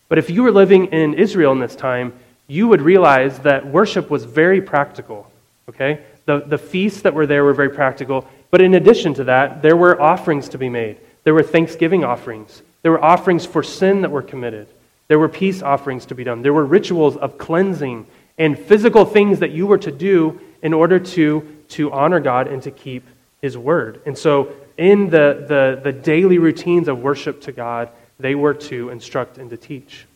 But 0.09 0.19
if 0.19 0.29
you 0.29 0.43
were 0.43 0.51
living 0.51 0.87
in 0.87 1.15
Israel 1.15 1.53
in 1.53 1.61
this 1.61 1.77
time, 1.77 2.13
you 2.47 2.69
would 2.69 2.83
realize 2.83 3.39
that 3.41 3.67
worship 3.67 4.11
was 4.11 4.25
very 4.25 4.61
practical. 4.61 5.31
Okay? 5.69 6.05
The, 6.27 6.41
the 6.41 6.59
feasts 6.59 7.03
that 7.03 7.15
were 7.15 7.27
there 7.27 7.45
were 7.45 7.55
very 7.55 7.71
practical. 7.71 8.29
But 8.55 8.63
in 8.63 8.75
addition 8.75 9.15
to 9.15 9.25
that, 9.25 9.63
there 9.63 9.77
were 9.77 10.01
offerings 10.01 10.51
to 10.51 10.59
be 10.59 10.69
made. 10.69 10.99
There 11.25 11.35
were 11.35 11.43
thanksgiving 11.43 12.05
offerings. 12.05 12.63
There 12.83 12.93
were 12.93 13.05
offerings 13.05 13.45
for 13.45 13.65
sin 13.65 14.03
that 14.03 14.13
were 14.13 14.23
committed. 14.23 14.69
There 15.09 15.19
were 15.19 15.29
peace 15.29 15.61
offerings 15.61 16.07
to 16.07 16.15
be 16.15 16.23
done. 16.23 16.41
There 16.41 16.53
were 16.53 16.65
rituals 16.65 17.17
of 17.17 17.37
cleansing 17.37 18.07
and 18.39 18.57
physical 18.57 19.07
things 19.07 19.41
that 19.41 19.51
you 19.51 19.67
were 19.67 19.79
to 19.79 19.91
do 19.91 20.39
in 20.63 20.73
order 20.73 21.01
to, 21.01 21.65
to 21.71 21.91
honor 21.91 22.21
God 22.21 22.47
and 22.47 22.63
to 22.63 22.71
keep 22.71 23.05
His 23.43 23.59
word. 23.59 24.01
And 24.07 24.17
so 24.17 24.53
in 24.79 25.11
the, 25.11 25.45
the, 25.49 25.81
the 25.83 25.93
daily 25.93 26.39
routines 26.39 26.87
of 26.87 27.01
worship 27.01 27.41
to 27.41 27.51
God, 27.51 27.89
they 28.21 28.37
were 28.37 28.55
to 28.55 28.91
instruct 28.91 29.37
and 29.37 29.51
to 29.51 29.57
teach. 29.57 30.07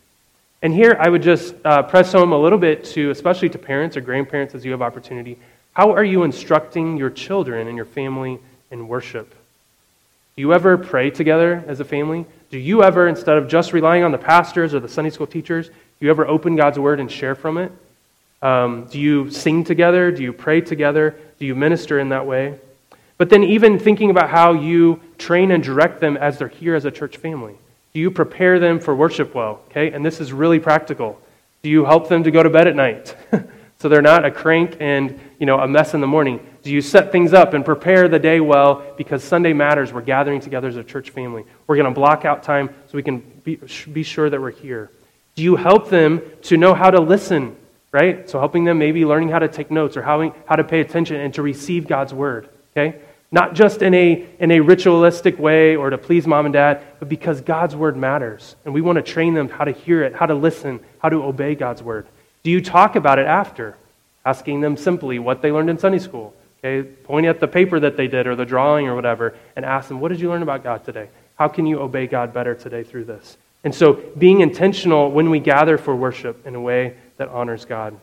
And 0.62 0.72
here 0.72 0.96
I 1.00 1.08
would 1.08 1.24
just 1.24 1.56
uh, 1.64 1.82
press 1.82 2.12
home 2.12 2.30
a 2.30 2.38
little 2.38 2.58
bit 2.58 2.84
to, 2.84 3.10
especially 3.10 3.48
to 3.48 3.58
parents 3.58 3.96
or 3.96 4.00
grandparents 4.00 4.54
as 4.54 4.64
you 4.64 4.70
have 4.70 4.82
opportunity, 4.82 5.38
How 5.78 5.92
are 5.92 6.02
you 6.02 6.24
instructing 6.24 6.96
your 6.96 7.08
children 7.08 7.68
and 7.68 7.76
your 7.76 7.84
family 7.84 8.40
in 8.72 8.88
worship? 8.88 9.32
Do 10.34 10.42
you 10.42 10.52
ever 10.52 10.76
pray 10.76 11.08
together 11.08 11.62
as 11.68 11.78
a 11.78 11.84
family? 11.84 12.26
Do 12.50 12.58
you 12.58 12.82
ever, 12.82 13.06
instead 13.06 13.36
of 13.36 13.46
just 13.46 13.72
relying 13.72 14.02
on 14.02 14.10
the 14.10 14.18
pastors 14.18 14.74
or 14.74 14.80
the 14.80 14.88
Sunday 14.88 15.10
school 15.10 15.28
teachers, 15.28 15.68
do 15.68 15.74
you 16.00 16.10
ever 16.10 16.26
open 16.26 16.56
God's 16.56 16.80
word 16.80 16.98
and 16.98 17.08
share 17.08 17.36
from 17.36 17.58
it? 17.58 17.70
Um, 18.42 18.88
do 18.90 18.98
you 18.98 19.30
sing 19.30 19.62
together? 19.62 20.10
Do 20.10 20.24
you 20.24 20.32
pray 20.32 20.60
together? 20.60 21.14
Do 21.38 21.46
you 21.46 21.54
minister 21.54 22.00
in 22.00 22.08
that 22.08 22.26
way? 22.26 22.58
But 23.16 23.30
then, 23.30 23.44
even 23.44 23.78
thinking 23.78 24.10
about 24.10 24.30
how 24.30 24.54
you 24.54 25.00
train 25.16 25.52
and 25.52 25.62
direct 25.62 26.00
them 26.00 26.16
as 26.16 26.38
they're 26.38 26.48
here 26.48 26.74
as 26.74 26.86
a 26.86 26.90
church 26.90 27.18
family. 27.18 27.54
Do 27.94 28.00
you 28.00 28.10
prepare 28.10 28.58
them 28.58 28.80
for 28.80 28.96
worship 28.96 29.32
well? 29.32 29.60
Okay, 29.70 29.92
and 29.92 30.04
this 30.04 30.20
is 30.20 30.32
really 30.32 30.58
practical. 30.58 31.20
Do 31.62 31.70
you 31.70 31.84
help 31.84 32.08
them 32.08 32.24
to 32.24 32.32
go 32.32 32.42
to 32.42 32.50
bed 32.50 32.66
at 32.66 32.74
night 32.74 33.14
so 33.78 33.88
they're 33.88 34.02
not 34.02 34.24
a 34.24 34.32
crank 34.32 34.76
and 34.80 35.20
you 35.38 35.46
know 35.46 35.58
a 35.58 35.68
mess 35.68 35.94
in 35.94 36.00
the 36.00 36.06
morning? 36.06 36.44
Do 36.62 36.70
you 36.70 36.80
set 36.80 37.12
things 37.12 37.32
up 37.32 37.54
and 37.54 37.64
prepare 37.64 38.08
the 38.08 38.18
day 38.18 38.40
well 38.40 38.84
because 38.96 39.22
Sunday 39.22 39.52
matters? 39.52 39.92
We're 39.92 40.02
gathering 40.02 40.40
together 40.40 40.68
as 40.68 40.76
a 40.76 40.84
church 40.84 41.10
family. 41.10 41.44
We're 41.66 41.76
going 41.76 41.92
to 41.92 41.94
block 41.94 42.24
out 42.24 42.42
time 42.42 42.68
so 42.86 42.92
we 42.94 43.02
can 43.02 43.20
be, 43.44 43.56
be 43.92 44.02
sure 44.02 44.28
that 44.28 44.40
we're 44.40 44.50
here. 44.50 44.90
Do 45.34 45.42
you 45.42 45.56
help 45.56 45.88
them 45.88 46.22
to 46.42 46.56
know 46.56 46.74
how 46.74 46.90
to 46.90 47.00
listen 47.00 47.56
right? 47.92 48.28
So 48.28 48.38
helping 48.38 48.64
them 48.64 48.78
maybe 48.78 49.04
learning 49.04 49.30
how 49.30 49.38
to 49.38 49.48
take 49.48 49.70
notes 49.70 49.96
or 49.96 50.02
how, 50.02 50.34
how 50.46 50.56
to 50.56 50.64
pay 50.64 50.80
attention 50.80 51.16
and 51.16 51.32
to 51.34 51.42
receive 51.42 51.86
God's 51.86 52.12
word, 52.12 52.48
okay? 52.76 53.00
Not 53.30 53.54
just 53.54 53.82
in 53.82 53.94
a, 53.94 54.26
in 54.38 54.50
a 54.50 54.60
ritualistic 54.60 55.38
way 55.38 55.76
or 55.76 55.90
to 55.90 55.98
please 55.98 56.26
mom 56.26 56.46
and 56.46 56.52
dad, 56.52 56.82
but 56.98 57.08
because 57.08 57.40
God's 57.40 57.76
word 57.76 57.96
matters. 57.96 58.56
And 58.64 58.72
we 58.72 58.80
want 58.80 58.96
to 58.96 59.02
train 59.02 59.34
them 59.34 59.48
how 59.48 59.64
to 59.64 59.72
hear 59.72 60.02
it, 60.02 60.14
how 60.14 60.26
to 60.26 60.34
listen, 60.34 60.80
how 60.98 61.08
to 61.08 61.22
obey 61.22 61.54
God's 61.54 61.82
word. 61.82 62.06
Do 62.42 62.50
you 62.50 62.62
talk 62.62 62.96
about 62.96 63.18
it 63.18 63.26
after? 63.26 63.76
Asking 64.24 64.60
them 64.60 64.76
simply 64.76 65.18
what 65.18 65.42
they 65.42 65.50
learned 65.52 65.70
in 65.70 65.78
Sunday 65.78 65.98
school. 65.98 66.34
Okay, 66.64 66.88
pointing 67.04 67.30
at 67.30 67.38
the 67.38 67.46
paper 67.46 67.78
that 67.78 67.96
they 67.96 68.08
did 68.08 68.26
or 68.26 68.34
the 68.34 68.44
drawing 68.44 68.88
or 68.88 68.96
whatever, 68.96 69.36
and 69.54 69.64
ask 69.64 69.88
them, 69.88 70.00
What 70.00 70.08
did 70.08 70.20
you 70.20 70.28
learn 70.28 70.42
about 70.42 70.64
God 70.64 70.84
today? 70.84 71.08
How 71.36 71.46
can 71.46 71.66
you 71.66 71.80
obey 71.80 72.06
God 72.08 72.34
better 72.34 72.54
today 72.54 72.82
through 72.82 73.04
this? 73.04 73.36
And 73.62 73.74
so, 73.74 73.94
being 74.18 74.40
intentional 74.40 75.10
when 75.10 75.30
we 75.30 75.38
gather 75.38 75.78
for 75.78 75.94
worship 75.94 76.46
in 76.46 76.54
a 76.54 76.60
way 76.60 76.96
that 77.16 77.28
honors 77.28 77.64
God. 77.64 77.98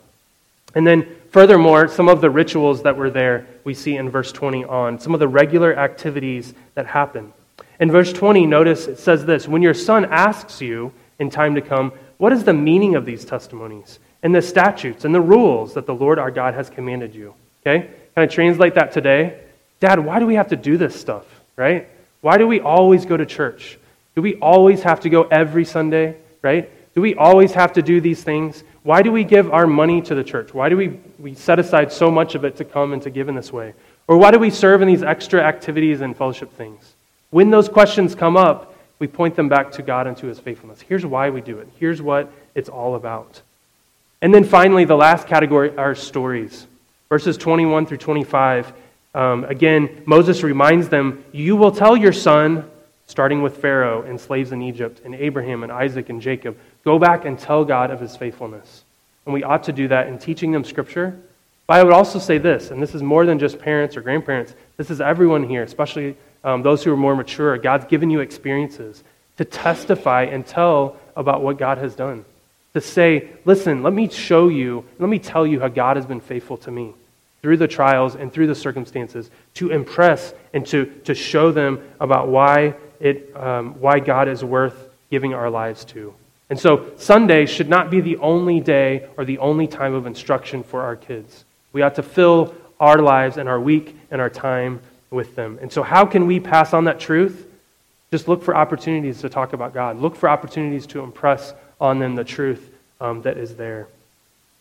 And 0.74 0.86
then, 0.86 1.08
furthermore, 1.32 1.88
some 1.88 2.10
of 2.10 2.22
the 2.22 2.30
rituals 2.30 2.84
that 2.84 2.98
were 2.98 3.10
there 3.10 3.46
we 3.64 3.74
see 3.74 3.96
in 3.96 4.10
verse 4.10 4.32
20 4.32 4.66
on, 4.66 5.00
some 5.00 5.14
of 5.14 5.20
the 5.20 5.28
regular 5.28 5.78
activities 5.78 6.54
that 6.76 6.86
happen. 6.86 7.34
In 7.80 7.92
verse 7.92 8.14
20, 8.14 8.46
notice 8.46 8.88
it 8.88 9.00
says 9.00 9.26
this 9.26 9.48
When 9.48 9.62
your 9.62 9.74
son 9.74 10.06
asks 10.06 10.62
you 10.62 10.94
in 11.20 11.30
time 11.30 11.56
to 11.56 11.62
come, 11.62 11.92
What 12.18 12.34
is 12.34 12.44
the 12.44 12.54
meaning 12.54 12.96
of 12.96 13.06
these 13.06 13.26
testimonies 13.26 14.00
and 14.26 14.34
the 14.34 14.42
statutes 14.42 15.06
and 15.06 15.14
the 15.14 15.22
rules 15.22 15.76
that 15.76 15.86
the 15.86 15.94
Lord 15.94 16.18
our 16.18 16.32
God 16.32 16.56
has 16.56 16.68
commanded 16.68 17.14
you? 17.14 17.36
Okay? 17.62 17.82
Can 18.16 18.24
I 18.24 18.26
translate 18.26 18.74
that 18.74 18.92
today? 18.92 19.40
Dad, 19.80 20.00
why 20.00 20.18
do 20.18 20.26
we 20.26 20.34
have 20.34 20.48
to 20.48 20.56
do 20.56 20.78
this 20.78 21.00
stuff, 21.00 21.26
right? 21.56 21.88
Why 22.22 22.40
do 22.40 22.48
we 22.48 22.60
always 22.60 23.06
go 23.06 23.16
to 23.16 23.26
church? 23.28 23.78
Do 24.16 24.24
we 24.24 24.34
always 24.38 24.82
have 24.82 25.02
to 25.02 25.10
go 25.10 25.26
every 25.26 25.64
Sunday, 25.64 26.18
right? 26.42 26.72
Do 26.96 27.02
we 27.02 27.14
always 27.14 27.52
have 27.52 27.74
to 27.74 27.84
do 27.84 28.02
these 28.02 28.24
things? 28.24 28.64
Why 28.82 29.04
do 29.04 29.12
we 29.12 29.24
give 29.24 29.54
our 29.54 29.68
money 29.68 30.02
to 30.02 30.16
the 30.16 30.24
church? 30.24 30.56
Why 30.56 30.70
do 30.70 30.78
we, 30.78 31.00
we 31.20 31.36
set 31.36 31.60
aside 31.60 31.92
so 31.92 32.10
much 32.10 32.34
of 32.34 32.44
it 32.46 32.56
to 32.56 32.66
come 32.66 32.94
and 32.94 33.04
to 33.04 33.12
give 33.12 33.30
in 33.30 33.36
this 33.36 33.54
way? 33.54 33.76
Or 34.08 34.18
why 34.18 34.32
do 34.32 34.40
we 34.40 34.50
serve 34.50 34.82
in 34.82 34.88
these 34.88 35.04
extra 35.04 35.40
activities 35.40 36.02
and 36.02 36.18
fellowship 36.18 36.52
things? 36.58 36.96
When 37.30 37.52
those 37.52 37.70
questions 37.70 38.16
come 38.16 38.38
up, 38.38 38.76
we 38.98 39.06
point 39.06 39.36
them 39.36 39.50
back 39.50 39.72
to 39.74 39.84
God 39.84 40.08
and 40.08 40.18
to 40.18 40.26
his 40.26 40.40
faithfulness. 40.40 40.82
Here's 40.82 41.06
why 41.06 41.30
we 41.30 41.42
do 41.42 41.60
it. 41.60 41.70
Here's 41.78 42.02
what 42.02 42.32
it's 42.56 42.70
all 42.70 42.96
about. 42.96 43.44
And 44.26 44.34
then 44.34 44.44
finally, 44.44 44.86
the 44.86 44.96
last 44.96 45.28
category 45.28 45.78
are 45.78 45.94
stories. 45.94 46.66
Verses 47.10 47.38
21 47.38 47.86
through 47.86 48.00
25. 48.00 48.74
Um, 49.14 49.44
again, 49.44 50.02
Moses 50.08 50.42
reminds 50.42 50.90
them, 50.90 51.24
You 51.32 51.56
will 51.56 51.72
tell 51.72 51.96
your 51.96 52.12
son, 52.12 52.68
starting 53.06 53.44
with 53.44 53.58
Pharaoh 53.58 54.02
and 54.02 54.20
slaves 54.20 54.52
in 54.52 54.64
Egypt, 54.64 55.00
and 55.06 55.14
Abraham 55.14 55.62
and 55.62 55.72
Isaac 55.72 56.10
and 56.10 56.20
Jacob, 56.20 56.58
Go 56.84 56.98
back 56.98 57.26
and 57.26 57.38
tell 57.38 57.64
God 57.64 57.92
of 57.92 58.00
his 58.00 58.18
faithfulness. 58.18 58.84
And 59.26 59.34
we 59.36 59.44
ought 59.44 59.62
to 59.66 59.72
do 59.72 59.88
that 59.90 60.08
in 60.08 60.18
teaching 60.18 60.52
them 60.52 60.64
Scripture. 60.64 61.16
But 61.68 61.76
I 61.76 61.84
would 61.84 61.94
also 61.94 62.18
say 62.18 62.40
this, 62.40 62.72
and 62.72 62.82
this 62.82 62.96
is 62.96 63.04
more 63.04 63.28
than 63.28 63.38
just 63.38 63.60
parents 63.60 63.96
or 63.96 64.02
grandparents, 64.02 64.56
this 64.78 64.90
is 64.90 65.02
everyone 65.02 65.48
here, 65.48 65.62
especially 65.62 66.18
um, 66.44 66.64
those 66.64 66.84
who 66.84 66.92
are 66.92 66.98
more 66.98 67.16
mature. 67.16 67.60
God's 67.60 67.86
given 67.86 68.10
you 68.10 68.22
experiences 68.22 69.04
to 69.38 69.46
testify 69.46 70.24
and 70.24 70.48
tell 70.48 70.98
about 71.16 71.44
what 71.44 71.60
God 71.60 71.78
has 71.78 71.94
done. 71.94 72.26
To 72.76 72.82
say, 72.82 73.30
listen, 73.46 73.84
let 73.84 73.94
me 73.94 74.10
show 74.10 74.50
you, 74.50 74.84
let 75.00 75.10
me 75.10 75.18
tell 75.18 75.48
you 75.48 75.62
how 75.62 75.70
God 75.70 75.96
has 75.96 76.06
been 76.06 76.20
faithful 76.20 76.58
to 76.58 76.72
me 76.72 76.94
through 77.42 77.56
the 77.56 77.70
trials 77.70 78.16
and 78.16 78.34
through 78.34 78.48
the 78.48 78.56
circumstances, 78.56 79.32
to 79.54 79.72
impress 79.72 80.34
and 80.54 80.68
to, 80.68 80.86
to 81.06 81.16
show 81.16 81.54
them 81.54 81.82
about 82.02 82.28
why, 82.28 82.76
it, 83.00 83.34
um, 83.36 83.80
why 83.80 84.00
God 84.00 84.28
is 84.28 84.44
worth 84.44 84.90
giving 85.10 85.34
our 85.34 85.50
lives 85.50 85.86
to. 85.86 86.14
And 86.50 86.60
so 86.60 86.92
Sunday 86.98 87.46
should 87.46 87.70
not 87.70 87.90
be 87.90 88.02
the 88.02 88.18
only 88.18 88.60
day 88.60 89.08
or 89.16 89.24
the 89.24 89.38
only 89.38 89.68
time 89.68 89.94
of 89.94 90.06
instruction 90.06 90.62
for 90.62 90.82
our 90.82 90.98
kids. 90.98 91.46
We 91.72 91.82
ought 91.82 91.96
to 91.96 92.04
fill 92.04 92.54
our 92.80 92.98
lives 92.98 93.38
and 93.38 93.48
our 93.48 93.60
week 93.60 93.96
and 94.12 94.20
our 94.20 94.30
time 94.30 94.82
with 95.12 95.36
them. 95.36 95.60
And 95.62 95.72
so, 95.72 95.82
how 95.82 96.06
can 96.06 96.28
we 96.28 96.42
pass 96.42 96.74
on 96.74 96.84
that 96.84 97.00
truth? 97.00 97.48
Just 98.12 98.28
look 98.28 98.44
for 98.44 98.56
opportunities 98.56 99.22
to 99.22 99.30
talk 99.30 99.54
about 99.54 99.74
God. 99.74 99.98
Look 99.98 100.16
for 100.16 100.30
opportunities 100.30 100.86
to 100.88 101.00
impress 101.00 101.54
on 101.80 102.00
them 102.00 102.16
the 102.16 102.24
truth 102.24 102.72
um, 103.02 103.22
that 103.24 103.38
is 103.38 103.56
there. 103.56 103.88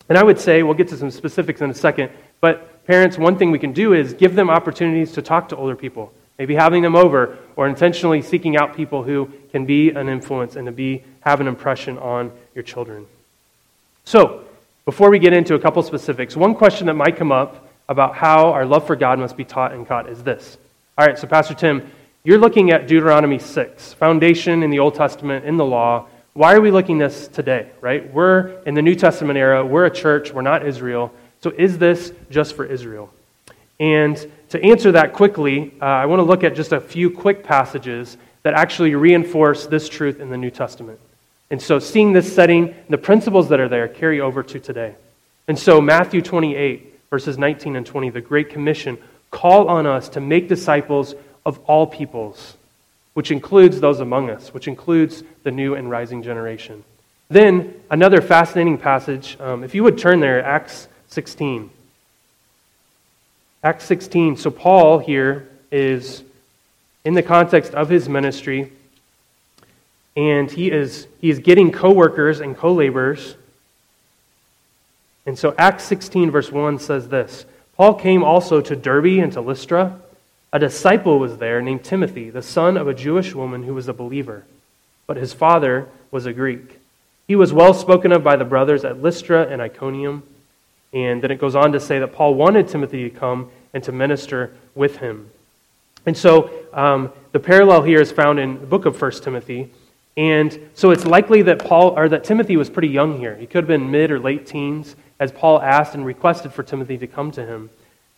And 0.09 0.19
I 0.19 0.23
would 0.23 0.39
say, 0.39 0.63
we'll 0.63 0.75
get 0.75 0.89
to 0.89 0.97
some 0.97 1.11
specifics 1.11 1.61
in 1.61 1.71
a 1.71 1.75
second, 1.75 2.11
but 2.41 2.85
parents, 2.87 3.17
one 3.17 3.39
thing 3.39 3.51
we 3.51 3.59
can 3.59 3.73
do 3.73 3.95
is 3.95 4.13
give 4.13 4.35
them 4.35 4.51
opportunities 4.51 5.13
to 5.13 5.23
talk 5.23 5.49
to 5.49 5.57
older 5.57 5.77
people. 5.77 6.13
Maybe 6.39 6.55
having 6.55 6.83
them 6.83 6.97
over 6.97 7.39
or 7.57 7.69
intentionally 7.69 8.21
seeking 8.21 8.57
out 8.57 8.77
people 8.77 9.03
who 9.03 9.31
can 9.53 9.65
be 9.65 9.91
an 9.91 10.09
influence 10.09 10.57
and 10.57 10.67
to 10.67 10.73
be, 10.73 11.05
have 11.21 11.41
an 11.41 11.47
impression 11.47 11.97
on 11.99 12.33
your 12.55 12.65
children. 12.65 13.07
So, 14.05 14.45
before 14.85 15.09
we 15.09 15.19
get 15.19 15.33
into 15.33 15.55
a 15.55 15.59
couple 15.59 15.83
specifics, 15.83 16.37
one 16.37 16.55
question 16.55 16.89
that 16.89 16.95
might 16.95 17.17
come 17.17 17.33
up 17.33 17.67
about 17.89 18.15
how 18.15 18.53
our 18.53 18.67
love 18.67 18.87
for 18.87 18.97
God 18.97 19.19
must 19.19 19.37
be 19.37 19.45
taught 19.45 19.73
and 19.73 19.87
caught 19.87 20.09
is 20.09 20.23
this. 20.23 20.59
All 20.99 21.07
right, 21.07 21.19
so 21.19 21.27
Pastor 21.27 21.55
Tim, 21.55 21.91
you're 22.23 22.39
looking 22.39 22.71
at 22.71 22.87
Deuteronomy 22.87 23.39
6, 23.39 23.95
foundation 23.95 24.63
in 24.63 24.71
the 24.71 24.79
Old 24.79 24.95
Testament, 24.95 25.45
in 25.45 25.57
the 25.57 25.65
law. 25.65 26.07
Why 26.37 26.55
are 26.55 26.61
we 26.61 26.73
looking 26.73 26.99
this 26.99 27.29
today, 27.29 27.71
right? 27.81 28.13
We're 28.13 28.61
in 28.67 28.75
the 28.75 28.83
New 28.83 28.97
Testament 28.97 29.39
era, 29.39 29.65
we're 29.65 29.85
a 29.85 29.91
church, 29.91 30.33
we're 30.33 30.43
not 30.43 30.67
Israel. 30.67 31.13
So 31.41 31.53
is 31.57 31.79
this 31.79 32.13
just 32.29 32.57
for 32.57 32.65
Israel? 32.65 33.15
And 33.79 34.17
to 34.49 34.61
answer 34.61 34.91
that 34.91 35.13
quickly, 35.13 35.73
uh, 35.81 35.85
I 35.85 36.07
want 36.07 36.19
to 36.19 36.25
look 36.25 36.43
at 36.43 36.57
just 36.57 36.73
a 36.73 36.81
few 36.81 37.09
quick 37.09 37.45
passages 37.45 38.17
that 38.43 38.53
actually 38.55 38.97
reinforce 38.97 39.67
this 39.67 39.89
truth 39.89 40.19
in 40.19 40.29
the 40.29 40.37
New 40.37 40.51
Testament. 40.51 40.99
And 41.53 41.63
so, 41.63 41.79
seeing 41.79 42.13
this 42.13 42.35
setting, 42.35 42.75
the 42.89 42.99
principles 42.99 43.49
that 43.51 43.61
are 43.61 43.69
there 43.69 43.87
carry 43.87 44.21
over 44.21 44.43
to 44.43 44.59
today. 44.59 44.97
And 45.47 45.57
so, 45.57 45.81
Matthew 45.81 46.21
28, 46.21 46.99
verses 47.11 47.39
19 47.39 47.77
and 47.77 47.87
20, 47.87 48.11
the 48.11 48.21
Great 48.21 48.51
Commission, 48.51 48.99
call 49.31 49.69
on 49.69 49.87
us 49.87 50.09
to 50.09 50.21
make 50.21 50.49
disciples 50.49 51.15
of 51.47 51.61
all 51.61 51.87
peoples, 51.87 52.57
which 53.15 53.31
includes 53.31 53.81
those 53.81 54.01
among 54.01 54.29
us, 54.29 54.53
which 54.53 54.69
includes 54.69 55.23
the 55.45 55.51
new 55.51 55.75
and 55.75 55.91
rising 55.91 56.23
generation. 56.23 56.85
Then, 57.29 57.81
another 57.91 58.21
fascinating 58.21 58.77
passage, 58.77 59.37
um, 59.41 59.65
if 59.65 59.75
you 59.75 59.83
would 59.83 59.97
turn 59.97 60.21
there, 60.21 60.45
Acts 60.45 60.89
16. 61.09 61.71
Acts 63.63 63.85
16. 63.85 64.37
So, 64.37 64.51
Paul 64.51 64.99
here 64.99 65.49
is 65.73 66.23
in 67.05 67.15
the 67.15 67.23
context 67.23 67.73
of 67.73 67.89
his 67.89 68.09
ministry, 68.09 68.73
and 70.17 70.51
he 70.51 70.71
is, 70.71 71.07
he 71.21 71.31
is 71.31 71.39
getting 71.39 71.73
co 71.73 71.93
workers 71.93 72.41
and 72.41 72.57
co 72.57 72.73
laborers. 72.73 73.37
And 75.27 75.39
so, 75.39 75.55
Acts 75.57 75.85
16, 75.85 76.31
verse 76.31 76.53
1 76.53 76.79
says 76.79 77.09
this 77.09 77.47
Paul 77.77 77.95
came 77.95 78.23
also 78.23 78.61
to 78.61 78.77
Derbe 78.77 79.23
and 79.23 79.33
to 79.33 79.41
Lystra. 79.41 80.01
A 80.55 80.59
disciple 80.61 81.19
was 81.19 81.39
there 81.39 81.61
named 81.61 81.83
Timothy, 81.83 82.31
the 82.31 82.41
son 82.41 82.77
of 82.77 82.87
a 82.87 82.95
Jewish 82.95 83.35
woman 83.35 83.65
who 83.65 83.75
was 83.75 83.89
a 83.89 83.93
believer, 83.93 84.45
but 85.05 85.17
his 85.17 85.33
father 85.33 85.89
was 86.13 86.27
a 86.27 86.33
Greek. 86.33 86.79
He 87.27 87.35
was 87.35 87.53
well 87.53 87.75
spoken 87.75 88.13
of 88.13 88.23
by 88.23 88.37
the 88.37 88.45
brothers 88.45 88.85
at 88.85 89.03
Lystra 89.03 89.49
and 89.49 89.61
Iconium. 89.61 90.23
And 90.93 91.21
then 91.21 91.33
it 91.33 91.41
goes 91.41 91.57
on 91.57 91.73
to 91.73 91.81
say 91.81 91.99
that 91.99 92.13
Paul 92.13 92.35
wanted 92.35 92.69
Timothy 92.69 93.11
to 93.11 93.11
come 93.11 93.51
and 93.73 93.83
to 93.83 93.91
minister 93.91 94.55
with 94.77 94.99
him. 94.99 95.29
And 96.07 96.17
so 96.17 96.49
um, 96.73 97.11
the 97.33 97.41
parallel 97.41 97.83
here 97.83 98.01
is 98.01 98.13
found 98.13 98.39
in 98.39 98.61
the 98.61 98.67
book 98.67 98.87
of 98.87 99.03
1 99.03 99.11
Timothy. 99.23 99.73
And 100.17 100.71
so 100.75 100.93
it's 100.93 101.05
likely 101.05 101.43
that 101.43 101.65
Paul 101.65 101.99
or 101.99 102.09
that 102.11 102.23
Timothy 102.23 102.57
was 102.57 102.71
pretty 102.71 102.91
young 102.91 103.19
here. 103.19 103.35
He 103.35 103.47
could 103.47 103.65
have 103.65 103.67
been 103.67 103.91
mid 103.91 104.13
or 104.13 104.21
late 104.21 104.47
teens 104.47 104.95
as 105.19 105.33
Paul 105.33 105.61
asked 105.61 105.95
and 105.95 106.07
requested 106.07 106.53
for 106.53 106.63
Timothy 106.63 106.97
to 106.99 107.09
come 107.09 107.33
to 107.33 107.45
him. 107.45 107.71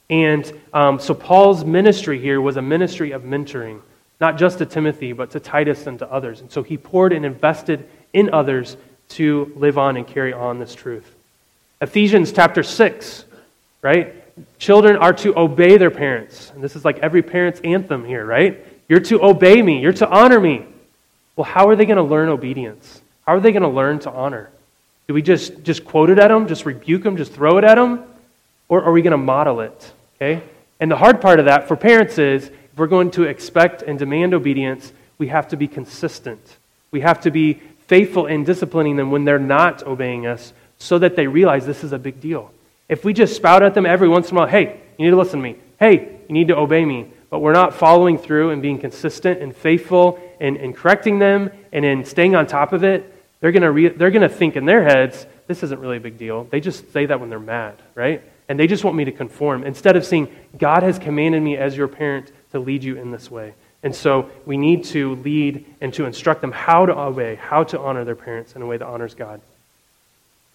And 0.09 0.51
um, 0.73 1.01
so 1.01 1.15
Paul's 1.15 1.65
ministry 1.65 2.19
here 2.21 2.41
was 2.41 2.57
a 2.57 2.63
ministry 2.63 3.11
of 3.11 3.23
mentoring, 3.23 3.81
not 4.21 4.39
just 4.39 4.59
to 4.59 4.67
Timothy, 4.67 5.13
but 5.13 5.31
to 5.33 5.41
Titus 5.41 5.87
and 5.87 5.99
to 5.99 6.11
others. 6.11 6.41
And 6.41 6.51
so 6.51 6.63
he 6.63 6.77
poured 6.77 7.13
and 7.13 7.25
invested 7.25 7.89
in 8.13 8.33
others 8.33 8.77
to 9.11 9.53
live 9.57 9.79
on 9.79 9.97
and 9.97 10.07
carry 10.07 10.33
on 10.33 10.59
this 10.59 10.75
truth. 10.75 11.11
Ephesians 11.81 12.33
chapter 12.33 12.63
6, 12.63 13.25
right? 13.83 14.15
children 14.59 14.97
are 14.97 15.13
to 15.13 15.39
obey 15.39 15.79
their 15.79 15.91
parents. 15.91 16.51
And 16.55 16.63
this 16.63 16.77
is 16.77 16.85
like 16.85 16.99
every 16.99 17.23
parent's 17.23 17.61
anthem 17.61 18.05
here, 18.05 18.25
right? 18.25 18.65
You're 18.89 19.01
to 19.01 19.25
obey 19.25 19.61
me, 19.63 19.81
you're 19.81 19.93
to 19.95 20.09
honor 20.09 20.41
me. 20.41 20.67
Well, 21.35 21.45
how 21.45 21.69
are 21.69 21.77
they 21.77 21.87
going 21.87 21.97
to 21.97 22.03
learn 22.03 22.29
obedience? 22.29 23.03
How 23.27 23.35
are 23.35 23.41
they 23.41 23.53
going 23.53 23.63
to 23.63 23.69
learn 23.69 23.99
to 24.01 24.11
honor? 24.11 24.51
Do 25.09 25.15
we 25.15 25.23
just, 25.23 25.63
just 25.63 25.85
quote 25.85 26.11
it 26.11 26.19
at 26.19 26.29
them, 26.29 26.49
just 26.49 26.67
rebuke 26.67 27.03
them, 27.03 27.17
just 27.17 27.33
throw 27.33 27.59
it 27.59 27.65
at 27.65 27.77
them? 27.77 28.05
Or 28.69 28.83
are 28.83 28.93
we 28.93 29.03
going 29.03 29.13
to 29.13 29.19
model 29.19 29.61
it? 29.61 29.93
Okay? 30.17 30.43
And 30.81 30.91
the 30.91 30.97
hard 30.97 31.21
part 31.21 31.39
of 31.39 31.47
that 31.47 31.69
for 31.69 31.77
parents 31.77 32.19
is 32.19 32.49
if 32.49 32.79
we're 32.79 32.87
going 32.87 33.11
to 33.12 33.25
expect 33.25 33.83
and 33.83 33.99
demand 33.99 34.35
obedience, 34.35 34.93
we 35.19 35.29
have 35.29 35.49
to 35.49 35.57
be 35.57 35.69
consistent. 35.69 36.59
We 36.91 37.01
have 37.01 37.21
to 37.23 37.31
be 37.31 37.55
faithful 37.87 38.27
in 38.27 38.45
disciplining 38.45 38.97
them 38.97 39.11
when 39.11 39.25
they're 39.25 39.39
not 39.39 39.83
obeying 39.85 40.27
us 40.27 40.53
so 40.79 40.99
that 40.99 41.17
they 41.17 41.27
realize 41.27 41.64
this 41.64 41.85
is 41.85 41.93
a 41.93 41.99
big 41.99 42.21
deal. 42.21 42.53
If 42.89 43.05
we 43.05 43.12
just 43.12 43.35
spout 43.35 43.62
at 43.62 43.75
them 43.75 43.87
every 43.87 44.09
once 44.09 44.31
in 44.31 44.37
a 44.37 44.41
while, 44.41 44.49
hey, 44.49 44.81
you 44.99 45.05
need 45.05 45.11
to 45.11 45.17
listen 45.17 45.41
to 45.41 45.43
me. 45.43 45.57
Hey, 45.79 46.19
you 46.29 46.33
need 46.35 46.49
to 46.49 46.57
obey 46.57 46.85
me. 46.85 47.11
But 47.31 47.41
we're 47.41 47.53
not 47.53 47.75
following 47.75 48.19
through 48.19 48.51
and 48.51 48.62
being 48.62 48.79
consistent 48.79 49.43
and 49.43 49.55
faithful 49.55 50.21
and, 50.41 50.57
and 50.57 50.77
correcting 50.77 51.19
them 51.19 51.51
and 51.73 51.85
in 51.85 52.05
staying 52.05 52.37
on 52.37 52.47
top 52.47 52.73
of 52.73 52.85
it, 52.85 53.12
they're 53.41 53.53
going 53.53 53.64
re- 53.64 53.89
they're 53.89 54.11
going 54.11 54.29
to 54.29 54.35
think 54.35 54.57
in 54.57 54.64
their 54.64 54.85
heads, 54.85 55.27
this 55.47 55.62
isn't 55.62 55.81
really 55.81 55.97
a 55.97 56.01
big 56.01 56.19
deal. 56.19 56.45
They 56.45 56.61
just 56.61 56.93
say 56.93 57.07
that 57.07 57.21
when 57.21 57.31
they're 57.31 57.39
mad, 57.39 57.75
right? 57.95 58.23
And 58.49 58.59
they 58.59 58.66
just 58.66 58.84
want 58.84 58.97
me 58.97 59.05
to 59.05 59.12
conform 59.12 59.64
instead 59.64 59.97
of 59.97 60.05
saying, 60.05 60.28
God 60.57 60.82
has 60.82 60.99
commanded 60.99 61.42
me 61.42 61.57
as 61.57 61.76
your 61.76 61.88
parent 61.88 62.30
to 62.53 62.59
lead 62.59 62.84
you 62.84 62.97
in 62.97 63.11
this 63.11 63.30
way. 63.30 63.55
And 63.82 63.94
so 63.94 64.30
we 64.44 64.57
need 64.57 64.84
to 64.86 65.16
lead 65.16 65.64
and 65.80 65.92
to 65.94 66.05
instruct 66.07 66.40
them 66.40 66.53
how 66.53 66.86
to 66.86 66.97
obey, 66.97 67.36
how 67.36 67.64
to 67.64 67.78
honor 67.78 68.05
their 68.05 68.16
parents 68.16 68.57
in 68.57 68.62
a 68.62 68.66
way 68.66 68.76
that 68.76 68.86
honors 68.86 69.14
God. 69.14 69.40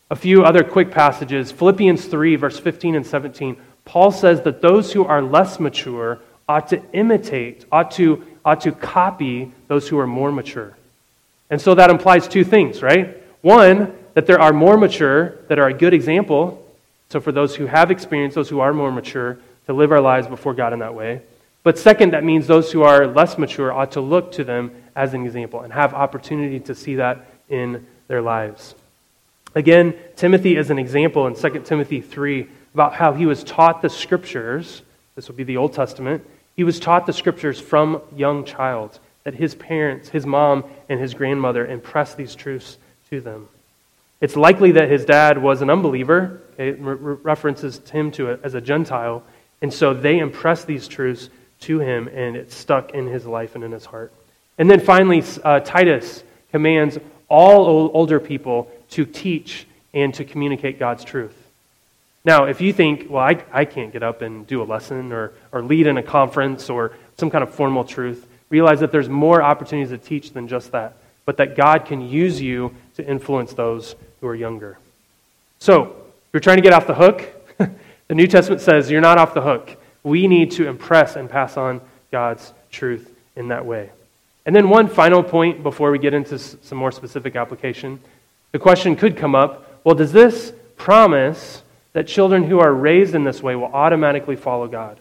A 0.09 0.15
few 0.15 0.43
other 0.43 0.63
quick 0.63 0.91
passages 0.91 1.51
Philippians 1.51 2.05
3, 2.05 2.35
verse 2.35 2.59
15 2.59 2.95
and 2.95 3.05
17. 3.05 3.57
Paul 3.85 4.11
says 4.11 4.41
that 4.41 4.61
those 4.61 4.91
who 4.91 5.05
are 5.05 5.21
less 5.21 5.59
mature 5.59 6.19
ought 6.47 6.67
to 6.69 6.81
imitate, 6.91 7.65
ought 7.71 7.91
to, 7.91 8.25
ought 8.43 8.61
to 8.61 8.71
copy 8.73 9.51
those 9.67 9.87
who 9.87 9.97
are 9.97 10.07
more 10.07 10.31
mature. 10.31 10.77
And 11.49 11.61
so 11.61 11.75
that 11.75 11.89
implies 11.89 12.27
two 12.27 12.43
things, 12.43 12.81
right? 12.81 13.17
One, 13.41 13.95
that 14.13 14.25
there 14.25 14.41
are 14.41 14.51
more 14.51 14.77
mature 14.77 15.37
that 15.47 15.59
are 15.59 15.67
a 15.67 15.73
good 15.73 15.93
example. 15.93 16.60
So 17.11 17.19
for 17.19 17.33
those 17.33 17.57
who 17.57 17.65
have 17.65 17.91
experience, 17.91 18.35
those 18.35 18.47
who 18.47 18.61
are 18.61 18.73
more 18.73 18.89
mature, 18.89 19.37
to 19.65 19.73
live 19.73 19.91
our 19.91 19.99
lives 19.99 20.27
before 20.27 20.53
God 20.53 20.71
in 20.71 20.79
that 20.79 20.95
way. 20.95 21.21
But 21.61 21.77
second, 21.77 22.13
that 22.13 22.23
means 22.23 22.47
those 22.47 22.71
who 22.71 22.83
are 22.83 23.05
less 23.05 23.37
mature 23.37 23.73
ought 23.73 23.91
to 23.91 24.01
look 24.01 24.31
to 24.33 24.45
them 24.45 24.71
as 24.95 25.13
an 25.13 25.25
example 25.25 25.59
and 25.59 25.73
have 25.73 25.93
opportunity 25.93 26.61
to 26.61 26.73
see 26.73 26.95
that 26.95 27.25
in 27.49 27.85
their 28.07 28.21
lives. 28.21 28.75
Again, 29.55 29.93
Timothy 30.15 30.55
is 30.55 30.69
an 30.69 30.79
example 30.79 31.27
in 31.27 31.35
2 31.35 31.63
Timothy 31.65 31.99
3 31.99 32.47
about 32.73 32.93
how 32.93 33.11
he 33.11 33.25
was 33.25 33.43
taught 33.43 33.81
the 33.81 33.89
scriptures. 33.89 34.81
This 35.15 35.27
would 35.27 35.35
be 35.35 35.43
the 35.43 35.57
Old 35.57 35.73
Testament. 35.73 36.25
He 36.55 36.63
was 36.63 36.79
taught 36.79 37.05
the 37.05 37.13
scriptures 37.13 37.59
from 37.59 38.01
young 38.15 38.45
child, 38.45 38.99
that 39.25 39.33
his 39.33 39.53
parents, 39.53 40.07
his 40.07 40.25
mom, 40.25 40.63
and 40.87 40.97
his 40.97 41.13
grandmother 41.13 41.67
impressed 41.67 42.15
these 42.15 42.35
truths 42.35 42.77
to 43.09 43.19
them. 43.19 43.49
It's 44.21 44.35
likely 44.35 44.71
that 44.73 44.89
his 44.89 45.03
dad 45.03 45.41
was 45.41 45.63
an 45.63 45.71
unbeliever. 45.71 46.39
It 46.61 46.79
re- 46.79 47.17
references 47.23 47.79
him 47.89 48.11
to 48.11 48.31
it 48.31 48.41
as 48.43 48.53
a 48.53 48.61
Gentile. 48.61 49.23
And 49.61 49.73
so 49.73 49.93
they 49.93 50.19
impressed 50.19 50.67
these 50.67 50.87
truths 50.87 51.29
to 51.61 51.79
him, 51.79 52.07
and 52.07 52.35
it 52.35 52.51
stuck 52.51 52.91
in 52.91 53.07
his 53.07 53.25
life 53.25 53.55
and 53.55 53.63
in 53.63 53.71
his 53.71 53.85
heart. 53.85 54.11
And 54.57 54.69
then 54.69 54.79
finally, 54.79 55.23
uh, 55.43 55.59
Titus 55.59 56.23
commands 56.51 56.97
all 57.29 57.91
older 57.93 58.19
people 58.19 58.69
to 58.91 59.05
teach 59.05 59.65
and 59.93 60.13
to 60.15 60.25
communicate 60.25 60.79
God's 60.79 61.03
truth. 61.03 61.35
Now, 62.23 62.45
if 62.45 62.61
you 62.61 62.71
think, 62.71 63.07
well, 63.09 63.23
I, 63.23 63.43
I 63.51 63.65
can't 63.65 63.91
get 63.91 64.03
up 64.03 64.21
and 64.21 64.45
do 64.45 64.61
a 64.61 64.65
lesson 64.65 65.11
or, 65.11 65.31
or 65.51 65.61
lead 65.61 65.87
in 65.87 65.97
a 65.97 66.03
conference 66.03 66.69
or 66.69 66.93
some 67.17 67.29
kind 67.29 67.43
of 67.43 67.53
formal 67.53 67.83
truth, 67.83 68.27
realize 68.49 68.81
that 68.81 68.91
there's 68.91 69.09
more 69.09 69.41
opportunities 69.41 69.89
to 69.89 69.97
teach 69.97 70.31
than 70.31 70.47
just 70.47 70.71
that, 70.73 70.97
but 71.25 71.37
that 71.37 71.55
God 71.55 71.85
can 71.85 72.01
use 72.01 72.39
you 72.39 72.75
to 72.95 73.07
influence 73.07 73.53
those 73.53 73.95
who 74.19 74.27
are 74.27 74.35
younger. 74.35 74.77
So, 75.59 75.95
you're 76.33 76.39
trying 76.39 76.57
to 76.57 76.63
get 76.63 76.73
off 76.73 76.87
the 76.87 76.95
hook, 76.95 77.23
the 78.07 78.15
New 78.15 78.27
Testament 78.27 78.61
says 78.61 78.89
you're 78.89 79.01
not 79.01 79.17
off 79.17 79.33
the 79.33 79.41
hook. 79.41 79.77
We 80.03 80.27
need 80.27 80.51
to 80.51 80.67
impress 80.67 81.15
and 81.15 81.29
pass 81.29 81.57
on 81.57 81.81
God's 82.11 82.53
truth 82.71 83.13
in 83.35 83.49
that 83.49 83.65
way. 83.65 83.91
And 84.45 84.55
then, 84.55 84.69
one 84.69 84.87
final 84.87 85.21
point 85.21 85.61
before 85.61 85.91
we 85.91 85.99
get 85.99 86.13
into 86.13 86.39
some 86.39 86.77
more 86.77 86.91
specific 86.91 87.35
application. 87.35 87.99
The 88.51 88.59
question 88.59 88.95
could 88.95 89.15
come 89.15 89.35
up 89.35 89.67
well, 89.83 89.95
does 89.95 90.11
this 90.11 90.53
promise 90.77 91.63
that 91.93 92.07
children 92.07 92.43
who 92.43 92.59
are 92.59 92.73
raised 92.73 93.15
in 93.15 93.23
this 93.23 93.43
way 93.43 93.55
will 93.55 93.65
automatically 93.65 94.35
follow 94.35 94.67
God. 94.67 94.99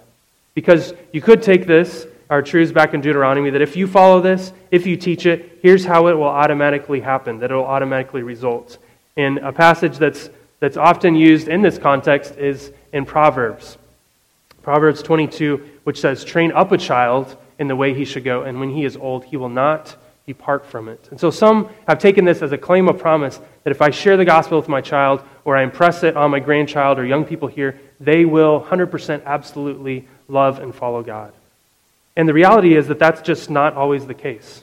Because 0.54 0.92
you 1.12 1.20
could 1.20 1.42
take 1.42 1.66
this, 1.66 2.06
our 2.28 2.42
truths 2.42 2.72
back 2.72 2.94
in 2.94 3.00
Deuteronomy, 3.00 3.50
that 3.50 3.62
if 3.62 3.76
you 3.76 3.86
follow 3.86 4.20
this, 4.20 4.52
if 4.70 4.86
you 4.86 4.96
teach 4.96 5.26
it, 5.26 5.58
here's 5.62 5.84
how 5.84 6.08
it 6.08 6.14
will 6.14 6.24
automatically 6.24 7.00
happen, 7.00 7.38
that 7.38 7.50
it 7.50 7.54
will 7.54 7.64
automatically 7.64 8.22
result. 8.22 8.78
In 9.16 9.38
a 9.38 9.52
passage 9.52 9.98
that's, 9.98 10.30
that's 10.60 10.76
often 10.76 11.14
used 11.14 11.48
in 11.48 11.62
this 11.62 11.78
context 11.78 12.36
is 12.36 12.72
in 12.92 13.04
Proverbs. 13.04 13.76
Proverbs 14.62 15.02
22, 15.02 15.68
which 15.84 16.00
says, 16.00 16.24
Train 16.24 16.52
up 16.52 16.70
a 16.72 16.78
child 16.78 17.36
in 17.58 17.68
the 17.68 17.76
way 17.76 17.94
he 17.94 18.04
should 18.04 18.24
go, 18.24 18.42
and 18.42 18.60
when 18.60 18.70
he 18.70 18.84
is 18.84 18.96
old, 18.96 19.24
he 19.24 19.36
will 19.36 19.48
not 19.48 19.96
depart 20.26 20.66
from 20.66 20.88
it. 20.88 21.08
And 21.10 21.18
so 21.18 21.30
some 21.30 21.68
have 21.88 21.98
taken 21.98 22.24
this 22.24 22.42
as 22.42 22.52
a 22.52 22.58
claim 22.58 22.88
of 22.88 22.98
promise 22.98 23.40
that 23.64 23.70
if 23.70 23.82
I 23.82 23.90
share 23.90 24.16
the 24.16 24.24
gospel 24.24 24.58
with 24.58 24.68
my 24.68 24.80
child 24.80 25.22
or 25.44 25.56
I 25.56 25.62
impress 25.62 26.02
it 26.02 26.16
on 26.16 26.30
my 26.30 26.40
grandchild 26.40 26.98
or 26.98 27.04
young 27.04 27.24
people 27.24 27.48
here, 27.48 27.80
they 27.98 28.24
will 28.24 28.60
100% 28.60 29.24
absolutely 29.24 30.06
love 30.28 30.60
and 30.60 30.74
follow 30.74 31.02
God. 31.02 31.32
And 32.16 32.28
the 32.28 32.34
reality 32.34 32.76
is 32.76 32.88
that 32.88 32.98
that's 32.98 33.22
just 33.22 33.50
not 33.50 33.74
always 33.74 34.06
the 34.06 34.14
case. 34.14 34.62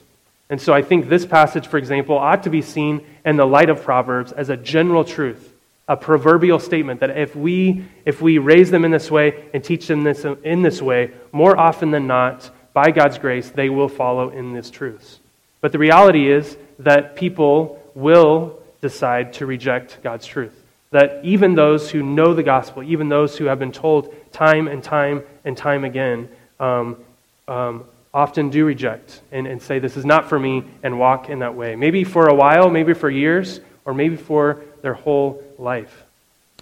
And 0.50 0.60
so 0.60 0.72
I 0.72 0.82
think 0.82 1.08
this 1.08 1.26
passage, 1.26 1.66
for 1.66 1.76
example, 1.76 2.16
ought 2.16 2.44
to 2.44 2.50
be 2.50 2.62
seen 2.62 3.04
in 3.24 3.36
the 3.36 3.44
light 3.44 3.68
of 3.68 3.82
Proverbs 3.82 4.32
as 4.32 4.48
a 4.48 4.56
general 4.56 5.04
truth, 5.04 5.47
a 5.88 5.96
proverbial 5.96 6.58
statement 6.58 7.00
that 7.00 7.16
if 7.16 7.34
we, 7.34 7.84
if 8.04 8.20
we 8.20 8.38
raise 8.38 8.70
them 8.70 8.84
in 8.84 8.90
this 8.90 9.10
way 9.10 9.48
and 9.54 9.64
teach 9.64 9.86
them 9.86 10.04
this, 10.04 10.24
in 10.44 10.62
this 10.62 10.82
way, 10.82 11.12
more 11.32 11.58
often 11.58 11.90
than 11.90 12.06
not, 12.06 12.50
by 12.74 12.90
God's 12.90 13.18
grace, 13.18 13.50
they 13.50 13.70
will 13.70 13.88
follow 13.88 14.28
in 14.28 14.52
these 14.52 14.70
truths. 14.70 15.18
But 15.60 15.72
the 15.72 15.78
reality 15.78 16.30
is 16.30 16.56
that 16.78 17.16
people 17.16 17.82
will 17.94 18.62
decide 18.80 19.32
to 19.34 19.46
reject 19.46 19.98
God's 20.02 20.26
truth. 20.26 20.54
That 20.90 21.20
even 21.24 21.54
those 21.54 21.90
who 21.90 22.02
know 22.02 22.34
the 22.34 22.42
gospel, 22.42 22.82
even 22.82 23.08
those 23.08 23.36
who 23.36 23.46
have 23.46 23.58
been 23.58 23.72
told 23.72 24.14
time 24.32 24.68
and 24.68 24.82
time 24.82 25.22
and 25.44 25.56
time 25.56 25.84
again, 25.84 26.28
um, 26.60 26.96
um, 27.48 27.84
often 28.14 28.50
do 28.50 28.64
reject 28.64 29.20
and, 29.32 29.46
and 29.46 29.60
say, 29.60 29.78
This 29.78 29.96
is 29.96 30.04
not 30.04 30.28
for 30.28 30.38
me, 30.38 30.64
and 30.82 30.98
walk 30.98 31.28
in 31.28 31.40
that 31.40 31.54
way. 31.54 31.76
Maybe 31.76 32.04
for 32.04 32.28
a 32.28 32.34
while, 32.34 32.70
maybe 32.70 32.94
for 32.94 33.10
years, 33.10 33.60
or 33.84 33.92
maybe 33.92 34.16
for 34.16 34.62
their 34.82 34.94
whole 34.94 35.42
life. 35.58 36.04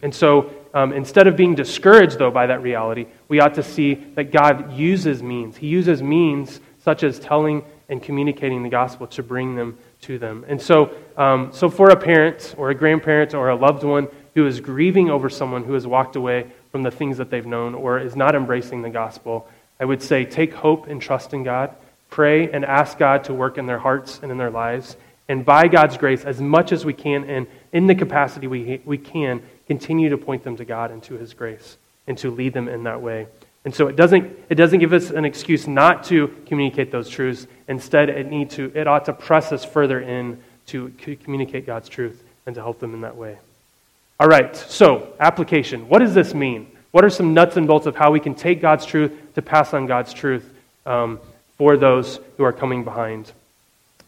And 0.03 0.15
so, 0.15 0.53
um, 0.75 0.93
instead 0.93 1.27
of 1.27 1.37
being 1.37 1.55
discouraged, 1.55 2.19
though, 2.19 2.31
by 2.31 2.47
that 2.47 2.63
reality, 2.63 3.07
we 3.29 3.41
ought 3.41 3.55
to 3.55 3.63
see 3.63 3.95
that 4.15 4.31
God 4.31 4.75
uses 4.75 5.23
means. 5.23 5.57
He 5.57 5.69
uses 5.69 6.03
means 6.03 6.61
such 6.83 7.03
as 7.03 7.19
telling 7.19 7.65
and 7.89 8.03
communicating 8.03 8.63
the 8.63 8.69
gospel 8.69 9.07
to 9.07 9.23
bring 9.23 9.57
them 9.57 9.79
to 10.03 10.19
them. 10.19 10.45
And 10.49 10.61
so, 10.61 10.91
um, 11.17 11.51
so 11.53 11.71
for 11.71 11.91
a 11.91 11.97
parent 11.97 12.55
or 12.59 12.71
a 12.71 12.75
grandparent 12.75 13.35
or 13.35 13.49
a 13.49 13.57
loved 13.57 13.85
one 13.85 14.09
who 14.35 14.47
is 14.47 14.61
grieving 14.61 15.09
over 15.09 15.31
someone 15.31 15.65
who 15.65 15.73
has 15.73 15.87
walked 15.87 16.17
away 16.17 16.47
from 16.73 16.83
the 16.83 16.91
things 16.91 17.17
that 17.17 17.31
they've 17.31 17.47
known 17.47 17.75
or 17.75 17.99
is 17.99 18.15
not 18.15 18.35
embracing 18.35 18.83
the 18.83 18.91
gospel, 18.91 19.49
I 19.81 19.85
would 19.85 20.03
say 20.03 20.25
take 20.25 20.53
hope 20.53 20.89
and 20.89 21.01
trust 21.01 21.33
in 21.33 21.43
God. 21.43 21.75
Pray 22.11 22.51
and 22.51 22.65
ask 22.65 22.99
God 22.99 23.25
to 23.25 23.35
work 23.35 23.59
in 23.59 23.67
their 23.67 23.79
hearts 23.79 24.21
and 24.23 24.31
in 24.31 24.39
their 24.39 24.51
lives. 24.51 24.97
And 25.29 25.45
by 25.45 25.69
God's 25.69 25.97
grace, 25.97 26.25
as 26.25 26.41
much 26.41 26.71
as 26.71 26.85
we 26.85 26.93
can 26.93 27.29
and 27.29 27.47
in 27.73 27.87
the 27.87 27.95
capacity 27.95 28.47
we, 28.47 28.81
we 28.85 28.99
can, 28.99 29.43
continue 29.67 30.11
to 30.11 30.19
point 30.19 30.45
them 30.45 30.57
to 30.57 30.65
God 30.65 30.91
and 30.91 31.03
to 31.05 31.15
His 31.15 31.35
grace 31.35 31.77
and 32.07 32.17
to 32.19 32.31
lead 32.31 32.53
them 32.53 32.69
in 32.69 32.85
that 32.85 33.03
way. 33.03 33.27
And 33.65 33.75
so 33.75 33.89
it 33.89 33.97
doesn't, 33.97 34.39
it 34.49 34.55
doesn't 34.55 34.79
give 34.79 34.93
us 34.93 35.11
an 35.11 35.25
excuse 35.25 35.67
not 35.67 36.05
to 36.05 36.29
communicate 36.47 36.93
those 36.93 37.09
truths. 37.09 37.49
Instead, 37.67 38.09
it, 38.09 38.31
need 38.31 38.51
to, 38.51 38.71
it 38.75 38.87
ought 38.87 39.07
to 39.07 39.13
press 39.13 39.51
us 39.51 39.65
further 39.65 40.01
in 40.01 40.41
to 40.67 40.93
communicate 41.25 41.67
God's 41.67 41.89
truth 41.89 42.23
and 42.47 42.55
to 42.55 42.61
help 42.61 42.79
them 42.79 42.95
in 42.95 43.01
that 43.01 43.17
way. 43.17 43.39
All 44.21 44.29
right, 44.29 44.55
so 44.55 45.13
application. 45.19 45.89
What 45.89 45.99
does 45.99 46.15
this 46.15 46.33
mean? 46.33 46.69
What 46.93 47.05
are 47.05 47.11
some 47.11 47.35
nuts 47.35 47.57
and 47.57 47.67
bolts 47.67 47.87
of 47.87 47.97
how 47.97 48.13
we 48.13 48.21
can 48.21 48.35
take 48.35 48.61
God's 48.61 48.87
truth 48.87 49.13
to 49.35 49.43
pass 49.43 49.75
on 49.75 49.87
God's 49.87 50.15
truth 50.15 50.49
um, 50.87 51.19
for 51.59 51.77
those 51.77 52.21
who 52.37 52.45
are 52.45 52.53
coming 52.53 52.85
behind? 52.85 53.33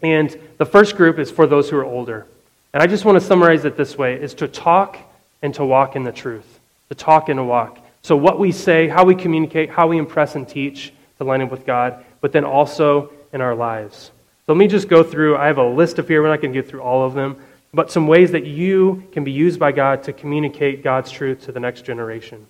And 0.02 0.34
the 0.59 0.64
first 0.64 0.96
group 0.96 1.18
is 1.18 1.30
for 1.30 1.46
those 1.46 1.68
who 1.68 1.76
are 1.76 1.84
older. 1.84 2.26
And 2.73 2.83
I 2.83 2.87
just 2.87 3.05
want 3.05 3.19
to 3.19 3.25
summarize 3.25 3.64
it 3.64 3.77
this 3.77 3.97
way 3.97 4.21
is 4.21 4.35
to 4.35 4.49
talk 4.49 4.99
and 5.43 5.55
to 5.55 5.64
walk 5.64 5.97
in 5.97 6.05
the 6.05 6.12
truth. 6.12 6.61
To 6.91 6.95
talk 6.95 7.29
and 7.29 7.39
to 7.39 7.45
walk. 7.45 7.79
So, 8.03 8.16
what 8.16 8.39
we 8.39 8.53
say, 8.53 8.89
how 8.89 9.05
we 9.05 9.14
communicate, 9.14 9.71
how 9.71 9.89
we 9.89 9.99
impress 9.99 10.35
and 10.35 10.49
teach 10.49 10.93
to 11.19 11.25
line 11.25 11.43
up 11.43 11.51
with 11.51 11.66
God, 11.66 12.05
but 12.21 12.33
then 12.33 12.45
also 12.45 13.11
in 13.33 13.41
our 13.41 13.55
lives. 13.55 14.11
So, 14.47 14.53
let 14.53 14.57
me 14.57 14.66
just 14.66 14.89
go 14.89 15.03
through. 15.03 15.37
I 15.37 15.47
have 15.47 15.59
a 15.59 15.69
list 15.69 15.99
of 15.99 16.09
here. 16.09 16.23
We're 16.23 16.29
not 16.29 16.41
going 16.41 16.53
to 16.53 16.62
get 16.62 16.69
through 16.69 16.81
all 16.81 17.05
of 17.05 17.14
them, 17.14 17.37
but 17.75 17.91
some 17.91 18.07
ways 18.07 18.31
that 18.33 18.47
you 18.47 19.05
can 19.12 19.25
be 19.25 19.33
used 19.33 19.59
by 19.59 19.73
God 19.73 20.05
to 20.05 20.12
communicate 20.12 20.83
God's 20.83 21.11
truth 21.11 21.45
to 21.45 21.53
the 21.53 21.61
next 21.61 21.83
generation. 21.83 22.47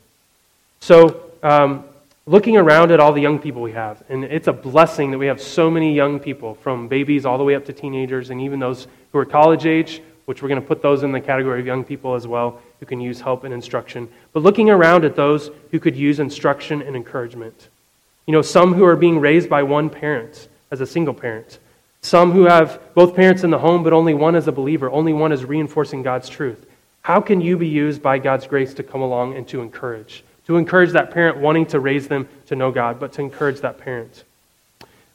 So, 0.81 1.23
um, 1.43 1.85
looking 2.29 2.59
around 2.59 2.91
at 2.91 3.01
all 3.01 3.11
the 3.11 3.23
young 3.23 3.39
people 3.39 3.63
we 3.63 3.73
have, 3.73 4.03
and 4.11 4.23
it's 4.23 4.49
a 4.49 4.53
blessing 4.53 5.11
that 5.11 5.19
we 5.19 5.27
have 5.27 5.41
so 5.41 5.71
many 5.71 5.95
young 5.95 6.21
people, 6.21 6.55
from 6.57 6.87
babies 6.87 7.25
all 7.25 7.39
the 7.39 7.45
way 7.45 7.55
up 7.55 7.65
to 7.65 7.73
teenagers, 7.73 8.29
and 8.29 8.39
even 8.43 8.61
those 8.61 8.87
who 9.13 9.19
are 9.19 9.25
college 9.25 9.65
age, 9.65 10.03
which 10.27 10.43
we're 10.43 10.49
going 10.51 10.61
to 10.61 10.67
put 10.67 10.83
those 10.83 11.05
in 11.05 11.11
the 11.11 11.21
category 11.21 11.59
of 11.59 11.65
young 11.65 11.83
people 11.83 12.15
as 12.15 12.27
well, 12.27 12.61
who 12.81 12.87
can 12.87 13.01
use 13.01 13.19
help 13.19 13.45
and 13.45 13.55
instruction. 13.55 14.07
But 14.35 14.43
looking 14.43 14.69
around 14.69 15.07
at 15.07 15.17
those 15.17 15.51
who 15.71 15.81
could 15.81 15.97
use 15.97 16.21
instruction 16.21 16.83
and 16.83 16.95
encouragement. 16.95 17.71
You 18.27 18.33
know, 18.33 18.43
some 18.43 18.75
who 18.75 18.85
are 18.85 18.95
being 18.95 19.21
raised 19.21 19.49
by 19.49 19.63
one 19.63 19.89
parent 19.89 20.49
as 20.71 20.83
a 20.83 20.87
single 20.87 21.15
parent. 21.15 21.59
Some 22.03 22.33
who 22.33 22.45
have 22.45 22.79
both 22.93 23.17
parents 23.17 23.43
in 23.43 23.49
the 23.49 23.59
home, 23.59 23.83
but 23.83 23.95
only 23.95 24.13
one 24.13 24.35
is 24.35 24.49
a 24.49 24.53
believer, 24.53 24.91
only 24.91 25.15
one 25.15 25.33
is 25.33 25.47
reinforcing 25.47 26.03
God's 26.03 26.29
truth. 26.29 26.67
How 27.01 27.23
can 27.23 27.41
you 27.41 27.57
be 27.57 27.69
used 27.69 28.03
by 28.03 28.19
God's 28.19 28.47
grace 28.47 28.75
to 28.75 28.83
come 28.83 29.01
along 29.01 29.35
and 29.35 29.49
to 29.49 29.63
encourage? 29.63 30.25
To 30.49 30.57
encourage 30.57 30.93
that 30.93 31.11
parent 31.11 31.37
wanting 31.37 31.67
to 31.67 31.79
raise 31.79 32.09
them 32.09 32.27
to 32.47 32.57
know 32.57 32.73
God, 32.73 32.99
but 32.99 33.13
to 33.13 33.21
encourage 33.21 33.61
that 33.61 33.79
parent. 33.79 34.25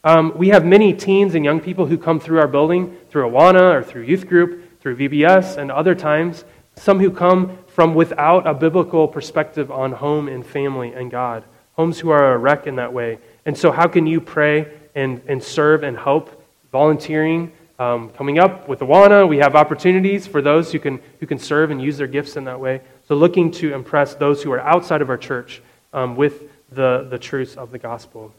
Um, 0.04 0.32
we 0.38 0.50
have 0.50 0.64
many 0.64 0.94
teens 0.94 1.34
and 1.34 1.44
young 1.44 1.60
people 1.60 1.88
who 1.88 1.98
come 1.98 2.20
through 2.20 2.40
our 2.40 2.48
building, 2.48 2.96
through 3.10 3.30
Awana 3.30 3.74
or 3.74 3.84
through 3.84 4.04
youth 4.04 4.28
group, 4.28 4.80
through 4.80 4.96
VBS, 4.98 5.58
and 5.58 5.72
other 5.72 5.96
times. 5.96 6.46
Some 6.76 7.00
who 7.00 7.10
come 7.10 7.58
from 7.66 7.96
without 7.96 8.46
a 8.46 8.54
biblical 8.54 9.08
perspective 9.08 9.72
on 9.72 9.92
home 9.92 10.28
and 10.28 10.46
family 10.46 10.94
and 10.94 11.10
God. 11.10 11.44
Homes 11.78 12.00
who 12.00 12.12
are 12.12 12.36
a 12.36 12.38
wreck 12.38 12.68
in 12.68 12.76
that 12.76 12.94
way. 12.94 13.18
And 13.46 13.58
so, 13.58 13.72
how 13.72 13.88
can 13.88 14.06
you 14.06 14.22
pray 14.22 14.72
and, 14.94 15.20
and 15.28 15.42
serve 15.42 15.82
and 15.82 15.98
help? 15.98 16.44
Volunteering, 16.72 17.52
um, 17.80 18.12
coming 18.12 18.38
up 18.38 18.68
with 18.68 18.82
Awana, 18.82 19.28
we 19.28 19.38
have 19.38 19.56
opportunities 19.56 20.28
for 20.28 20.44
those 20.44 20.72
who 20.72 20.78
can, 20.78 21.02
who 21.20 21.26
can 21.26 21.40
serve 21.40 21.72
and 21.72 21.82
use 21.82 21.98
their 21.98 22.08
gifts 22.08 22.38
in 22.38 22.44
that 22.44 22.60
way. 22.60 22.82
So, 23.08 23.16
looking 23.16 23.52
to 23.52 23.74
impress 23.74 24.16
those 24.16 24.42
who 24.42 24.52
are 24.52 24.62
outside 24.62 25.02
of 25.02 25.10
our 25.10 25.18
church 25.18 25.62
um, 25.94 26.16
with 26.16 26.44
the, 26.72 27.08
the 27.10 27.20
truths 27.20 27.56
of 27.56 27.72
the 27.72 27.80
gospel. 27.80 28.34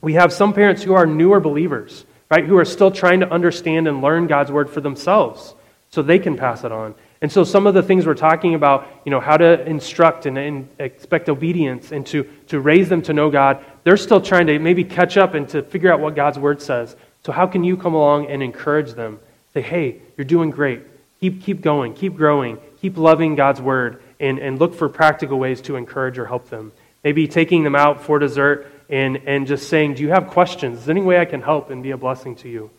We 0.00 0.14
have 0.14 0.32
some 0.32 0.52
parents 0.52 0.82
who 0.82 0.94
are 0.94 1.06
newer 1.06 1.40
believers, 1.40 2.04
right, 2.30 2.44
who 2.44 2.56
are 2.56 2.64
still 2.64 2.90
trying 2.90 3.20
to 3.20 3.30
understand 3.30 3.86
and 3.86 4.00
learn 4.00 4.26
God's 4.26 4.50
word 4.50 4.70
for 4.70 4.80
themselves 4.80 5.54
so 5.90 6.02
they 6.02 6.18
can 6.18 6.36
pass 6.36 6.64
it 6.64 6.72
on. 6.72 6.94
And 7.22 7.30
so 7.30 7.44
some 7.44 7.66
of 7.66 7.74
the 7.74 7.82
things 7.82 8.06
we're 8.06 8.14
talking 8.14 8.54
about, 8.54 8.88
you 9.04 9.10
know, 9.10 9.20
how 9.20 9.36
to 9.36 9.66
instruct 9.66 10.24
and, 10.24 10.38
and, 10.38 10.68
expect 10.78 11.28
obedience 11.28 11.92
and 11.92 12.06
to, 12.06 12.24
to 12.48 12.60
raise 12.60 12.88
them 12.88 13.02
to 13.02 13.12
know 13.12 13.28
God, 13.28 13.62
they're 13.84 13.98
still 13.98 14.22
trying 14.22 14.46
to 14.46 14.58
maybe 14.58 14.84
catch 14.84 15.18
up 15.18 15.34
and 15.34 15.46
to 15.50 15.62
figure 15.62 15.92
out 15.92 16.00
what 16.00 16.14
God's 16.14 16.38
word 16.38 16.62
says. 16.62 16.96
So 17.24 17.32
how 17.32 17.46
can 17.46 17.62
you 17.62 17.76
come 17.76 17.92
along 17.92 18.28
and 18.28 18.42
encourage 18.42 18.92
them? 18.92 19.20
Say, 19.52 19.60
hey, 19.60 20.00
you're 20.16 20.24
doing 20.24 20.50
great. 20.50 20.80
Keep, 21.20 21.42
keep 21.42 21.60
going, 21.60 21.92
keep 21.92 22.16
growing, 22.16 22.58
keep 22.80 22.96
loving 22.96 23.34
God's 23.34 23.60
word, 23.60 24.02
and, 24.18 24.38
and 24.38 24.58
look 24.58 24.74
for 24.74 24.88
practical 24.88 25.38
ways 25.38 25.60
to 25.62 25.76
encourage 25.76 26.18
or 26.18 26.26
help 26.26 26.50
them. 26.50 26.72
Maybe 27.02 27.26
taking 27.26 27.64
them 27.64 27.74
out 27.74 28.02
for 28.02 28.18
dessert 28.18 28.70
and, 28.88 29.16
and 29.26 29.46
just 29.46 29.68
saying, 29.68 29.94
Do 29.94 30.02
you 30.02 30.10
have 30.10 30.28
questions? 30.28 30.80
Is 30.80 30.84
there 30.84 30.96
any 30.96 31.04
way 31.04 31.18
I 31.18 31.24
can 31.24 31.40
help 31.40 31.70
and 31.70 31.82
be 31.82 31.92
a 31.92 31.96
blessing 31.96 32.36
to 32.36 32.48
you? 32.48 32.70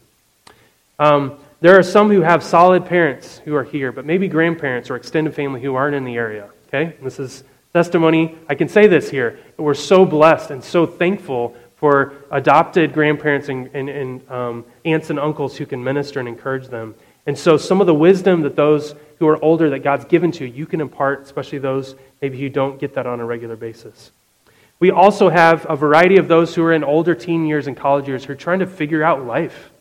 Um, 0.99 1.39
there 1.61 1.77
are 1.77 1.83
some 1.83 2.09
who 2.09 2.21
have 2.21 2.43
solid 2.43 2.85
parents 2.85 3.39
who 3.39 3.55
are 3.55 3.63
here, 3.63 3.91
but 3.91 4.05
maybe 4.05 4.27
grandparents 4.27 4.89
or 4.89 4.95
extended 4.95 5.33
family 5.33 5.61
who 5.61 5.75
aren't 5.75 5.95
in 5.95 6.05
the 6.05 6.15
area. 6.15 6.49
Okay? 6.67 6.95
This 7.01 7.19
is 7.19 7.43
testimony. 7.73 8.37
I 8.47 8.55
can 8.55 8.67
say 8.67 8.87
this 8.87 9.09
here. 9.09 9.39
We're 9.57 9.73
so 9.73 10.05
blessed 10.05 10.51
and 10.51 10.63
so 10.63 10.85
thankful 10.85 11.55
for 11.77 12.13
adopted 12.29 12.93
grandparents 12.93 13.49
and, 13.49 13.69
and, 13.73 13.89
and 13.89 14.31
um, 14.31 14.65
aunts 14.85 15.09
and 15.09 15.19
uncles 15.19 15.57
who 15.57 15.65
can 15.65 15.83
minister 15.83 16.19
and 16.19 16.29
encourage 16.29 16.67
them. 16.67 16.93
And 17.25 17.37
so, 17.37 17.57
some 17.57 17.81
of 17.81 17.87
the 17.87 17.93
wisdom 17.93 18.41
that 18.41 18.55
those 18.55 18.95
who 19.19 19.27
are 19.27 19.43
older 19.43 19.69
that 19.69 19.79
God's 19.79 20.05
given 20.05 20.31
to 20.33 20.45
you, 20.45 20.65
can 20.65 20.81
impart, 20.81 21.21
especially 21.23 21.59
those 21.59 21.95
maybe 22.21 22.39
who 22.39 22.49
don't 22.49 22.79
get 22.79 22.95
that 22.95 23.05
on 23.05 23.19
a 23.19 23.25
regular 23.25 23.55
basis. 23.55 24.11
We 24.79 24.89
also 24.89 25.29
have 25.29 25.65
a 25.69 25.75
variety 25.75 26.17
of 26.17 26.27
those 26.27 26.55
who 26.55 26.63
are 26.63 26.73
in 26.73 26.83
older 26.83 27.13
teen 27.13 27.45
years 27.45 27.67
and 27.67 27.77
college 27.77 28.07
years 28.07 28.25
who 28.25 28.33
are 28.33 28.35
trying 28.35 28.59
to 28.59 28.67
figure 28.67 29.03
out 29.03 29.25
life 29.25 29.71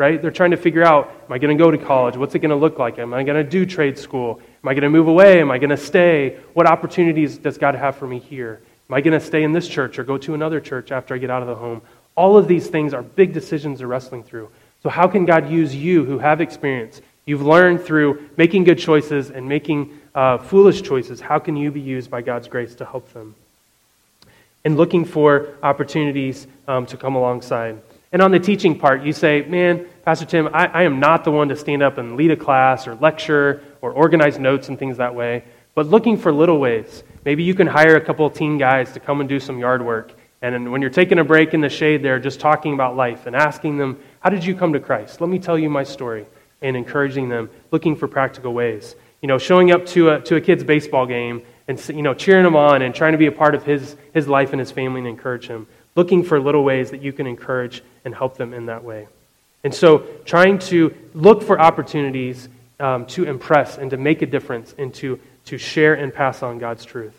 right? 0.00 0.22
They're 0.22 0.30
trying 0.30 0.52
to 0.52 0.56
figure 0.56 0.82
out 0.82 1.12
am 1.26 1.32
I 1.34 1.36
going 1.36 1.54
to 1.54 1.62
go 1.62 1.70
to 1.70 1.76
college? 1.76 2.16
What's 2.16 2.34
it 2.34 2.38
going 2.38 2.48
to 2.50 2.56
look 2.56 2.78
like? 2.78 2.98
Am 2.98 3.12
I 3.12 3.22
going 3.22 3.36
to 3.36 3.48
do 3.48 3.66
trade 3.66 3.98
school? 3.98 4.40
Am 4.62 4.68
I 4.68 4.72
going 4.72 4.82
to 4.82 4.88
move 4.88 5.08
away? 5.08 5.42
Am 5.42 5.50
I 5.50 5.58
going 5.58 5.68
to 5.68 5.76
stay? 5.76 6.38
What 6.54 6.66
opportunities 6.66 7.36
does 7.36 7.58
God 7.58 7.74
have 7.74 7.96
for 7.96 8.06
me 8.06 8.18
here? 8.18 8.62
Am 8.88 8.94
I 8.94 9.02
going 9.02 9.12
to 9.12 9.24
stay 9.24 9.42
in 9.42 9.52
this 9.52 9.68
church 9.68 9.98
or 9.98 10.04
go 10.04 10.16
to 10.16 10.32
another 10.32 10.58
church 10.58 10.90
after 10.90 11.14
I 11.14 11.18
get 11.18 11.28
out 11.28 11.42
of 11.42 11.48
the 11.48 11.54
home? 11.54 11.82
All 12.14 12.38
of 12.38 12.48
these 12.48 12.66
things 12.66 12.94
are 12.94 13.02
big 13.02 13.34
decisions 13.34 13.80
they're 13.80 13.88
wrestling 13.88 14.22
through. 14.22 14.48
So, 14.82 14.88
how 14.88 15.08
can 15.08 15.24
God 15.24 15.50
use 15.50 15.74
you 15.74 16.04
who 16.04 16.18
have 16.18 16.40
experience? 16.40 17.00
You've 17.26 17.42
learned 17.42 17.82
through 17.82 18.28
making 18.36 18.64
good 18.64 18.78
choices 18.78 19.30
and 19.30 19.48
making 19.48 19.98
uh, 20.14 20.38
foolish 20.38 20.82
choices. 20.82 21.20
How 21.20 21.38
can 21.38 21.56
you 21.56 21.70
be 21.70 21.80
used 21.80 22.10
by 22.10 22.22
God's 22.22 22.48
grace 22.48 22.74
to 22.76 22.84
help 22.84 23.12
them? 23.12 23.34
And 24.64 24.76
looking 24.76 25.04
for 25.04 25.54
opportunities 25.62 26.46
um, 26.66 26.86
to 26.86 26.96
come 26.96 27.14
alongside. 27.14 27.80
And 28.12 28.20
on 28.20 28.32
the 28.32 28.40
teaching 28.40 28.76
part, 28.76 29.04
you 29.04 29.12
say, 29.12 29.42
man, 29.42 29.86
Pastor 30.04 30.26
Tim, 30.26 30.48
I, 30.52 30.66
I, 30.66 30.82
am 30.82 30.98
not 30.98 31.22
the 31.22 31.30
one 31.30 31.48
to 31.48 31.56
stand 31.56 31.82
up 31.82 31.98
and 31.98 32.16
lead 32.16 32.32
a 32.32 32.36
class 32.36 32.88
or 32.88 32.96
lecture 32.96 33.62
or 33.80 33.92
organize 33.92 34.38
notes 34.38 34.68
and 34.68 34.76
things 34.76 34.96
that 34.96 35.14
way, 35.14 35.44
but 35.76 35.86
looking 35.86 36.16
for 36.16 36.32
little 36.32 36.58
ways. 36.58 37.04
Maybe 37.24 37.44
you 37.44 37.54
can 37.54 37.68
hire 37.68 37.94
a 37.94 38.00
couple 38.00 38.26
of 38.26 38.34
teen 38.34 38.58
guys 38.58 38.92
to 38.94 39.00
come 39.00 39.20
and 39.20 39.28
do 39.28 39.38
some 39.38 39.58
yard 39.58 39.84
work. 39.84 40.12
And 40.42 40.72
when 40.72 40.80
you're 40.80 40.90
taking 40.90 41.18
a 41.18 41.24
break 41.24 41.54
in 41.54 41.60
the 41.60 41.68
shade 41.68 42.02
there, 42.02 42.18
just 42.18 42.40
talking 42.40 42.74
about 42.74 42.96
life 42.96 43.26
and 43.26 43.36
asking 43.36 43.76
them, 43.76 44.00
how 44.20 44.30
did 44.30 44.44
you 44.44 44.54
come 44.54 44.72
to 44.72 44.80
Christ? 44.80 45.20
Let 45.20 45.28
me 45.28 45.38
tell 45.38 45.58
you 45.58 45.68
my 45.68 45.84
story. 45.84 46.26
And 46.62 46.76
encouraging 46.76 47.30
them, 47.30 47.48
looking 47.70 47.96
for 47.96 48.06
practical 48.06 48.52
ways. 48.52 48.94
You 49.22 49.28
know, 49.28 49.38
showing 49.38 49.70
up 49.70 49.86
to 49.86 50.10
a, 50.10 50.20
to 50.22 50.36
a 50.36 50.40
kid's 50.40 50.62
baseball 50.62 51.06
game 51.06 51.42
and, 51.66 51.82
you 51.88 52.02
know, 52.02 52.12
cheering 52.12 52.44
him 52.44 52.54
on 52.54 52.82
and 52.82 52.94
trying 52.94 53.12
to 53.12 53.18
be 53.18 53.26
a 53.26 53.32
part 53.32 53.54
of 53.54 53.64
his, 53.64 53.96
his 54.12 54.28
life 54.28 54.52
and 54.52 54.60
his 54.60 54.70
family 54.70 55.00
and 55.00 55.08
encourage 55.08 55.46
him 55.46 55.66
looking 55.96 56.22
for 56.22 56.40
little 56.40 56.64
ways 56.64 56.90
that 56.90 57.02
you 57.02 57.12
can 57.12 57.26
encourage 57.26 57.82
and 58.04 58.14
help 58.14 58.36
them 58.36 58.54
in 58.54 58.66
that 58.66 58.84
way. 58.84 59.08
And 59.62 59.74
so, 59.74 59.98
trying 60.24 60.58
to 60.70 60.94
look 61.14 61.42
for 61.42 61.60
opportunities 61.60 62.48
um, 62.78 63.04
to 63.06 63.24
impress 63.24 63.76
and 63.76 63.90
to 63.90 63.96
make 63.96 64.22
a 64.22 64.26
difference 64.26 64.74
and 64.78 64.94
to, 64.94 65.20
to 65.46 65.58
share 65.58 65.94
and 65.94 66.14
pass 66.14 66.42
on 66.42 66.58
God's 66.58 66.84
truth. 66.84 67.14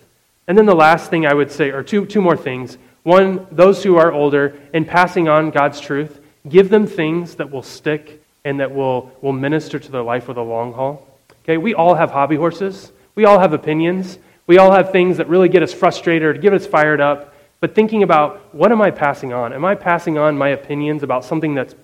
And 0.47 0.57
then 0.57 0.65
the 0.65 0.75
last 0.75 1.09
thing 1.09 1.27
I 1.27 1.33
would 1.33 1.51
say, 1.51 1.69
or 1.69 1.83
two, 1.83 2.05
two 2.05 2.21
more 2.21 2.35
things. 2.37 2.77
One, 3.03 3.45
those 3.51 3.83
who 3.83 3.97
are 3.97 4.11
older, 4.11 4.59
in 4.73 4.85
passing 4.85 5.27
on 5.27 5.51
God's 5.51 5.79
truth, 5.79 6.19
give 6.47 6.69
them 6.69 6.87
things 6.87 7.35
that 7.35 7.51
will 7.51 7.63
stick 7.63 8.23
and 8.43 8.59
that 8.59 8.73
will, 8.73 9.11
will 9.21 9.33
minister 9.33 9.79
to 9.79 9.91
their 9.91 10.01
life 10.01 10.25
for 10.25 10.33
the 10.33 10.43
long 10.43 10.73
haul. 10.73 11.07
Okay, 11.43 11.57
we 11.57 11.73
all 11.73 11.95
have 11.95 12.11
hobby 12.11 12.35
horses. 12.35 12.91
We 13.15 13.25
all 13.25 13.39
have 13.39 13.53
opinions. 13.53 14.17
We 14.47 14.57
all 14.57 14.71
have 14.71 14.91
things 14.91 15.17
that 15.17 15.27
really 15.29 15.49
get 15.49 15.63
us 15.63 15.73
frustrated 15.73 16.23
or 16.23 16.39
get 16.39 16.53
us 16.53 16.65
fired 16.65 17.01
up 17.01 17.31
but 17.61 17.75
thinking 17.75 18.01
about 18.01 18.53
what 18.53 18.71
am 18.71 18.81
I 18.81 18.89
passing 18.89 19.31
on? 19.31 19.53
Am 19.53 19.63
I 19.63 19.75
passing 19.75 20.17
on 20.17 20.35
my 20.35 20.49
opinions 20.49 21.03
about 21.03 21.23
something 21.23 21.53
that's 21.53 21.75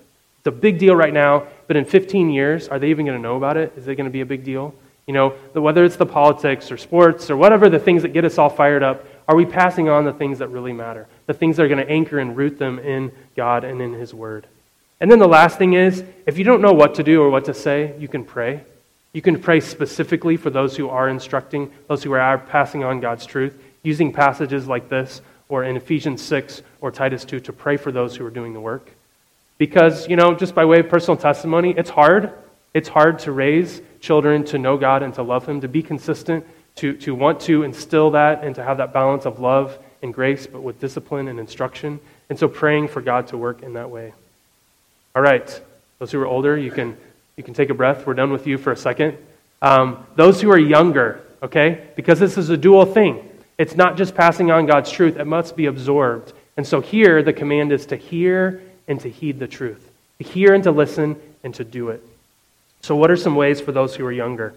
a 0.44 0.50
big 0.50 0.78
deal 0.78 0.96
right 0.96 1.12
now, 1.12 1.46
but 1.66 1.76
in 1.76 1.84
15 1.84 2.30
years, 2.30 2.68
are 2.68 2.78
they 2.78 2.90
even 2.90 3.06
going 3.06 3.16
to 3.16 3.22
know 3.22 3.36
about 3.36 3.56
it? 3.56 3.72
Is 3.76 3.86
it 3.86 3.94
going 3.94 4.06
to 4.06 4.10
be 4.10 4.22
a 4.22 4.26
big 4.26 4.44
deal? 4.44 4.74
You 5.06 5.14
know, 5.14 5.30
whether 5.52 5.84
it's 5.84 5.96
the 5.96 6.06
politics 6.06 6.72
or 6.72 6.76
sports 6.76 7.30
or 7.30 7.36
whatever 7.36 7.68
the 7.68 7.78
things 7.78 8.02
that 8.02 8.12
get 8.12 8.24
us 8.24 8.38
all 8.38 8.48
fired 8.48 8.82
up, 8.82 9.04
are 9.28 9.36
we 9.36 9.46
passing 9.46 9.88
on 9.88 10.04
the 10.04 10.12
things 10.12 10.40
that 10.40 10.48
really 10.48 10.72
matter? 10.72 11.06
The 11.28 11.34
things 11.34 11.56
that 11.56 11.62
are 11.62 11.68
going 11.68 11.86
to 11.86 11.88
anchor 11.88 12.18
and 12.18 12.36
root 12.36 12.58
them 12.58 12.80
in 12.80 13.12
God 13.36 13.62
and 13.62 13.80
in 13.80 13.92
His 13.92 14.12
Word. 14.12 14.48
And 15.00 15.10
then 15.10 15.18
the 15.18 15.28
last 15.28 15.58
thing 15.58 15.74
is 15.74 16.02
if 16.26 16.38
you 16.38 16.44
don't 16.44 16.62
know 16.62 16.72
what 16.72 16.96
to 16.96 17.02
do 17.02 17.22
or 17.22 17.30
what 17.30 17.44
to 17.44 17.54
say, 17.54 17.94
you 17.98 18.08
can 18.08 18.24
pray. 18.24 18.64
You 19.12 19.22
can 19.22 19.40
pray 19.40 19.60
specifically 19.60 20.36
for 20.36 20.50
those 20.50 20.76
who 20.76 20.88
are 20.88 21.08
instructing, 21.08 21.70
those 21.86 22.02
who 22.02 22.12
are 22.12 22.38
passing 22.38 22.82
on 22.82 23.00
God's 23.00 23.26
truth, 23.26 23.54
using 23.82 24.12
passages 24.12 24.66
like 24.66 24.88
this 24.88 25.20
or 25.48 25.64
in 25.64 25.76
Ephesians 25.76 26.22
6 26.22 26.62
or 26.80 26.90
Titus 26.90 27.24
2 27.24 27.40
to 27.40 27.52
pray 27.52 27.76
for 27.76 27.92
those 27.92 28.16
who 28.16 28.24
are 28.26 28.30
doing 28.30 28.52
the 28.52 28.60
work. 28.60 28.90
Because, 29.58 30.08
you 30.08 30.16
know, 30.16 30.34
just 30.34 30.54
by 30.54 30.64
way 30.64 30.80
of 30.80 30.88
personal 30.88 31.16
testimony, 31.16 31.74
it's 31.76 31.90
hard. 31.90 32.32
It's 32.74 32.88
hard 32.88 33.18
to 33.20 33.32
raise 33.32 33.82
children 34.00 34.44
to 34.46 34.58
know 34.58 34.76
God 34.76 35.02
and 35.02 35.12
to 35.14 35.22
love 35.22 35.48
Him, 35.48 35.60
to 35.62 35.68
be 35.68 35.82
consistent, 35.82 36.46
to, 36.76 36.96
to 36.98 37.14
want 37.14 37.40
to 37.40 37.64
instill 37.64 38.12
that 38.12 38.44
and 38.44 38.54
to 38.54 38.62
have 38.62 38.78
that 38.78 38.92
balance 38.92 39.26
of 39.26 39.40
love 39.40 39.78
and 40.02 40.12
grace, 40.12 40.46
but 40.46 40.62
with 40.62 40.80
discipline 40.80 41.28
and 41.28 41.38
instruction. 41.38 42.00
And 42.30 42.38
so 42.38 42.48
praying 42.48 42.88
for 42.88 43.00
God 43.00 43.28
to 43.28 43.36
work 43.36 43.62
in 43.62 43.74
that 43.74 43.90
way. 43.90 44.12
All 45.14 45.22
right, 45.22 45.60
those 45.98 46.12
who 46.12 46.20
are 46.20 46.26
older, 46.26 46.56
you 46.56 46.70
can, 46.70 46.96
you 47.36 47.42
can 47.42 47.54
take 47.54 47.70
a 47.70 47.74
breath. 47.74 48.06
We're 48.06 48.14
done 48.14 48.30
with 48.30 48.46
you 48.46 48.58
for 48.58 48.72
a 48.72 48.76
second. 48.76 49.16
Um, 49.60 50.06
those 50.14 50.40
who 50.40 50.50
are 50.50 50.58
younger, 50.58 51.20
okay, 51.42 51.88
because 51.96 52.18
this 52.20 52.38
is 52.38 52.50
a 52.50 52.56
dual 52.56 52.86
thing. 52.86 53.28
It's 53.58 53.74
not 53.74 53.96
just 53.96 54.14
passing 54.14 54.50
on 54.50 54.66
God's 54.66 54.90
truth, 54.90 55.16
it 55.16 55.26
must 55.26 55.56
be 55.56 55.66
absorbed. 55.66 56.32
And 56.56 56.66
so 56.66 56.80
here, 56.80 57.22
the 57.22 57.32
command 57.32 57.72
is 57.72 57.86
to 57.86 57.96
hear 57.96 58.62
and 58.86 59.00
to 59.00 59.10
heed 59.10 59.38
the 59.38 59.48
truth, 59.48 59.90
to 60.18 60.24
hear 60.24 60.54
and 60.54 60.62
to 60.64 60.70
listen 60.70 61.16
and 61.42 61.54
to 61.54 61.64
do 61.64 61.90
it. 61.90 62.02
So, 62.80 62.96
what 62.96 63.10
are 63.10 63.16
some 63.16 63.34
ways 63.34 63.60
for 63.60 63.72
those 63.72 63.94
who 63.94 64.04
are 64.06 64.12
younger? 64.12 64.54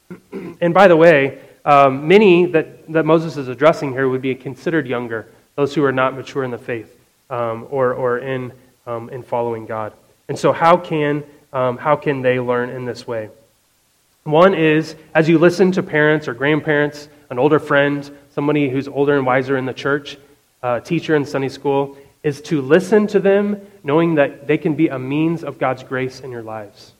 and 0.32 0.72
by 0.72 0.88
the 0.88 0.96
way, 0.96 1.38
um, 1.68 2.08
many 2.08 2.46
that, 2.46 2.90
that 2.90 3.04
Moses 3.04 3.36
is 3.36 3.48
addressing 3.48 3.92
here 3.92 4.08
would 4.08 4.22
be 4.22 4.34
considered 4.34 4.86
younger, 4.86 5.28
those 5.54 5.74
who 5.74 5.84
are 5.84 5.92
not 5.92 6.16
mature 6.16 6.42
in 6.42 6.50
the 6.50 6.58
faith 6.58 6.98
um, 7.28 7.66
or, 7.70 7.92
or 7.92 8.18
in, 8.20 8.52
um, 8.86 9.10
in 9.10 9.22
following 9.22 9.66
God. 9.66 9.92
And 10.28 10.38
so, 10.38 10.50
how 10.50 10.78
can, 10.78 11.22
um, 11.52 11.76
how 11.76 11.94
can 11.94 12.22
they 12.22 12.40
learn 12.40 12.70
in 12.70 12.86
this 12.86 13.06
way? 13.06 13.28
One 14.24 14.54
is, 14.54 14.96
as 15.14 15.28
you 15.28 15.38
listen 15.38 15.70
to 15.72 15.82
parents 15.82 16.26
or 16.26 16.32
grandparents 16.32 17.10
an 17.28 17.38
older 17.38 17.58
friend, 17.58 18.10
somebody 18.30 18.70
who's 18.70 18.88
older 18.88 19.18
and 19.18 19.26
wiser 19.26 19.58
in 19.58 19.66
the 19.66 19.74
church, 19.74 20.16
a 20.62 20.80
teacher 20.80 21.16
in 21.16 21.26
Sunday 21.26 21.50
school, 21.50 21.98
is 22.22 22.40
to 22.40 22.62
listen 22.62 23.06
to 23.08 23.20
them 23.20 23.60
knowing 23.84 24.14
that 24.14 24.46
they 24.46 24.56
can 24.56 24.74
be 24.74 24.88
a 24.88 24.98
means 24.98 25.44
of 25.44 25.58
God's 25.58 25.82
grace 25.82 26.20
in 26.20 26.30
your 26.30 26.42
lives. 26.42 26.92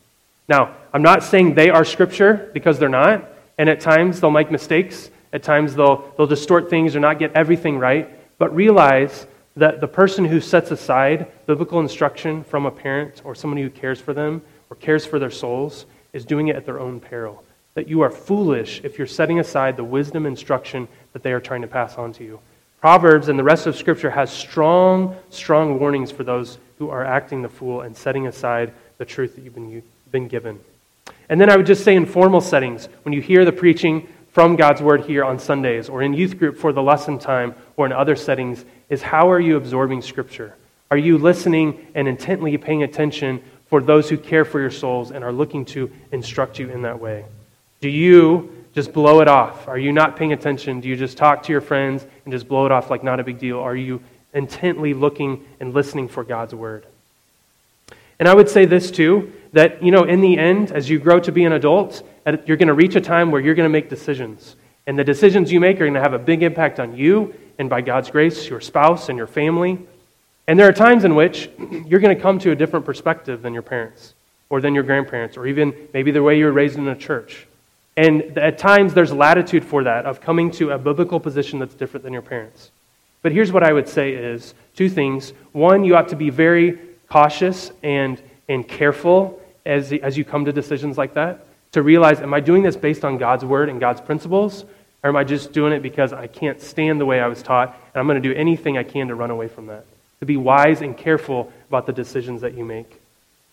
Now, 0.46 0.74
I'm 0.92 1.02
not 1.02 1.22
saying 1.22 1.54
they 1.54 1.70
are 1.70 1.86
Scripture 1.86 2.50
because 2.52 2.78
they're 2.78 2.90
not, 2.90 3.28
and 3.58 3.68
at 3.68 3.80
times 3.80 4.20
they'll 4.20 4.30
make 4.30 4.50
mistakes. 4.50 5.10
At 5.32 5.42
times 5.42 5.74
they'll, 5.74 6.12
they'll 6.16 6.26
distort 6.26 6.70
things 6.70 6.96
or 6.96 7.00
not 7.00 7.18
get 7.18 7.32
everything 7.34 7.78
right. 7.78 8.08
But 8.38 8.54
realize 8.54 9.26
that 9.56 9.80
the 9.80 9.88
person 9.88 10.24
who 10.24 10.40
sets 10.40 10.70
aside 10.70 11.26
biblical 11.46 11.80
instruction 11.80 12.44
from 12.44 12.64
a 12.64 12.70
parent 12.70 13.20
or 13.24 13.34
somebody 13.34 13.62
who 13.62 13.70
cares 13.70 14.00
for 14.00 14.14
them 14.14 14.40
or 14.70 14.76
cares 14.76 15.04
for 15.04 15.18
their 15.18 15.30
souls 15.30 15.86
is 16.12 16.24
doing 16.24 16.48
it 16.48 16.56
at 16.56 16.64
their 16.64 16.78
own 16.78 17.00
peril. 17.00 17.42
That 17.74 17.88
you 17.88 18.00
are 18.02 18.10
foolish 18.10 18.80
if 18.84 18.96
you're 18.96 19.06
setting 19.06 19.40
aside 19.40 19.76
the 19.76 19.84
wisdom 19.84 20.26
instruction 20.26 20.86
that 21.12 21.22
they 21.22 21.32
are 21.32 21.40
trying 21.40 21.62
to 21.62 21.68
pass 21.68 21.96
on 21.96 22.12
to 22.14 22.24
you. 22.24 22.40
Proverbs 22.80 23.28
and 23.28 23.36
the 23.36 23.44
rest 23.44 23.66
of 23.66 23.76
Scripture 23.76 24.10
has 24.10 24.30
strong, 24.30 25.16
strong 25.30 25.80
warnings 25.80 26.12
for 26.12 26.22
those 26.22 26.58
who 26.78 26.90
are 26.90 27.04
acting 27.04 27.42
the 27.42 27.48
fool 27.48 27.80
and 27.80 27.96
setting 27.96 28.28
aside 28.28 28.72
the 28.98 29.04
truth 29.04 29.34
that 29.34 29.42
you've 29.42 29.54
been, 29.54 29.82
been 30.12 30.28
given. 30.28 30.60
And 31.28 31.40
then 31.40 31.50
I 31.50 31.56
would 31.56 31.66
just 31.66 31.84
say 31.84 31.94
in 31.94 32.06
formal 32.06 32.40
settings, 32.40 32.88
when 33.02 33.12
you 33.12 33.20
hear 33.20 33.44
the 33.44 33.52
preaching 33.52 34.08
from 34.32 34.56
God's 34.56 34.80
Word 34.80 35.02
here 35.02 35.24
on 35.24 35.38
Sundays 35.38 35.88
or 35.88 36.02
in 36.02 36.14
youth 36.14 36.38
group 36.38 36.56
for 36.56 36.72
the 36.72 36.82
lesson 36.82 37.18
time 37.18 37.54
or 37.76 37.86
in 37.86 37.92
other 37.92 38.16
settings, 38.16 38.64
is 38.88 39.02
how 39.02 39.30
are 39.30 39.40
you 39.40 39.56
absorbing 39.56 40.00
Scripture? 40.00 40.54
Are 40.90 40.96
you 40.96 41.18
listening 41.18 41.86
and 41.94 42.08
intently 42.08 42.56
paying 42.56 42.82
attention 42.82 43.42
for 43.66 43.82
those 43.82 44.08
who 44.08 44.16
care 44.16 44.44
for 44.44 44.60
your 44.60 44.70
souls 44.70 45.10
and 45.10 45.22
are 45.22 45.32
looking 45.32 45.64
to 45.66 45.90
instruct 46.12 46.58
you 46.58 46.70
in 46.70 46.82
that 46.82 46.98
way? 46.98 47.24
Do 47.80 47.90
you 47.90 48.64
just 48.74 48.92
blow 48.92 49.20
it 49.20 49.28
off? 49.28 49.68
Are 49.68 49.78
you 49.78 49.92
not 49.92 50.16
paying 50.16 50.32
attention? 50.32 50.80
Do 50.80 50.88
you 50.88 50.96
just 50.96 51.18
talk 51.18 51.42
to 51.44 51.52
your 51.52 51.60
friends 51.60 52.06
and 52.24 52.32
just 52.32 52.48
blow 52.48 52.64
it 52.64 52.72
off 52.72 52.90
like 52.90 53.04
not 53.04 53.20
a 53.20 53.24
big 53.24 53.38
deal? 53.38 53.58
Are 53.58 53.76
you 53.76 54.00
intently 54.32 54.94
looking 54.94 55.44
and 55.60 55.74
listening 55.74 56.08
for 56.08 56.24
God's 56.24 56.54
word? 56.54 56.86
And 58.18 58.28
I 58.28 58.34
would 58.34 58.48
say 58.48 58.64
this 58.64 58.90
too 58.90 59.32
that, 59.52 59.82
you 59.82 59.90
know, 59.90 60.04
in 60.04 60.20
the 60.20 60.38
end, 60.38 60.72
as 60.72 60.88
you 60.88 60.98
grow 60.98 61.20
to 61.20 61.32
be 61.32 61.44
an 61.44 61.52
adult, 61.52 62.02
you're 62.46 62.56
going 62.56 62.68
to 62.68 62.74
reach 62.74 62.96
a 62.96 63.00
time 63.00 63.30
where 63.30 63.40
you're 63.40 63.54
going 63.54 63.68
to 63.68 63.72
make 63.72 63.88
decisions. 63.88 64.56
And 64.86 64.98
the 64.98 65.04
decisions 65.04 65.52
you 65.52 65.60
make 65.60 65.76
are 65.76 65.84
going 65.84 65.94
to 65.94 66.00
have 66.00 66.14
a 66.14 66.18
big 66.18 66.42
impact 66.42 66.80
on 66.80 66.96
you 66.96 67.34
and, 67.58 67.68
by 67.68 67.80
God's 67.80 68.10
grace, 68.10 68.48
your 68.48 68.60
spouse 68.60 69.08
and 69.08 69.18
your 69.18 69.26
family. 69.26 69.78
And 70.46 70.58
there 70.58 70.68
are 70.68 70.72
times 70.72 71.04
in 71.04 71.14
which 71.14 71.50
you're 71.86 72.00
going 72.00 72.16
to 72.16 72.20
come 72.20 72.38
to 72.40 72.50
a 72.52 72.56
different 72.56 72.86
perspective 72.86 73.42
than 73.42 73.52
your 73.52 73.62
parents 73.62 74.14
or 74.48 74.60
than 74.60 74.74
your 74.74 74.84
grandparents 74.84 75.36
or 75.36 75.46
even 75.46 75.74
maybe 75.92 76.10
the 76.10 76.22
way 76.22 76.38
you 76.38 76.46
were 76.46 76.52
raised 76.52 76.78
in 76.78 76.88
a 76.88 76.96
church. 76.96 77.46
And 77.98 78.38
at 78.38 78.58
times 78.58 78.94
there's 78.94 79.12
latitude 79.12 79.64
for 79.64 79.84
that, 79.84 80.06
of 80.06 80.20
coming 80.20 80.50
to 80.52 80.70
a 80.70 80.78
biblical 80.78 81.18
position 81.18 81.58
that's 81.58 81.74
different 81.74 82.04
than 82.04 82.12
your 82.12 82.22
parents. 82.22 82.70
But 83.22 83.32
here's 83.32 83.50
what 83.50 83.64
I 83.64 83.72
would 83.72 83.88
say 83.88 84.12
is 84.12 84.54
two 84.76 84.88
things. 84.88 85.32
One, 85.52 85.84
you 85.84 85.96
ought 85.96 86.08
to 86.08 86.16
be 86.16 86.30
very 86.30 86.78
cautious 87.10 87.72
and, 87.82 88.22
and 88.48 88.66
careful 88.66 89.40
as, 89.66 89.92
as 89.92 90.16
you 90.16 90.24
come 90.24 90.44
to 90.46 90.52
decisions 90.52 90.96
like 90.96 91.14
that 91.14 91.44
to 91.72 91.82
realize, 91.82 92.20
am 92.20 92.32
I 92.32 92.40
doing 92.40 92.62
this 92.62 92.76
based 92.76 93.04
on 93.04 93.18
God's 93.18 93.44
word 93.44 93.68
and 93.68 93.78
God's 93.78 94.00
principles? 94.00 94.64
Or 95.02 95.10
am 95.10 95.16
I 95.16 95.24
just 95.24 95.52
doing 95.52 95.72
it 95.72 95.80
because 95.80 96.12
I 96.12 96.26
can't 96.26 96.60
stand 96.60 97.00
the 97.00 97.06
way 97.06 97.20
I 97.20 97.28
was 97.28 97.42
taught 97.42 97.68
and 97.68 98.00
I'm 98.00 98.06
going 98.06 98.20
to 98.20 98.28
do 98.28 98.34
anything 98.34 98.76
I 98.76 98.82
can 98.82 99.08
to 99.08 99.14
run 99.14 99.30
away 99.30 99.48
from 99.48 99.66
that? 99.66 99.84
To 100.20 100.26
be 100.26 100.36
wise 100.36 100.82
and 100.82 100.96
careful 100.96 101.52
about 101.68 101.86
the 101.86 101.92
decisions 101.92 102.40
that 102.40 102.54
you 102.54 102.64
make. 102.64 103.00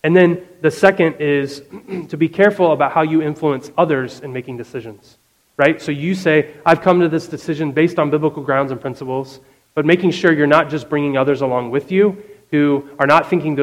And 0.02 0.16
then 0.16 0.46
the 0.60 0.70
second 0.70 1.16
is 1.20 1.62
to 2.08 2.16
be 2.16 2.28
careful 2.28 2.72
about 2.72 2.92
how 2.92 3.02
you 3.02 3.22
influence 3.22 3.70
others 3.78 4.20
in 4.20 4.32
making 4.32 4.56
decisions. 4.56 5.18
Right? 5.56 5.80
So 5.80 5.92
you 5.92 6.14
say, 6.14 6.54
I've 6.66 6.82
come 6.82 7.00
to 7.00 7.08
this 7.08 7.28
decision 7.28 7.72
based 7.72 7.98
on 7.98 8.10
biblical 8.10 8.42
grounds 8.42 8.72
and 8.72 8.80
principles, 8.80 9.40
but 9.74 9.86
making 9.86 10.10
sure 10.10 10.32
you're 10.32 10.46
not 10.46 10.68
just 10.68 10.88
bringing 10.88 11.16
others 11.16 11.40
along 11.42 11.70
with 11.70 11.92
you 11.92 12.22
who 12.50 12.88
are 12.98 13.06
not 13.06 13.28
thinking 13.28 13.56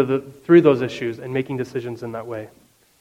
through 0.44 0.62
those 0.62 0.82
issues 0.82 1.20
and 1.20 1.34
making 1.34 1.58
decisions 1.58 2.04
in 2.04 2.12
that 2.12 2.28
way. 2.28 2.50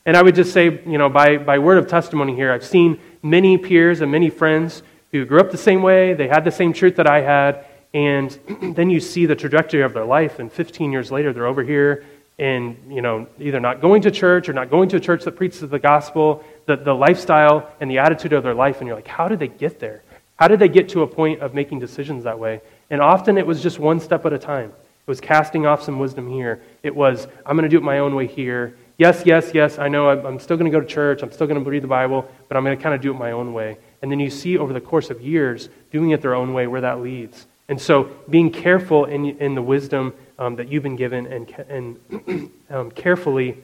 And 0.04 0.16
I 0.16 0.22
would 0.22 0.34
just 0.34 0.52
say, 0.52 0.82
you 0.84 0.98
know, 0.98 1.08
by, 1.08 1.36
by 1.36 1.58
word 1.58 1.78
of 1.78 1.86
testimony 1.86 2.34
here, 2.34 2.52
I've 2.52 2.64
seen 2.64 2.98
many 3.22 3.56
peers 3.56 4.00
and 4.00 4.10
many 4.10 4.30
friends 4.30 4.82
who 5.12 5.24
grew 5.24 5.40
up 5.40 5.50
the 5.50 5.58
same 5.58 5.82
way, 5.82 6.14
they 6.14 6.26
had 6.26 6.44
the 6.44 6.50
same 6.50 6.72
truth 6.72 6.96
that 6.96 7.06
I 7.06 7.20
had, 7.20 7.66
and 7.94 8.30
then 8.74 8.90
you 8.90 9.00
see 9.00 9.26
the 9.26 9.36
trajectory 9.36 9.82
of 9.82 9.92
their 9.92 10.04
life, 10.04 10.38
and 10.38 10.50
15 10.50 10.90
years 10.90 11.12
later, 11.12 11.32
they're 11.32 11.46
over 11.46 11.62
here 11.62 12.04
and 12.38 12.76
you 12.88 13.02
know 13.02 13.26
either 13.38 13.60
not 13.60 13.80
going 13.80 14.02
to 14.02 14.10
church 14.10 14.48
or 14.48 14.52
not 14.52 14.70
going 14.70 14.88
to 14.88 14.96
a 14.96 15.00
church 15.00 15.22
that 15.24 15.32
preaches 15.32 15.60
the 15.60 15.78
gospel 15.78 16.42
the, 16.66 16.76
the 16.76 16.92
lifestyle 16.92 17.70
and 17.80 17.90
the 17.90 17.98
attitude 17.98 18.32
of 18.32 18.42
their 18.42 18.54
life 18.54 18.78
and 18.78 18.86
you're 18.86 18.96
like 18.96 19.06
how 19.06 19.28
did 19.28 19.38
they 19.38 19.48
get 19.48 19.78
there? 19.78 20.02
How 20.36 20.48
did 20.48 20.58
they 20.58 20.68
get 20.68 20.88
to 20.90 21.02
a 21.02 21.06
point 21.06 21.40
of 21.40 21.54
making 21.54 21.78
decisions 21.78 22.24
that 22.24 22.38
way? 22.38 22.62
And 22.90 23.00
often 23.00 23.38
it 23.38 23.46
was 23.46 23.62
just 23.62 23.78
one 23.78 24.00
step 24.00 24.24
at 24.26 24.32
a 24.32 24.38
time 24.38 24.72
it 25.04 25.10
was 25.10 25.20
casting 25.20 25.66
off 25.66 25.82
some 25.82 25.98
wisdom 25.98 26.28
here 26.28 26.60
it 26.82 26.94
was 26.94 27.26
i'm 27.46 27.56
going 27.56 27.68
to 27.68 27.68
do 27.68 27.78
it 27.78 27.82
my 27.82 27.98
own 27.98 28.14
way 28.14 28.26
here 28.26 28.76
yes 28.98 29.22
yes 29.26 29.52
yes 29.54 29.78
i 29.78 29.88
know 29.88 30.08
i'm, 30.08 30.38
still 30.38 30.56
going 30.56 30.70
to 30.70 30.76
go 30.76 30.80
to 30.80 30.86
church 30.86 31.22
i'm 31.22 31.32
still 31.32 31.46
going 31.46 31.62
to 31.62 31.70
read 31.70 31.82
the 31.82 31.88
bible 31.88 32.28
but 32.48 32.56
i'm 32.56 32.64
going 32.64 32.76
to 32.76 32.82
kind 32.82 32.94
of 32.94 33.00
do 33.00 33.10
it 33.10 33.14
my 33.14 33.32
own 33.32 33.52
way 33.52 33.76
and 34.02 34.10
then 34.10 34.20
you 34.20 34.30
see 34.30 34.58
over 34.58 34.72
the 34.72 34.80
course 34.80 35.10
of 35.10 35.20
years 35.20 35.68
doing 35.90 36.10
it 36.10 36.22
their 36.22 36.34
own 36.34 36.52
way 36.52 36.66
where 36.66 36.80
that 36.80 37.00
leads 37.00 37.46
and 37.68 37.80
so 37.80 38.10
being 38.28 38.50
careful 38.50 39.06
in, 39.06 39.24
in 39.38 39.54
the 39.54 39.62
wisdom 39.62 40.12
um, 40.38 40.56
that 40.56 40.68
you've 40.68 40.82
been 40.82 40.96
given 40.96 41.26
and, 41.26 41.98
and 42.10 42.50
um, 42.70 42.90
carefully 42.90 43.56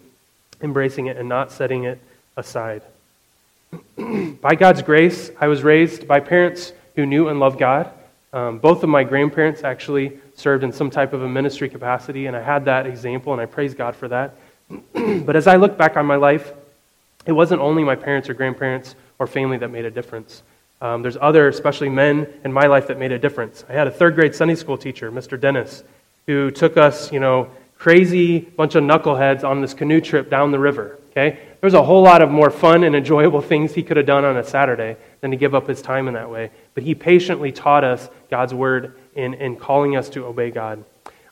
embracing 0.62 1.06
it 1.06 1.16
and 1.16 1.28
not 1.28 1.52
setting 1.52 1.84
it 1.84 2.00
aside. 2.36 2.82
by 4.40 4.54
God's 4.54 4.82
grace, 4.82 5.30
I 5.40 5.48
was 5.48 5.62
raised 5.62 6.08
by 6.08 6.20
parents 6.20 6.72
who 6.96 7.04
knew 7.04 7.28
and 7.28 7.38
loved 7.38 7.58
God. 7.58 7.90
Um, 8.32 8.58
both 8.58 8.82
of 8.82 8.88
my 8.88 9.04
grandparents 9.04 9.64
actually 9.64 10.18
served 10.38 10.62
in 10.62 10.72
some 10.72 10.88
type 10.90 11.12
of 11.12 11.22
a 11.22 11.28
ministry 11.28 11.68
capacity, 11.68 12.26
and 12.26 12.36
I 12.36 12.42
had 12.42 12.64
that 12.66 12.86
example, 12.86 13.32
and 13.32 13.42
I 13.42 13.46
praise 13.46 13.74
God 13.74 13.96
for 13.96 14.08
that. 14.08 14.34
but 15.24 15.34
as 15.34 15.46
I 15.46 15.56
look 15.56 15.76
back 15.76 15.96
on 15.96 16.06
my 16.06 16.16
life, 16.16 16.52
it 17.26 17.32
wasn't 17.32 17.60
only 17.60 17.82
my 17.82 17.96
parents 17.96 18.28
or 18.28 18.34
grandparents 18.34 18.94
or 19.18 19.26
family 19.26 19.58
that 19.58 19.68
made 19.68 19.84
a 19.84 19.90
difference. 19.90 20.42
Um, 20.80 21.02
there's 21.02 21.16
other, 21.20 21.48
especially 21.48 21.88
men 21.88 22.32
in 22.44 22.52
my 22.52 22.66
life, 22.66 22.86
that 22.86 22.98
made 22.98 23.10
a 23.10 23.18
difference. 23.18 23.64
I 23.68 23.72
had 23.72 23.88
a 23.88 23.90
third 23.90 24.14
grade 24.14 24.34
Sunday 24.34 24.54
school 24.54 24.78
teacher, 24.78 25.10
Mr. 25.10 25.38
Dennis, 25.38 25.82
who 26.26 26.52
took 26.52 26.76
us, 26.76 27.10
you 27.10 27.18
know, 27.18 27.50
crazy 27.76 28.38
bunch 28.38 28.76
of 28.76 28.84
knuckleheads 28.84 29.42
on 29.42 29.60
this 29.60 29.74
canoe 29.74 30.00
trip 30.00 30.30
down 30.30 30.52
the 30.52 30.58
river. 30.58 30.98
Okay? 31.10 31.30
There 31.30 31.66
was 31.66 31.74
a 31.74 31.82
whole 31.82 32.02
lot 32.02 32.22
of 32.22 32.30
more 32.30 32.50
fun 32.50 32.84
and 32.84 32.94
enjoyable 32.94 33.40
things 33.52 33.74
he 33.74 33.82
could 33.82 33.96
have 33.96 34.06
done 34.06 34.24
on 34.24 34.36
a 34.36 34.44
Saturday 34.44 34.96
than 35.20 35.32
to 35.32 35.36
give 35.36 35.54
up 35.54 35.66
his 35.66 35.82
time 35.82 36.06
in 36.06 36.14
that 36.14 36.30
way. 36.30 36.50
But 36.74 36.84
he 36.84 36.94
patiently 36.94 37.50
taught 37.50 37.82
us 37.82 38.08
God's 38.30 38.54
word 38.54 38.94
in, 39.18 39.34
in 39.34 39.56
calling 39.56 39.96
us 39.96 40.08
to 40.10 40.24
obey 40.24 40.50
God. 40.50 40.84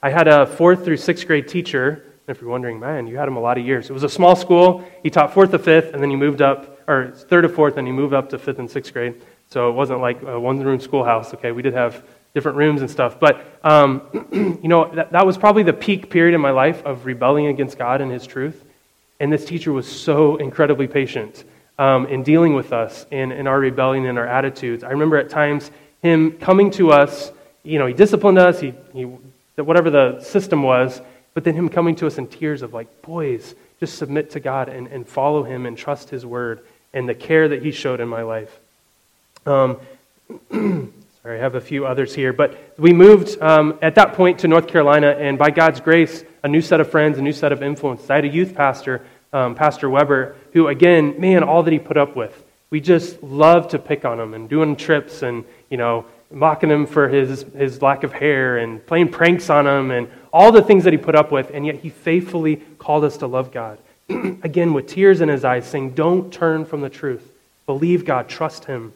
I 0.02 0.10
had 0.10 0.26
a 0.26 0.44
fourth 0.44 0.84
through 0.84 0.96
sixth 0.96 1.26
grade 1.26 1.46
teacher. 1.46 2.04
If 2.26 2.40
you're 2.40 2.50
wondering, 2.50 2.80
man, 2.80 3.06
you 3.06 3.16
had 3.16 3.28
him 3.28 3.36
a 3.36 3.40
lot 3.40 3.56
of 3.56 3.64
years. 3.64 3.88
It 3.88 3.92
was 3.92 4.02
a 4.02 4.08
small 4.08 4.34
school. 4.34 4.84
He 5.04 5.10
taught 5.10 5.32
fourth 5.32 5.52
to 5.52 5.58
fifth, 5.58 5.94
and 5.94 6.02
then 6.02 6.10
he 6.10 6.16
moved 6.16 6.42
up, 6.42 6.80
or 6.88 7.12
third 7.12 7.42
to 7.42 7.48
fourth, 7.48 7.76
and 7.76 7.86
he 7.86 7.92
moved 7.92 8.12
up 8.12 8.28
to 8.30 8.38
fifth 8.38 8.58
and 8.58 8.68
sixth 8.68 8.92
grade. 8.92 9.22
So 9.48 9.70
it 9.70 9.72
wasn't 9.72 10.00
like 10.00 10.20
a 10.22 10.38
one 10.38 10.60
room 10.60 10.80
schoolhouse. 10.80 11.32
Okay, 11.34 11.52
we 11.52 11.62
did 11.62 11.74
have 11.74 12.04
different 12.34 12.58
rooms 12.58 12.80
and 12.80 12.90
stuff. 12.90 13.20
But, 13.20 13.46
um, 13.62 14.02
you 14.32 14.68
know, 14.68 14.92
that, 14.92 15.12
that 15.12 15.24
was 15.24 15.38
probably 15.38 15.62
the 15.62 15.72
peak 15.72 16.10
period 16.10 16.34
in 16.34 16.40
my 16.40 16.50
life 16.50 16.84
of 16.84 17.06
rebelling 17.06 17.46
against 17.46 17.78
God 17.78 18.00
and 18.00 18.10
His 18.10 18.26
truth. 18.26 18.64
And 19.20 19.32
this 19.32 19.44
teacher 19.44 19.72
was 19.72 19.86
so 19.86 20.36
incredibly 20.36 20.88
patient 20.88 21.44
um, 21.78 22.06
in 22.06 22.24
dealing 22.24 22.54
with 22.54 22.72
us 22.72 23.06
in, 23.12 23.30
in 23.30 23.46
our 23.46 23.60
rebellion 23.60 24.06
and 24.06 24.18
our 24.18 24.26
attitudes. 24.26 24.82
I 24.82 24.90
remember 24.90 25.16
at 25.16 25.30
times 25.30 25.70
him 26.02 26.32
coming 26.32 26.70
to 26.72 26.92
us, 26.92 27.32
you 27.66 27.78
know, 27.78 27.86
he 27.86 27.94
disciplined 27.94 28.38
us, 28.38 28.60
he, 28.60 28.72
he, 28.92 29.02
whatever 29.56 29.90
the 29.90 30.20
system 30.20 30.62
was, 30.62 31.00
but 31.34 31.44
then 31.44 31.54
him 31.54 31.68
coming 31.68 31.96
to 31.96 32.06
us 32.06 32.16
in 32.16 32.28
tears 32.28 32.62
of 32.62 32.72
like, 32.72 33.02
boys, 33.02 33.54
just 33.80 33.98
submit 33.98 34.30
to 34.30 34.40
God 34.40 34.68
and, 34.68 34.86
and 34.86 35.06
follow 35.06 35.42
him 35.42 35.66
and 35.66 35.76
trust 35.76 36.08
his 36.08 36.24
word 36.24 36.60
and 36.94 37.08
the 37.08 37.14
care 37.14 37.48
that 37.48 37.62
he 37.62 37.72
showed 37.72 38.00
in 38.00 38.08
my 38.08 38.22
life. 38.22 38.58
Um, 39.44 39.78
sorry, 40.50 41.38
I 41.38 41.42
have 41.42 41.56
a 41.56 41.60
few 41.60 41.86
others 41.86 42.14
here, 42.14 42.32
but 42.32 42.56
we 42.78 42.92
moved 42.92 43.40
um, 43.42 43.78
at 43.82 43.96
that 43.96 44.14
point 44.14 44.38
to 44.40 44.48
North 44.48 44.68
Carolina, 44.68 45.10
and 45.10 45.36
by 45.36 45.50
God's 45.50 45.80
grace, 45.80 46.24
a 46.42 46.48
new 46.48 46.62
set 46.62 46.80
of 46.80 46.90
friends, 46.90 47.18
a 47.18 47.22
new 47.22 47.32
set 47.32 47.52
of 47.52 47.62
influences. 47.62 48.08
I 48.08 48.16
had 48.16 48.24
a 48.24 48.28
youth 48.28 48.54
pastor, 48.54 49.04
um, 49.32 49.54
Pastor 49.54 49.90
Weber, 49.90 50.36
who, 50.52 50.68
again, 50.68 51.20
man, 51.20 51.42
all 51.42 51.62
that 51.64 51.72
he 51.72 51.78
put 51.78 51.96
up 51.96 52.16
with. 52.16 52.44
We 52.70 52.80
just 52.80 53.22
loved 53.22 53.70
to 53.70 53.78
pick 53.78 54.04
on 54.04 54.18
him 54.18 54.34
and 54.34 54.48
doing 54.48 54.76
trips 54.76 55.22
and, 55.22 55.44
you 55.68 55.76
know, 55.76 56.06
mocking 56.30 56.70
him 56.70 56.86
for 56.86 57.08
his, 57.08 57.44
his 57.56 57.82
lack 57.82 58.02
of 58.02 58.12
hair 58.12 58.58
and 58.58 58.84
playing 58.86 59.08
pranks 59.08 59.48
on 59.50 59.66
him 59.66 59.90
and 59.90 60.08
all 60.32 60.52
the 60.52 60.62
things 60.62 60.84
that 60.84 60.92
he 60.92 60.98
put 60.98 61.14
up 61.14 61.30
with, 61.30 61.50
and 61.54 61.64
yet 61.64 61.76
he 61.76 61.88
faithfully 61.88 62.56
called 62.78 63.04
us 63.04 63.18
to 63.18 63.26
love 63.26 63.52
God. 63.52 63.78
again, 64.08 64.72
with 64.72 64.86
tears 64.86 65.20
in 65.20 65.28
his 65.28 65.44
eyes, 65.44 65.66
saying, 65.66 65.92
Don't 65.92 66.32
turn 66.32 66.64
from 66.64 66.80
the 66.80 66.90
truth. 66.90 67.22
Believe 67.66 68.04
God, 68.04 68.28
trust 68.28 68.66
him. 68.66 68.92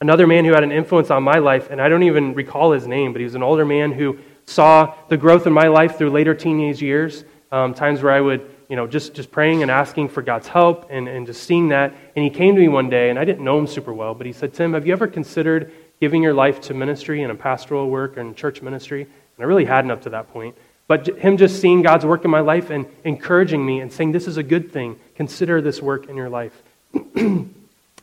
Another 0.00 0.26
man 0.26 0.44
who 0.44 0.52
had 0.52 0.64
an 0.64 0.72
influence 0.72 1.10
on 1.10 1.22
my 1.22 1.38
life, 1.38 1.70
and 1.70 1.80
I 1.80 1.88
don't 1.88 2.04
even 2.04 2.34
recall 2.34 2.72
his 2.72 2.86
name, 2.86 3.12
but 3.12 3.20
he 3.20 3.24
was 3.24 3.34
an 3.34 3.42
older 3.42 3.66
man 3.66 3.92
who 3.92 4.18
saw 4.46 4.94
the 5.08 5.16
growth 5.16 5.46
in 5.46 5.52
my 5.52 5.68
life 5.68 5.98
through 5.98 6.10
later 6.10 6.34
teenage 6.34 6.80
years, 6.80 7.22
um, 7.52 7.74
times 7.74 8.02
where 8.02 8.12
I 8.12 8.20
would 8.20 8.48
you 8.70 8.76
know, 8.76 8.86
just, 8.86 9.14
just 9.14 9.32
praying 9.32 9.62
and 9.62 9.70
asking 9.70 10.08
for 10.08 10.22
God's 10.22 10.46
help 10.46 10.86
and, 10.90 11.08
and 11.08 11.26
just 11.26 11.42
seeing 11.42 11.68
that. 11.68 11.92
And 12.14 12.24
he 12.24 12.30
came 12.30 12.54
to 12.54 12.60
me 12.60 12.68
one 12.68 12.88
day, 12.88 13.10
and 13.10 13.18
I 13.18 13.24
didn't 13.24 13.44
know 13.44 13.58
him 13.58 13.66
super 13.66 13.92
well, 13.92 14.14
but 14.14 14.26
he 14.26 14.32
said, 14.32 14.54
Tim, 14.54 14.74
have 14.74 14.86
you 14.86 14.92
ever 14.92 15.08
considered 15.08 15.72
giving 16.00 16.22
your 16.22 16.34
life 16.34 16.60
to 16.62 16.74
ministry 16.74 17.22
and 17.22 17.30
a 17.30 17.34
pastoral 17.34 17.88
work 17.88 18.16
and 18.16 18.36
church 18.36 18.62
ministry? 18.62 19.02
And 19.02 19.44
I 19.44 19.44
really 19.44 19.64
hadn't 19.64 19.90
up 19.90 20.02
to 20.02 20.10
that 20.10 20.32
point. 20.32 20.56
But 20.90 21.06
him 21.18 21.36
just 21.36 21.60
seeing 21.60 21.82
God's 21.82 22.04
work 22.04 22.24
in 22.24 22.32
my 22.32 22.40
life 22.40 22.70
and 22.70 22.84
encouraging 23.04 23.64
me 23.64 23.80
and 23.80 23.92
saying, 23.92 24.10
this 24.10 24.26
is 24.26 24.38
a 24.38 24.42
good 24.42 24.72
thing. 24.72 24.98
Consider 25.14 25.60
this 25.60 25.80
work 25.80 26.08
in 26.08 26.16
your 26.16 26.28
life. 26.28 26.62
the 27.14 27.46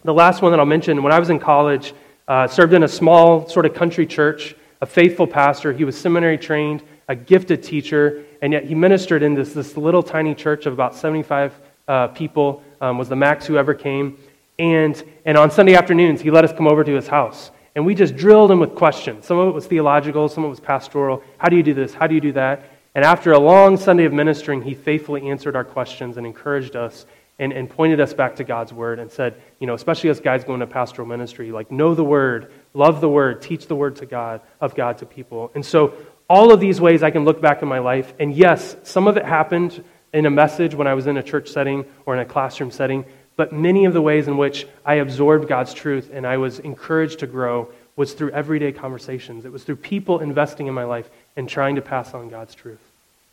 last 0.05 0.41
one 0.41 0.51
that 0.53 0.59
I'll 0.59 0.65
mention, 0.65 1.03
when 1.03 1.11
I 1.11 1.19
was 1.19 1.29
in 1.29 1.37
college, 1.37 1.93
uh, 2.29 2.47
served 2.47 2.73
in 2.73 2.83
a 2.83 2.87
small 2.87 3.47
sort 3.49 3.65
of 3.65 3.73
country 3.73 4.05
church, 4.05 4.55
a 4.79 4.85
faithful 4.85 5.27
pastor. 5.27 5.73
He 5.73 5.83
was 5.83 5.97
seminary 5.97 6.37
trained, 6.37 6.81
a 7.09 7.15
gifted 7.15 7.61
teacher, 7.61 8.23
and 8.41 8.53
yet 8.53 8.63
he 8.63 8.73
ministered 8.73 9.21
in 9.21 9.33
this, 9.33 9.53
this 9.53 9.75
little 9.75 10.03
tiny 10.03 10.33
church 10.33 10.65
of 10.65 10.73
about 10.73 10.95
75 10.95 11.59
uh, 11.87 12.07
people, 12.07 12.63
um, 12.79 12.97
was 12.97 13.09
the 13.09 13.15
max 13.15 13.45
who 13.45 13.57
ever 13.57 13.73
came. 13.73 14.17
And, 14.59 15.03
and 15.25 15.37
on 15.37 15.51
Sunday 15.51 15.75
afternoons, 15.75 16.21
he 16.21 16.31
let 16.31 16.43
us 16.43 16.53
come 16.53 16.67
over 16.67 16.83
to 16.83 16.93
his 16.93 17.07
house. 17.07 17.51
And 17.77 17.85
we 17.85 17.93
just 17.93 18.15
drilled 18.15 18.49
him 18.49 18.59
with 18.59 18.73
questions. 18.73 19.27
Some 19.27 19.37
of 19.37 19.49
it 19.49 19.51
was 19.51 19.67
theological, 19.67 20.27
some 20.29 20.43
of 20.43 20.47
it 20.47 20.49
was 20.49 20.59
pastoral. 20.59 21.21
How 21.37 21.47
do 21.47 21.55
you 21.55 21.61
do 21.61 21.75
this? 21.75 21.93
How 21.93 22.07
do 22.07 22.15
you 22.15 22.21
do 22.21 22.31
that? 22.31 22.71
And 22.95 23.05
after 23.05 23.33
a 23.33 23.37
long 23.37 23.77
Sunday 23.77 24.05
of 24.05 24.13
ministering, 24.13 24.63
he 24.63 24.73
faithfully 24.73 25.29
answered 25.29 25.55
our 25.55 25.63
questions 25.63 26.17
and 26.17 26.25
encouraged 26.25 26.75
us 26.75 27.05
and, 27.37 27.53
and 27.53 27.69
pointed 27.69 27.99
us 27.99 28.15
back 28.15 28.37
to 28.37 28.43
God's 28.43 28.73
word 28.73 28.97
and 28.97 29.11
said, 29.11 29.39
you 29.59 29.67
know, 29.67 29.75
especially 29.75 30.09
as 30.09 30.19
guys 30.19 30.43
going 30.43 30.61
to 30.61 30.65
pastoral 30.65 31.07
ministry, 31.07 31.51
like 31.51 31.69
know 31.69 31.93
the 31.93 32.03
word, 32.03 32.51
love 32.73 32.99
the 32.99 33.09
word, 33.09 33.43
teach 33.43 33.67
the 33.67 33.75
word 33.75 33.97
to 33.97 34.07
God, 34.07 34.41
of 34.59 34.73
God 34.73 34.97
to 34.97 35.05
people. 35.05 35.51
And 35.53 35.63
so 35.63 35.93
all 36.27 36.51
of 36.51 36.59
these 36.59 36.81
ways 36.81 37.03
I 37.03 37.11
can 37.11 37.25
look 37.25 37.41
back 37.41 37.61
in 37.61 37.67
my 37.67 37.77
life, 37.77 38.11
and 38.19 38.33
yes, 38.35 38.75
some 38.81 39.07
of 39.07 39.17
it 39.17 39.25
happened 39.25 39.83
in 40.13 40.25
a 40.25 40.31
message 40.31 40.73
when 40.73 40.87
I 40.87 40.95
was 40.95 41.05
in 41.05 41.17
a 41.17 41.21
church 41.21 41.49
setting 41.49 41.85
or 42.07 42.15
in 42.15 42.21
a 42.21 42.25
classroom 42.25 42.71
setting, 42.71 43.05
but 43.37 43.53
many 43.53 43.85
of 43.85 43.93
the 43.93 44.01
ways 44.01 44.27
in 44.27 44.35
which 44.35 44.67
I 44.85 44.95
absorbed 44.95 45.47
God's 45.47 45.73
truth 45.73 46.09
and 46.11 46.27
I 46.27 46.37
was 46.37 46.59
encouraged 46.59 47.19
to 47.19 47.27
grow 47.27 47.71
was 47.95 48.13
through 48.13 48.31
everyday 48.31 48.71
conversations. 48.71 49.45
It 49.45 49.51
was 49.51 49.63
through 49.63 49.77
people 49.77 50.19
investing 50.19 50.67
in 50.67 50.73
my 50.73 50.83
life 50.83 51.09
and 51.35 51.47
trying 51.47 51.75
to 51.75 51.81
pass 51.81 52.13
on 52.13 52.29
God's 52.29 52.53
truth. 52.53 52.79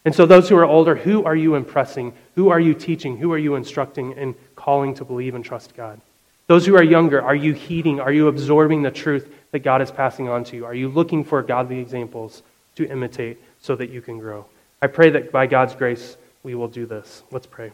And 0.05 0.14
so, 0.14 0.26
those 0.26 0.48
who 0.48 0.57
are 0.57 0.66
older, 0.66 0.94
who 0.94 1.24
are 1.24 1.34
you 1.34 1.55
impressing? 1.55 2.12
Who 2.34 2.50
are 2.50 2.61
you 2.61 2.74
teaching? 2.74 3.16
Who 3.16 3.32
are 3.32 3.38
you 3.38 3.55
instructing 3.55 4.12
and 4.18 4.34
calling 4.55 4.94
to 4.94 5.05
believe 5.05 5.34
and 5.34 5.44
trust 5.44 5.74
God? 5.74 6.00
Those 6.46 6.66
who 6.66 6.76
are 6.76 6.82
younger, 6.82 7.22
are 7.22 7.34
you 7.34 7.55
heeding? 7.55 8.00
Are 8.00 8.12
you 8.12 8.28
absorbing 8.28 8.82
the 8.82 8.90
truth 8.90 9.32
that 9.52 9.61
God 9.61 9.80
is 9.80 9.90
passing 9.90 10.28
on 10.28 10.44
to 10.44 10.57
you? 10.57 10.66
Are 10.66 10.74
you 10.74 10.88
looking 10.88 11.24
for 11.24 11.42
godly 11.42 11.78
examples 11.78 12.42
to 12.76 12.86
imitate 12.86 13.38
so 13.62 13.76
that 13.76 13.88
you 13.88 14.02
can 14.02 14.18
grow? 14.18 14.44
I 14.82 14.88
pray 14.88 15.09
that 15.11 15.32
by 15.32 15.46
God's 15.46 15.74
grace, 15.74 16.18
we 16.42 16.55
will 16.55 16.68
do 16.68 16.84
this. 16.84 17.22
Let's 17.30 17.46
pray. 17.46 17.72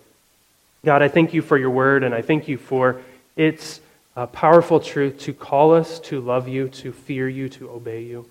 God, 0.84 1.02
I 1.02 1.08
thank 1.08 1.34
you 1.34 1.42
for 1.42 1.58
your 1.58 1.70
word, 1.70 2.04
and 2.04 2.14
I 2.14 2.22
thank 2.22 2.48
you 2.48 2.56
for 2.56 3.02
its 3.36 3.80
uh, 4.16 4.26
powerful 4.26 4.80
truth 4.80 5.18
to 5.20 5.34
call 5.34 5.74
us 5.74 6.00
to 6.00 6.20
love 6.20 6.48
you, 6.48 6.68
to 6.68 6.92
fear 6.92 7.28
you, 7.28 7.50
to 7.50 7.70
obey 7.70 8.02
you. 8.02 8.26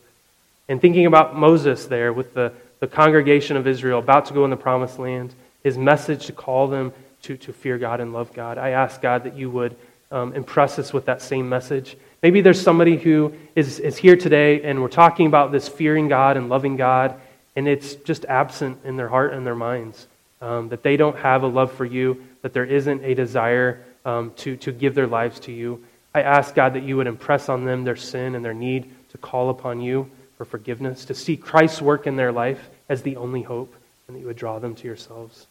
And 0.67 0.81
thinking 0.81 1.05
about 1.05 1.35
Moses 1.35 1.85
there 1.85 2.11
with 2.11 2.33
the, 2.33 2.51
the 2.79 2.87
congregation 2.87 3.55
of 3.55 3.67
Israel 3.67 3.99
about 3.99 4.25
to 4.25 4.33
go 4.33 4.45
in 4.45 4.49
the 4.49 4.57
promised 4.57 4.97
land, 4.97 5.33
his 5.63 5.77
message 5.77 6.25
to 6.25 6.33
call 6.33 6.67
them 6.67 6.91
to, 7.23 7.37
to 7.37 7.53
fear 7.53 7.77
God 7.77 7.99
and 7.99 8.13
love 8.13 8.33
God, 8.33 8.57
I 8.57 8.69
ask 8.69 8.99
God 8.99 9.25
that 9.25 9.35
you 9.35 9.51
would 9.51 9.75
um, 10.11 10.33
impress 10.33 10.79
us 10.79 10.91
with 10.91 11.05
that 11.05 11.21
same 11.21 11.49
message. 11.49 11.97
Maybe 12.23 12.41
there's 12.41 12.61
somebody 12.61 12.97
who 12.97 13.33
is, 13.55 13.79
is 13.79 13.97
here 13.97 14.15
today 14.15 14.63
and 14.63 14.81
we're 14.81 14.87
talking 14.87 15.27
about 15.27 15.51
this 15.51 15.67
fearing 15.67 16.07
God 16.07 16.35
and 16.35 16.49
loving 16.49 16.77
God, 16.77 17.13
and 17.55 17.67
it's 17.67 17.93
just 17.95 18.25
absent 18.25 18.79
in 18.85 18.97
their 18.97 19.09
heart 19.09 19.33
and 19.33 19.45
their 19.45 19.55
minds. 19.55 20.07
Um, 20.41 20.69
that 20.69 20.83
they 20.83 20.95
don't 20.95 21.17
have 21.17 21.43
a 21.43 21.47
love 21.47 21.73
for 21.73 21.83
you, 21.83 22.23
that 22.41 22.53
there 22.53 22.65
isn't 22.65 23.03
a 23.03 23.13
desire 23.13 23.83
um, 24.05 24.31
to, 24.37 24.55
to 24.57 24.71
give 24.71 24.95
their 24.95 25.07
lives 25.07 25.39
to 25.41 25.51
you. 25.51 25.83
I 26.13 26.21
ask, 26.21 26.55
God, 26.55 26.73
that 26.73 26.83
you 26.83 26.97
would 26.97 27.07
impress 27.07 27.49
on 27.49 27.65
them 27.65 27.83
their 27.83 27.95
sin 27.95 28.35
and 28.35 28.43
their 28.43 28.53
need 28.53 28.91
to 29.09 29.17
call 29.17 29.49
upon 29.49 29.81
you 29.81 30.09
for 30.37 30.45
forgiveness, 30.45 31.05
to 31.05 31.13
see 31.13 31.35
Christ's 31.35 31.81
work 31.81 32.07
in 32.07 32.15
their 32.15 32.31
life 32.31 32.69
as 32.87 33.01
the 33.01 33.17
only 33.17 33.41
hope, 33.41 33.75
and 34.07 34.15
that 34.15 34.21
you 34.21 34.27
would 34.27 34.37
draw 34.37 34.57
them 34.57 34.73
to 34.75 34.87
yourselves. 34.87 35.45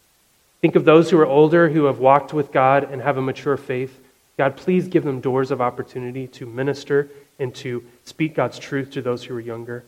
Think 0.61 0.75
of 0.75 0.83
those 0.83 1.09
who 1.09 1.19
are 1.19 1.25
older, 1.25 1.69
who 1.69 1.85
have 1.85 1.99
walked 1.99 2.33
with 2.33 2.51
God 2.51 2.91
and 2.91 3.01
have 3.01 3.17
a 3.17 3.21
mature 3.21 3.55
faith. 3.55 3.97
God, 4.37 4.57
please 4.57 4.87
give 4.87 5.03
them 5.03 5.21
doors 5.21 5.51
of 5.51 5.61
opportunity 5.61 6.27
to 6.27 6.45
minister 6.45 7.09
and 7.37 7.53
to 7.55 7.83
speak 8.03 8.35
God's 8.35 8.59
truth 8.59 8.91
to 8.91 9.01
those 9.01 9.23
who 9.23 9.35
are 9.35 9.39
younger, 9.39 9.83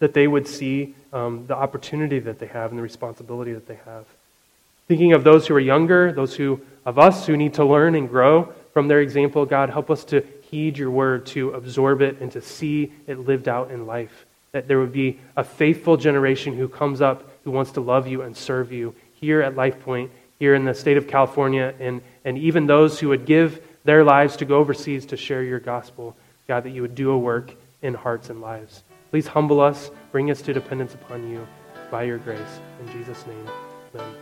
that 0.00 0.14
they 0.14 0.26
would 0.26 0.48
see 0.48 0.94
um, 1.12 1.46
the 1.46 1.54
opportunity 1.54 2.18
that 2.18 2.40
they 2.40 2.46
have 2.46 2.70
and 2.70 2.78
the 2.78 2.82
responsibility 2.82 3.52
that 3.52 3.68
they 3.68 3.78
have. 3.84 4.06
Thinking 4.88 5.12
of 5.12 5.24
those 5.24 5.46
who 5.46 5.54
are 5.54 5.60
younger, 5.60 6.12
those 6.12 6.34
who 6.34 6.60
of 6.84 6.98
us 6.98 7.26
who 7.26 7.36
need 7.36 7.54
to 7.54 7.64
learn 7.64 7.94
and 7.94 8.08
grow 8.08 8.52
from 8.72 8.88
their 8.88 9.00
example, 9.00 9.46
God, 9.46 9.70
help 9.70 9.90
us 9.90 10.04
to 10.06 10.24
heed 10.50 10.78
your 10.78 10.90
word, 10.90 11.26
to 11.26 11.50
absorb 11.50 12.02
it, 12.02 12.20
and 12.20 12.32
to 12.32 12.40
see 12.40 12.92
it 13.06 13.18
lived 13.18 13.48
out 13.48 13.70
in 13.70 13.86
life. 13.86 14.26
That 14.52 14.68
there 14.68 14.80
would 14.80 14.92
be 14.92 15.18
a 15.36 15.44
faithful 15.44 15.96
generation 15.96 16.56
who 16.56 16.68
comes 16.68 17.00
up 17.00 17.28
who 17.44 17.50
wants 17.50 17.72
to 17.72 17.80
love 17.80 18.06
you 18.06 18.22
and 18.22 18.36
serve 18.36 18.72
you 18.72 18.94
here 19.14 19.40
at 19.40 19.56
Life 19.56 19.80
Point, 19.80 20.10
here 20.38 20.54
in 20.54 20.64
the 20.64 20.74
state 20.74 20.96
of 20.96 21.08
California, 21.08 21.74
and, 21.80 22.02
and 22.24 22.38
even 22.38 22.66
those 22.66 22.98
who 22.98 23.08
would 23.08 23.26
give 23.26 23.62
their 23.84 24.04
lives 24.04 24.36
to 24.36 24.44
go 24.44 24.58
overseas 24.58 25.06
to 25.06 25.16
share 25.16 25.42
your 25.42 25.60
gospel. 25.60 26.16
God, 26.48 26.64
that 26.64 26.70
you 26.70 26.82
would 26.82 26.94
do 26.94 27.10
a 27.10 27.18
work 27.18 27.54
in 27.82 27.94
hearts 27.94 28.30
and 28.30 28.40
lives. 28.40 28.82
Please 29.10 29.26
humble 29.26 29.60
us, 29.60 29.90
bring 30.10 30.30
us 30.30 30.42
to 30.42 30.52
dependence 30.52 30.94
upon 30.94 31.28
you 31.30 31.46
by 31.90 32.04
your 32.04 32.18
grace. 32.18 32.60
In 32.80 32.92
Jesus' 32.92 33.26
name, 33.26 33.48
amen. 33.94 34.21